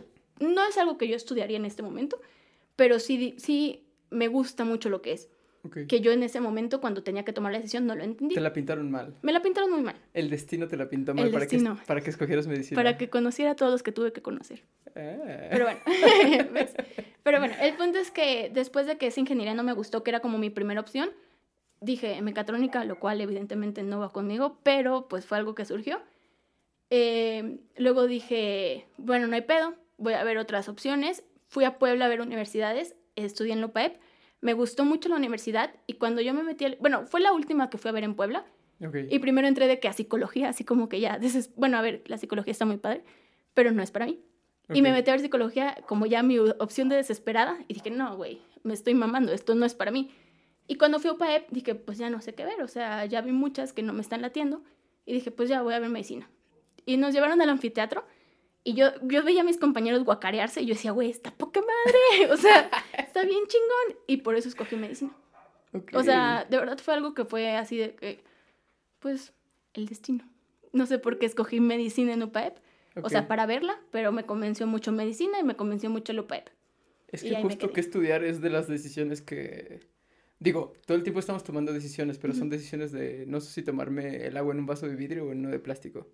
No 0.40 0.66
es 0.66 0.78
algo 0.78 0.98
que 0.98 1.08
yo 1.08 1.16
estudiaría 1.16 1.56
en 1.56 1.64
este 1.64 1.82
momento, 1.82 2.20
pero 2.76 2.98
sí, 2.98 3.34
sí 3.38 3.84
me 4.10 4.28
gusta 4.28 4.64
mucho 4.64 4.88
lo 4.88 5.02
que 5.02 5.12
es. 5.12 5.28
Ok. 5.64 5.78
Que 5.88 6.00
yo 6.00 6.12
en 6.12 6.22
ese 6.22 6.40
momento, 6.40 6.80
cuando 6.80 7.02
tenía 7.02 7.24
que 7.24 7.32
tomar 7.32 7.50
la 7.52 7.58
decisión, 7.58 7.86
no 7.86 7.96
lo 7.96 8.04
entendí. 8.04 8.34
Te 8.34 8.40
la 8.40 8.52
pintaron 8.52 8.90
mal. 8.90 9.14
Me 9.22 9.32
la 9.32 9.42
pintaron 9.42 9.70
muy 9.70 9.82
mal, 9.82 9.96
El 10.14 10.30
destino 10.30 10.68
te 10.68 10.76
la 10.76 10.88
pintó 10.88 11.14
mal 11.14 11.26
El 11.26 11.32
para 11.32 11.46
destino. 11.46 11.76
que, 11.76 11.84
para 11.84 12.00
que 12.00 12.10
escogieras 12.10 12.46
medicina. 12.46 12.76
para 12.76 12.96
que 12.96 13.10
conociera 13.10 13.50
a 13.52 13.56
todos 13.56 13.72
los 13.72 13.82
que 13.82 13.90
tuve 13.90 14.12
que 14.12 14.22
conocer. 14.22 14.62
Ah. 14.94 15.48
Pero 15.50 15.64
bueno. 15.64 15.80
Pero 17.24 17.40
bueno, 17.40 17.54
el 17.60 17.74
punto 17.74 17.98
es 17.98 18.10
que 18.10 18.50
después 18.54 18.86
de 18.86 18.96
que 18.96 19.08
esa 19.08 19.20
ingeniería 19.20 19.52
no 19.54 19.62
me 19.62 19.72
gustó, 19.72 20.02
que 20.02 20.10
era 20.10 20.20
como 20.20 20.38
mi 20.38 20.48
primera 20.48 20.80
opción, 20.80 21.10
dije 21.80 22.20
mecatrónica, 22.22 22.84
lo 22.84 22.98
cual 22.98 23.20
evidentemente 23.20 23.82
no 23.82 23.98
va 24.00 24.10
conmigo, 24.10 24.58
pero 24.62 25.08
pues 25.08 25.26
fue 25.26 25.38
algo 25.38 25.54
que 25.54 25.64
surgió. 25.64 26.00
Eh, 26.90 27.58
luego 27.76 28.06
dije, 28.06 28.86
bueno, 28.96 29.26
no 29.26 29.34
hay 29.34 29.42
pedo, 29.42 29.74
voy 29.98 30.14
a 30.14 30.24
ver 30.24 30.38
otras 30.38 30.68
opciones. 30.68 31.24
Fui 31.48 31.64
a 31.64 31.78
Puebla 31.78 32.06
a 32.06 32.08
ver 32.08 32.20
universidades, 32.20 32.94
estudié 33.16 33.52
en 33.52 33.60
Lopaep, 33.60 33.98
me 34.40 34.52
gustó 34.52 34.84
mucho 34.84 35.08
la 35.08 35.16
universidad 35.16 35.74
y 35.86 35.94
cuando 35.94 36.20
yo 36.20 36.32
me 36.34 36.42
metí, 36.42 36.64
al- 36.64 36.76
bueno, 36.80 37.06
fue 37.06 37.20
la 37.20 37.32
última 37.32 37.68
que 37.70 37.78
fui 37.78 37.88
a 37.88 37.92
ver 37.92 38.04
en 38.04 38.14
Puebla 38.14 38.44
Ok. 38.86 38.96
y 39.10 39.18
primero 39.18 39.48
entré 39.48 39.66
de 39.66 39.80
que 39.80 39.88
a 39.88 39.92
psicología, 39.92 40.48
así 40.50 40.64
como 40.64 40.88
que 40.88 41.00
ya, 41.00 41.18
deses- 41.18 41.50
bueno, 41.56 41.76
a 41.78 41.82
ver, 41.82 42.02
la 42.06 42.18
psicología 42.18 42.52
está 42.52 42.64
muy 42.64 42.76
padre, 42.76 43.02
pero 43.54 43.72
no 43.72 43.82
es 43.82 43.90
para 43.90 44.06
mí. 44.06 44.20
Y 44.74 44.82
me 44.82 44.92
metí 44.92 45.08
a 45.08 45.14
ver 45.14 45.20
psicología 45.20 45.76
como 45.88 46.04
ya 46.04 46.22
mi 46.22 46.38
opción 46.38 46.90
de 46.90 46.96
desesperada 46.96 47.56
y 47.68 47.74
dije, 47.74 47.90
no, 47.90 48.14
güey, 48.18 48.42
me 48.64 48.74
estoy 48.74 48.92
mamando, 48.94 49.32
esto 49.32 49.54
no 49.54 49.64
es 49.64 49.74
para 49.74 49.90
mí. 49.90 50.10
Y 50.66 50.74
cuando 50.74 50.98
fui 51.00 51.08
a 51.08 51.14
UPAEP 51.14 51.48
dije, 51.50 51.74
pues 51.74 51.96
ya 51.96 52.10
no 52.10 52.20
sé 52.20 52.34
qué 52.34 52.44
ver, 52.44 52.60
o 52.62 52.68
sea, 52.68 53.06
ya 53.06 53.22
vi 53.22 53.32
muchas 53.32 53.72
que 53.72 53.82
no 53.82 53.94
me 53.94 54.02
están 54.02 54.20
latiendo 54.20 54.62
y 55.06 55.14
dije, 55.14 55.30
pues 55.30 55.48
ya 55.48 55.62
voy 55.62 55.72
a 55.72 55.78
ver 55.78 55.88
medicina. 55.88 56.28
Y 56.84 56.98
nos 56.98 57.14
llevaron 57.14 57.40
al 57.40 57.48
anfiteatro 57.48 58.04
y 58.68 58.74
yo, 58.74 58.88
yo 59.00 59.24
veía 59.24 59.40
a 59.40 59.44
mis 59.44 59.56
compañeros 59.56 60.04
guacarearse 60.04 60.60
y 60.60 60.66
yo 60.66 60.74
decía, 60.74 60.90
güey, 60.90 61.08
está 61.08 61.30
poca 61.30 61.60
madre, 61.62 62.30
o 62.32 62.36
sea, 62.36 62.70
está 62.98 63.24
bien 63.24 63.40
chingón. 63.46 64.02
Y 64.06 64.18
por 64.18 64.36
eso 64.36 64.46
escogí 64.50 64.76
medicina. 64.76 65.10
O 65.94 66.02
sea, 66.02 66.46
de 66.50 66.58
verdad 66.58 66.76
fue 66.76 66.92
algo 66.92 67.14
que 67.14 67.24
fue 67.24 67.56
así 67.56 67.78
de 67.78 67.94
que, 67.94 68.20
pues, 68.98 69.32
el 69.72 69.86
destino. 69.86 70.22
No 70.74 70.84
sé 70.84 70.98
por 70.98 71.18
qué 71.18 71.24
escogí 71.24 71.60
medicina 71.60 72.12
en 72.12 72.22
UPAEP. 72.22 72.58
O 73.02 73.08
sea, 73.08 73.26
para 73.26 73.46
verla, 73.46 73.80
pero 73.90 74.12
me 74.12 74.26
convenció 74.26 74.66
mucho 74.66 74.92
medicina 74.92 75.40
y 75.40 75.44
me 75.44 75.56
convenció 75.56 75.88
mucho 75.88 76.12
el 76.12 76.20
UPAEP. 76.20 76.48
Es 77.10 77.22
que 77.22 77.36
justo 77.36 77.72
que 77.72 77.80
estudiar 77.80 78.22
es 78.22 78.42
de 78.42 78.50
las 78.50 78.68
decisiones 78.68 79.22
que... 79.22 79.80
Digo, 80.40 80.74
todo 80.84 80.98
el 80.98 81.04
tiempo 81.04 81.20
estamos 81.20 81.42
tomando 81.42 81.72
decisiones, 81.72 82.18
pero 82.18 82.34
son 82.34 82.50
decisiones 82.50 82.92
de 82.92 83.24
no 83.26 83.40
sé 83.40 83.50
si 83.50 83.62
tomarme 83.62 84.26
el 84.26 84.36
agua 84.36 84.52
en 84.52 84.60
un 84.60 84.66
vaso 84.66 84.86
de 84.86 84.94
vidrio 84.94 85.24
o 85.24 85.32
en 85.32 85.38
uno 85.38 85.48
de 85.48 85.58
plástico. 85.58 86.06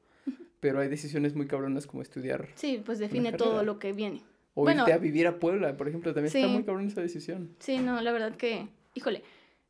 Pero 0.64 0.80
hay 0.80 0.88
decisiones 0.88 1.34
muy 1.34 1.46
cabronas 1.46 1.86
como 1.86 2.00
estudiar 2.00 2.48
Sí, 2.54 2.82
pues 2.82 2.98
define 2.98 3.32
todo 3.34 3.62
lo 3.64 3.78
que 3.78 3.92
viene. 3.92 4.22
o 4.54 4.62
Bueno. 4.62 4.80
irte 4.80 4.94
a 4.94 4.96
vivir 4.96 5.26
a 5.26 5.38
Puebla, 5.38 5.76
por 5.76 5.88
ejemplo. 5.88 6.14
También 6.14 6.34
está 6.34 6.48
muy 6.50 6.64
cabrón 6.64 6.86
esa 6.86 7.02
decisión. 7.02 7.54
Sí, 7.58 7.76
no, 7.80 8.00
la 8.00 8.12
verdad 8.12 8.34
que, 8.34 8.68
híjole, 8.94 9.22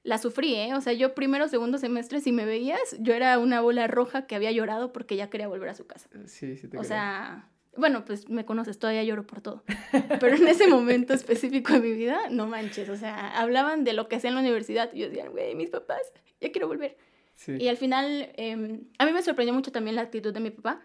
la 0.04 0.18
sufrí, 0.18 0.54
¿eh? 0.54 0.72
O 0.74 0.80
sea, 0.80 0.92
yo 0.92 1.12
primero, 1.16 1.48
segundo 1.48 1.78
semestre, 1.78 2.20
si 2.20 2.30
me 2.30 2.44
veías, 2.44 2.96
yo 3.00 3.12
era 3.12 3.40
una 3.40 3.60
bola 3.60 3.88
roja 3.88 4.28
que 4.28 4.36
había 4.36 4.52
llorado 4.52 4.92
porque 4.92 5.16
ya 5.16 5.30
quería 5.30 5.48
volver 5.48 5.68
a 5.70 5.74
su 5.74 5.84
casa. 5.88 6.08
Sí, 6.26 6.56
sí 6.56 6.68
te 6.68 6.76
O 6.76 6.80
creo. 6.80 6.84
sea, 6.84 7.48
bueno, 7.76 8.04
pues 8.04 8.28
me 8.28 8.44
conoces, 8.44 8.78
todavía 8.78 9.02
lloro 9.02 9.26
por 9.26 9.40
todo. 9.40 9.64
Pero 10.20 10.36
en 10.36 10.46
ese 10.46 10.68
momento 10.68 11.12
específico 11.12 11.72
de 11.72 11.80
mi 11.80 11.92
vida, 11.92 12.20
no 12.30 12.46
manches, 12.46 12.88
o 12.88 12.96
sea, 12.96 13.36
hablaban 13.40 13.82
de 13.82 13.94
lo 13.94 14.06
que 14.06 14.14
hacía 14.14 14.28
en 14.28 14.36
la 14.36 14.42
universidad 14.42 14.90
y 14.94 15.00
yo 15.00 15.08
decía, 15.08 15.28
güey, 15.28 15.56
mis 15.56 15.70
papás, 15.70 16.02
ya 16.40 16.52
quiero 16.52 16.68
volver. 16.68 16.96
Sí. 17.34 17.56
Y 17.58 17.68
al 17.68 17.76
final, 17.76 18.32
eh, 18.36 18.80
a 18.98 19.06
mí 19.06 19.12
me 19.12 19.22
sorprendió 19.22 19.54
mucho 19.54 19.72
también 19.72 19.96
la 19.96 20.02
actitud 20.02 20.32
de 20.32 20.40
mi 20.40 20.50
papá, 20.50 20.80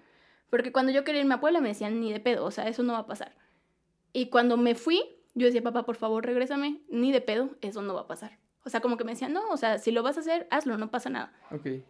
porque 0.50 0.72
cuando 0.72 0.92
yo 0.92 1.04
quería 1.04 1.22
irme 1.22 1.36
a 1.36 1.40
Puebla 1.40 1.62
me 1.62 1.70
decían, 1.70 2.00
ni 2.00 2.12
de 2.12 2.20
pedo, 2.20 2.46
o 2.46 2.52
sea, 2.52 2.68
eso 2.68 2.84
no 2.84 2.94
va 2.94 3.00
a 3.00 3.08
pasar. 3.08 3.36
Y 4.14 4.28
cuando 4.28 4.58
me 4.58 4.76
fui, 4.76 5.02
yo 5.36 5.46
decía, 5.46 5.62
papá, 5.62 5.84
por 5.84 5.96
favor, 5.96 6.26
regrésame, 6.26 6.82
ni 6.90 7.12
de 7.12 7.22
pedo, 7.22 7.52
eso 7.62 7.82
no 7.82 7.94
va 7.94 8.02
a 8.02 8.08
pasar. 8.08 8.40
O 8.66 8.70
sea, 8.70 8.82
como 8.82 8.98
que 8.98 9.04
me 9.04 9.14
decían, 9.14 9.32
no, 9.32 9.50
o 9.50 9.58
sea, 9.58 9.78
si 9.78 9.92
lo 9.92 10.04
vas 10.04 10.18
a 10.18 10.20
hacer, 10.20 10.48
hazlo, 10.52 10.78
no 10.78 10.92
pasa 10.92 11.10
nada. 11.10 11.32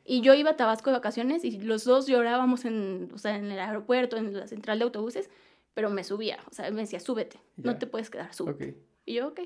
Y 0.06 0.22
yo 0.22 0.34
iba 0.34 0.52
a 0.52 0.56
Tabasco 0.56 0.92
de 0.92 0.98
vacaciones 0.98 1.44
y 1.44 1.60
los 1.60 1.84
dos 1.84 2.08
llorábamos 2.08 2.64
en, 2.66 3.10
o 3.14 3.18
sea, 3.18 3.36
en 3.36 3.52
el 3.52 3.60
aeropuerto, 3.60 4.18
en 4.18 4.38
la 4.38 4.48
central 4.48 4.80
de 4.80 4.86
autobuses, 4.86 5.30
pero 5.74 5.90
me 5.90 6.04
subía, 6.04 6.40
o 6.50 6.54
sea, 6.54 6.70
me 6.72 6.82
decía, 6.82 7.00
súbete, 7.00 7.40
no 7.58 7.78
te 7.78 7.88
puedes 7.88 8.10
quedar, 8.10 8.34
súbete. 8.34 8.78
Y 9.06 9.16
yo, 9.16 9.30
ok. 9.30 9.42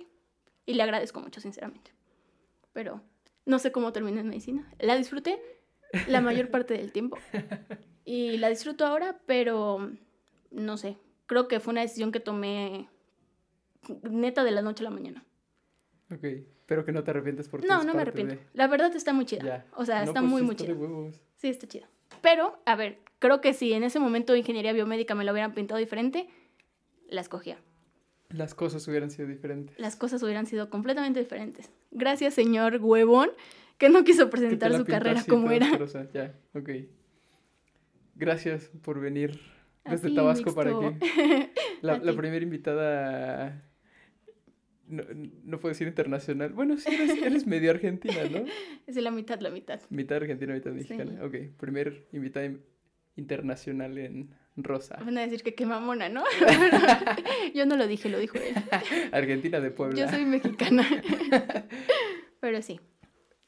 Y 0.66 0.74
le 0.74 0.84
agradezco 0.84 1.20
mucho, 1.22 1.40
sinceramente. 1.40 1.92
Pero 2.74 3.02
no 3.46 3.60
sé 3.60 3.72
cómo 3.72 3.92
terminé 3.94 4.22
en 4.22 4.28
medicina. 4.30 4.72
La 4.80 4.96
disfruté 4.96 5.42
la 6.08 6.22
mayor 6.22 6.50
parte 6.52 6.74
del 6.76 6.92
tiempo. 6.92 7.18
Y 8.06 8.38
la 8.38 8.50
disfruto 8.50 8.86
ahora, 8.86 9.20
pero 9.26 9.92
no 10.52 10.78
sé. 10.78 10.98
Creo 11.26 11.48
que 11.48 11.60
fue 11.60 11.72
una 11.72 11.82
decisión 11.82 12.12
que 12.12 12.20
tomé 12.20 12.90
neta 14.04 14.44
de 14.44 14.52
la 14.52 14.62
noche 14.62 14.84
a 14.84 14.86
la 14.86 14.90
mañana. 14.96 15.24
Ok. 16.12 16.26
Pero 16.66 16.86
que 16.86 16.92
no 16.94 17.04
te 17.04 17.12
arrepientes 17.12 17.50
porque 17.50 17.68
No, 17.68 17.84
no 17.84 17.94
me 17.94 18.02
arrepiento. 18.02 18.36
de- 18.36 18.42
La 18.54 18.68
verdad 18.68 18.96
está 18.96 19.12
muy 19.14 19.26
chida. 19.26 19.44
Ya. 19.44 19.66
O 19.76 19.86
sea, 19.86 20.00
No, 20.00 20.06
está 20.06 20.20
pues 20.22 20.32
muy, 20.32 20.42
muy 20.42 20.56
chida. 20.56 20.76
Sí, 21.36 21.50
está 21.50 21.68
chida. 21.68 21.90
Pero, 22.22 22.58
a 22.66 22.76
ver, 22.76 23.00
creo 23.20 23.42
que 23.42 23.54
si 23.54 23.74
en 23.74 23.84
ese 23.84 24.00
momento 24.00 24.36
ingeniería 24.36 24.72
biomédica 24.72 25.14
me 25.16 25.26
lo 25.26 25.34
hubieran 25.34 25.54
pintado 25.54 25.78
diferente, 25.80 26.30
la 27.10 27.20
escogía. 27.22 27.58
Las 28.34 28.54
cosas 28.56 28.88
hubieran 28.88 29.12
sido 29.12 29.28
diferentes. 29.28 29.80
Las 29.80 29.96
cosas 29.96 30.22
hubieran 30.24 30.46
sido 30.48 30.70
completamente 30.70 31.20
diferentes. 31.20 31.70
Gracias, 31.92 32.34
señor 32.34 32.80
huevón, 32.82 33.30
que 33.78 33.90
no 33.90 34.04
quiso 34.04 34.30
presentar 34.30 34.76
su 34.76 34.86
carrera 34.86 35.20
así, 35.22 35.30
como 35.30 35.52
era. 35.52 35.68
Ya, 36.14 36.34
ok. 36.54 36.70
Gracias 38.16 38.70
por 38.82 39.00
venir 39.00 39.40
desde 39.86 40.10
ti, 40.10 40.16
Tabasco 40.16 40.54
para 40.54 40.72
Mixto. 40.72 41.06
aquí. 41.06 41.50
La, 41.82 41.98
la 41.98 42.14
primera 42.14 42.42
invitada. 42.44 43.62
No, 44.88 45.04
no 45.44 45.60
puedo 45.60 45.72
decir 45.74 45.88
internacional. 45.88 46.54
Bueno, 46.54 46.78
sí, 46.78 46.90
eres, 46.94 47.22
eres 47.22 47.46
medio 47.48 47.72
argentina, 47.72 48.16
¿no? 48.32 48.46
Es 48.88 48.96
la 48.96 49.12
mitad, 49.12 49.40
la 49.42 49.50
mitad. 49.50 49.82
Mitad 49.90 50.18
argentina, 50.18 50.54
mitad 50.54 50.72
Sí. 50.72 50.78
mexicana. 50.78 51.24
Ok, 51.26 51.36
primer 51.60 52.06
invitada 52.14 52.46
in- 52.46 52.62
internacional 53.18 53.98
en 53.98 54.30
Rosa. 54.56 54.98
Van 55.04 55.18
a 55.18 55.22
decir 55.22 55.42
que 55.44 55.56
qué 55.56 55.66
mamona, 55.66 56.10
¿no? 56.10 56.24
Yo 57.56 57.66
no 57.66 57.76
lo 57.78 57.88
dije, 57.88 58.10
lo 58.10 58.20
dijo 58.20 58.38
él. 58.38 58.54
Argentina 59.12 59.60
de 59.60 59.72
Puebla. 59.72 60.00
Yo 60.00 60.10
soy 60.10 60.26
mexicana. 60.26 60.88
Pero 62.40 62.62
sí. 62.62 62.80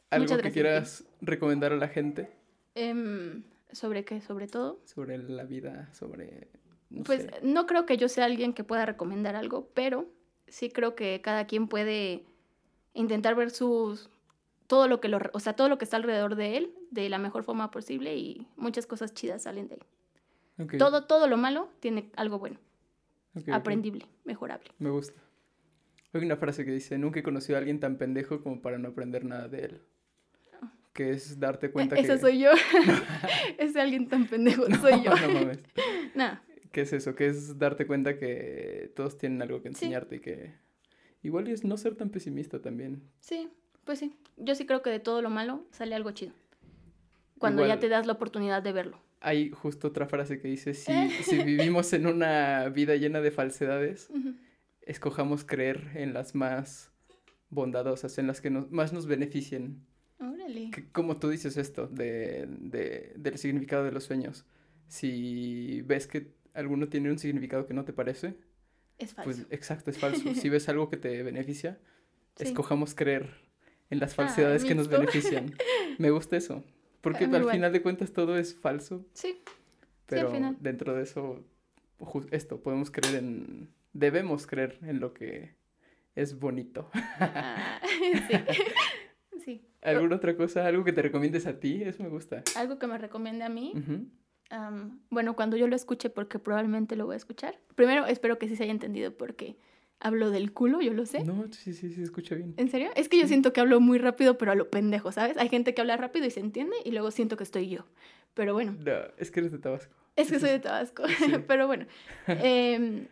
¿Algo 0.09 0.23
muchas 0.25 0.41
que 0.41 0.51
quieras 0.51 1.03
recomendar 1.21 1.73
a 1.73 1.77
la 1.77 1.87
gente 1.89 2.29
Em, 2.75 3.43
¿Sobre 3.71 4.03
qué? 4.05 4.21
Sobre 4.21 4.47
todo. 4.47 4.79
sobre 4.85 5.17
la 5.17 5.43
vida, 5.43 5.89
sobre... 5.93 6.49
No 6.89 7.03
Pues 7.03 7.21
sé. 7.23 7.31
no 7.41 7.65
creo 7.65 7.85
que 7.85 7.97
yo 7.97 8.07
sea 8.09 8.25
alguien 8.25 8.53
que 8.53 8.63
pueda 8.63 8.85
recomendar 8.85 9.35
algo, 9.35 9.69
pero 9.73 10.05
sí 10.47 10.69
creo 10.69 10.95
que 10.95 11.21
cada 11.21 11.47
quien 11.47 11.67
puede 11.67 12.23
intentar 12.93 13.35
ver 13.35 13.51
sus 13.51 14.09
todo 14.67 14.87
lo 14.87 14.99
que 14.99 15.07
lo, 15.09 15.19
o 15.33 15.39
sea, 15.39 15.53
todo 15.53 15.69
lo 15.69 15.77
que 15.77 15.85
está 15.85 15.97
alrededor 15.97 16.35
de 16.35 16.57
él 16.57 16.73
de 16.91 17.07
la 17.09 17.17
mejor 17.17 17.43
forma 17.43 17.69
posible 17.71 18.15
y 18.17 18.47
muchas 18.55 18.85
cosas 18.87 19.13
chidas 19.13 19.43
salen 19.43 19.67
de 19.67 19.75
ahí. 19.75 19.81
Todo 20.77 21.05
todo 21.05 21.27
lo 21.27 21.37
malo 21.37 21.69
tiene 21.79 22.09
algo 22.15 22.39
bueno, 22.39 22.57
ok, 23.35 23.41
ok. 23.43 23.49
aprendible, 23.53 24.05
mejorable. 24.23 24.69
Me 24.79 24.89
gusta. 24.89 25.19
Hay 26.13 26.21
una 26.23 26.37
frase 26.37 26.63
que 26.63 26.71
dice, 26.71 26.97
nunca 26.97 27.19
he 27.19 27.23
conocido 27.23 27.57
a 27.57 27.59
alguien 27.59 27.79
tan 27.81 27.97
pendejo 27.97 28.41
como 28.41 28.61
para 28.61 28.77
no 28.77 28.87
aprender 28.89 29.25
nada 29.25 29.47
de 29.49 29.65
él. 29.65 29.81
Que 30.93 31.09
es 31.09 31.41
darte 31.41 31.71
cuenta 31.71 31.95
Esa 31.97 32.13
que... 32.13 32.19
soy 32.19 32.39
yo. 32.39 32.51
Ese 33.57 33.81
alguien 33.81 34.07
tan 34.07 34.27
pendejo 34.27 34.63
soy 34.79 35.03
yo. 35.03 35.11
no 35.27 35.33
mames. 35.33 35.59
¿Qué 36.71 36.81
es 36.81 36.93
eso? 36.93 37.15
Que 37.15 37.27
es 37.27 37.59
darte 37.59 37.85
cuenta 37.85 38.17
que 38.17 38.93
todos 38.95 39.17
tienen 39.17 39.41
algo 39.41 39.57
que 39.61 39.69
Sí. 39.69 39.75
enseñarte 39.75 40.15
y 40.15 40.19
que... 40.21 40.53
Igual 41.21 41.49
es 41.49 41.65
no 41.65 41.75
ser 41.75 41.95
tan 41.95 42.11
pesimista 42.11 42.61
también. 42.61 43.01
sí, 43.19 43.49
pues 43.83 43.99
sí. 43.99 44.15
Yo 44.37 44.55
sí 44.55 44.65
creo 44.65 44.81
que 44.81 44.89
de 44.89 44.99
todo 45.01 45.21
lo 45.21 45.29
malo 45.29 45.65
sale 45.71 45.95
algo 45.95 46.11
chido. 46.11 46.31
Cuando 47.39 47.61
Igual- 47.63 47.75
ya 47.77 47.79
te 47.81 47.89
das 47.89 48.05
la 48.07 48.13
oportunidad 48.13 48.63
de 48.63 48.71
verlo. 48.71 48.97
Hay 49.27 49.49
justo 49.51 49.87
otra 49.87 50.07
frase 50.07 50.39
que 50.39 50.47
dice, 50.47 50.73
si, 50.75 50.91
si 51.23 51.43
vivimos 51.43 51.91
en 51.93 52.05
una 52.05 52.69
vida 52.69 52.95
llena 52.95 53.21
de 53.21 53.31
falsedades, 53.31 54.09
escojamos 54.81 55.43
creer 55.43 55.89
en 55.95 56.13
las 56.13 56.35
más 56.35 56.91
bondadosas, 57.49 58.17
en 58.17 58.27
las 58.27 58.41
que 58.41 58.49
nos- 58.49 58.71
más 58.71 58.93
nos 58.93 59.07
beneficien. 59.07 59.85
Órale. 60.19 60.69
Que- 60.71 60.89
como 60.91 61.17
tú 61.17 61.29
dices 61.29 61.57
esto, 61.57 61.87
de, 61.87 62.45
de- 62.47 63.13
del 63.17 63.37
significado 63.37 63.83
de 63.83 63.91
los 63.91 64.03
sueños. 64.03 64.45
Si 64.87 65.81
ves 65.85 66.05
que 66.07 66.33
alguno 66.53 66.87
tiene 66.87 67.09
un 67.11 67.17
significado 67.17 67.65
que 67.65 67.73
no 67.73 67.83
te 67.85 67.93
parece, 67.93 68.35
Es 68.97 69.13
falso. 69.13 69.31
pues 69.31 69.47
exacto, 69.49 69.89
es 69.89 69.97
falso. 69.97 70.23
Si 70.35 70.49
ves 70.49 70.69
algo 70.69 70.89
que 70.89 70.97
te 70.97 71.23
beneficia, 71.23 71.79
Sí. 72.35 72.43
escojamos 72.43 72.93
creer 72.95 73.29
en 73.89 73.99
las 73.99 74.13
falsedades 74.13 74.65
que 74.65 74.75
nos 74.75 74.87
benefician. 74.89 75.53
Me 75.97 76.11
gusta 76.11 76.35
eso. 76.37 76.63
Porque 77.05 77.25
al 77.25 77.47
final 77.51 77.71
de 77.71 77.83
cuentas 77.83 78.11
todo 78.13 78.35
es 78.35 78.55
falso, 78.55 79.05
Sí, 79.13 79.39
pero 80.07 80.31
final. 80.31 80.57
dentro 80.59 80.95
de 80.95 81.03
eso, 81.03 81.43
esto, 82.31 82.59
podemos 82.61 82.89
creer 82.89 83.17
en, 83.17 83.69
debemos 83.93 84.47
creer 84.47 84.79
en 84.81 84.99
lo 84.99 85.13
que 85.13 85.53
es 86.15 86.39
bonito. 86.39 86.89
Ah, 87.19 87.79
sí. 88.27 88.37
sí. 89.45 89.61
¿Alguna 89.83 90.15
otra 90.15 90.35
cosa? 90.35 90.65
¿Algo 90.65 90.83
que 90.83 90.93
te 90.93 91.03
recomiendes 91.03 91.45
a 91.45 91.59
ti? 91.59 91.83
Eso 91.83 92.01
me 92.01 92.09
gusta. 92.09 92.41
Algo 92.55 92.79
que 92.79 92.87
me 92.87 92.97
recomiende 92.97 93.43
a 93.45 93.49
mí. 93.49 93.71
Am, 94.49 94.99
bueno, 95.11 95.35
cuando 95.35 95.57
yo 95.57 95.67
lo 95.67 95.75
escuche, 95.75 96.09
porque 96.09 96.39
probablemente 96.39 96.95
lo 96.95 97.05
voy 97.05 97.13
a 97.13 97.17
escuchar. 97.17 97.59
Primero, 97.75 98.07
espero 98.07 98.39
que 98.39 98.47
sí 98.47 98.55
se 98.55 98.63
haya 98.63 98.71
entendido 98.71 99.15
porque 99.15 99.57
hablo 99.99 100.29
del 100.31 100.51
culo, 100.53 100.81
yo 100.81 100.93
lo 100.93 101.05
sé. 101.05 101.23
No, 101.23 101.45
sí, 101.51 101.73
sí, 101.73 101.91
sí, 101.93 102.01
escucha 102.03 102.35
bien. 102.35 102.53
¿En 102.57 102.69
serio? 102.69 102.89
Es 102.95 103.09
que 103.09 103.19
yo 103.19 103.27
siento 103.27 103.53
que 103.53 103.61
hablo 103.61 103.79
muy 103.79 103.97
rápido, 103.97 104.37
pero 104.37 104.51
a 104.51 104.55
lo 104.55 104.69
pendejo, 104.69 105.11
¿sabes? 105.11 105.37
Hay 105.37 105.49
gente 105.49 105.73
que 105.73 105.81
habla 105.81 105.97
rápido 105.97 106.25
y 106.25 106.31
se 106.31 106.39
entiende, 106.39 106.75
y 106.83 106.91
luego 106.91 107.11
siento 107.11 107.37
que 107.37 107.43
estoy 107.43 107.69
yo. 107.69 107.85
Pero 108.33 108.53
bueno, 108.53 108.75
No, 108.79 108.91
es 109.17 109.31
que 109.31 109.39
eres 109.39 109.51
de 109.51 109.59
Tabasco. 109.59 109.93
es 110.15 110.29
que 110.31 110.39
soy 110.39 110.49
de 110.49 110.59
Tabasco. 110.59 111.03
Sí. 111.07 111.33
pero 111.47 111.67
bueno. 111.67 111.85
em, 112.27 113.07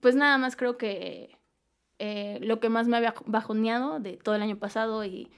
pues 0.00 0.14
nada 0.14 0.38
más 0.38 0.56
creo 0.56 0.76
que 0.78 1.36
eh, 1.98 2.38
lo 2.42 2.60
que 2.60 2.68
más 2.68 2.88
me 2.88 2.96
había 2.96 3.14
bajoneado 3.26 4.00
de 4.00 4.16
todo 4.16 4.34
el 4.34 4.42
año 4.42 4.58
pasado 4.58 5.04
y 5.04 5.30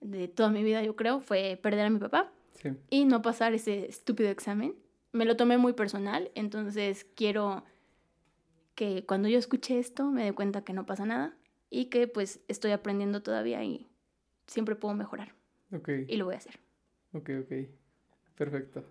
de 0.00 0.28
toda 0.28 0.50
mi 0.50 0.62
vida, 0.62 0.82
yo 0.82 0.94
creo, 0.96 1.20
fue 1.20 1.58
perder 1.62 1.86
a 1.86 1.90
mi 1.90 1.98
papá. 1.98 2.32
Sí. 2.54 2.70
y 2.88 3.04
no 3.04 3.20
pasar 3.20 3.52
ese 3.52 3.84
estúpido 3.86 4.30
examen. 4.30 4.74
Me 5.12 5.26
lo 5.26 5.36
tomé 5.36 5.58
muy 5.58 5.74
personal, 5.74 6.30
entonces 6.34 7.04
quiero 7.14 7.64
que 8.76 9.04
cuando 9.04 9.28
yo 9.28 9.38
escuche 9.38 9.80
esto 9.80 10.04
me 10.12 10.22
dé 10.24 10.32
cuenta 10.32 10.62
que 10.62 10.72
no 10.72 10.86
pasa 10.86 11.04
nada 11.04 11.36
y 11.70 11.86
que 11.86 12.06
pues 12.06 12.40
estoy 12.46 12.70
aprendiendo 12.70 13.22
todavía 13.24 13.64
y 13.64 13.88
siempre 14.46 14.76
puedo 14.76 14.94
mejorar 14.94 15.34
Ok, 15.72 15.88
y 16.06 16.16
lo 16.16 16.26
voy 16.26 16.34
a 16.34 16.38
hacer. 16.38 16.60
ok, 17.12 17.30
ok. 17.42 17.52
Perfecto. 18.36 18.84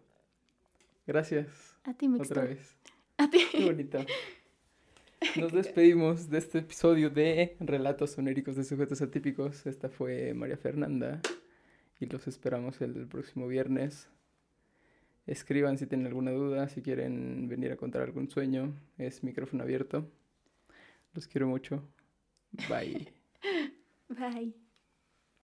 Gracias. 1.08 1.48
A 1.86 1.94
ti, 1.94 2.10
Mixto. 2.10 2.34
Otra 2.34 2.46
vez. 2.46 2.76
A 3.18 3.30
ti. 3.30 3.40
Qué 3.52 3.64
bonito. 3.64 4.00
Nos 5.40 5.54
despedimos 5.54 6.30
de 6.30 6.38
este 6.40 6.60
episodio 6.60 7.10
de 7.10 7.56
Relatos 7.60 8.18
onéricos 8.18 8.56
de 8.56 8.64
sujetos 8.64 9.02
atípicos. 9.02 9.66
Esta 9.66 9.90
fue 9.90 10.34
María 10.34 10.58
Fernanda 10.58 11.22
y 12.00 12.08
los 12.08 12.28
esperamos 12.28 12.82
el 12.82 13.08
próximo 13.08 13.48
viernes. 13.48 14.10
Escriban 15.28 15.78
si 15.78 15.88
tienen 15.88 16.08
alguna 16.08 16.32
duda, 16.32 16.70
si 16.70 16.82
quieren 16.82 17.48
venir 17.48 17.72
a 17.72 17.78
contar 17.78 18.02
algún 18.04 18.30
sueño. 18.30 18.74
Es 18.98 19.24
micrófono 19.24 19.64
abierto. 19.64 20.08
Los 21.14 21.28
quiero 21.28 21.48
mucho. 21.48 21.82
Bye. 22.70 23.08
Bye. 24.10 24.65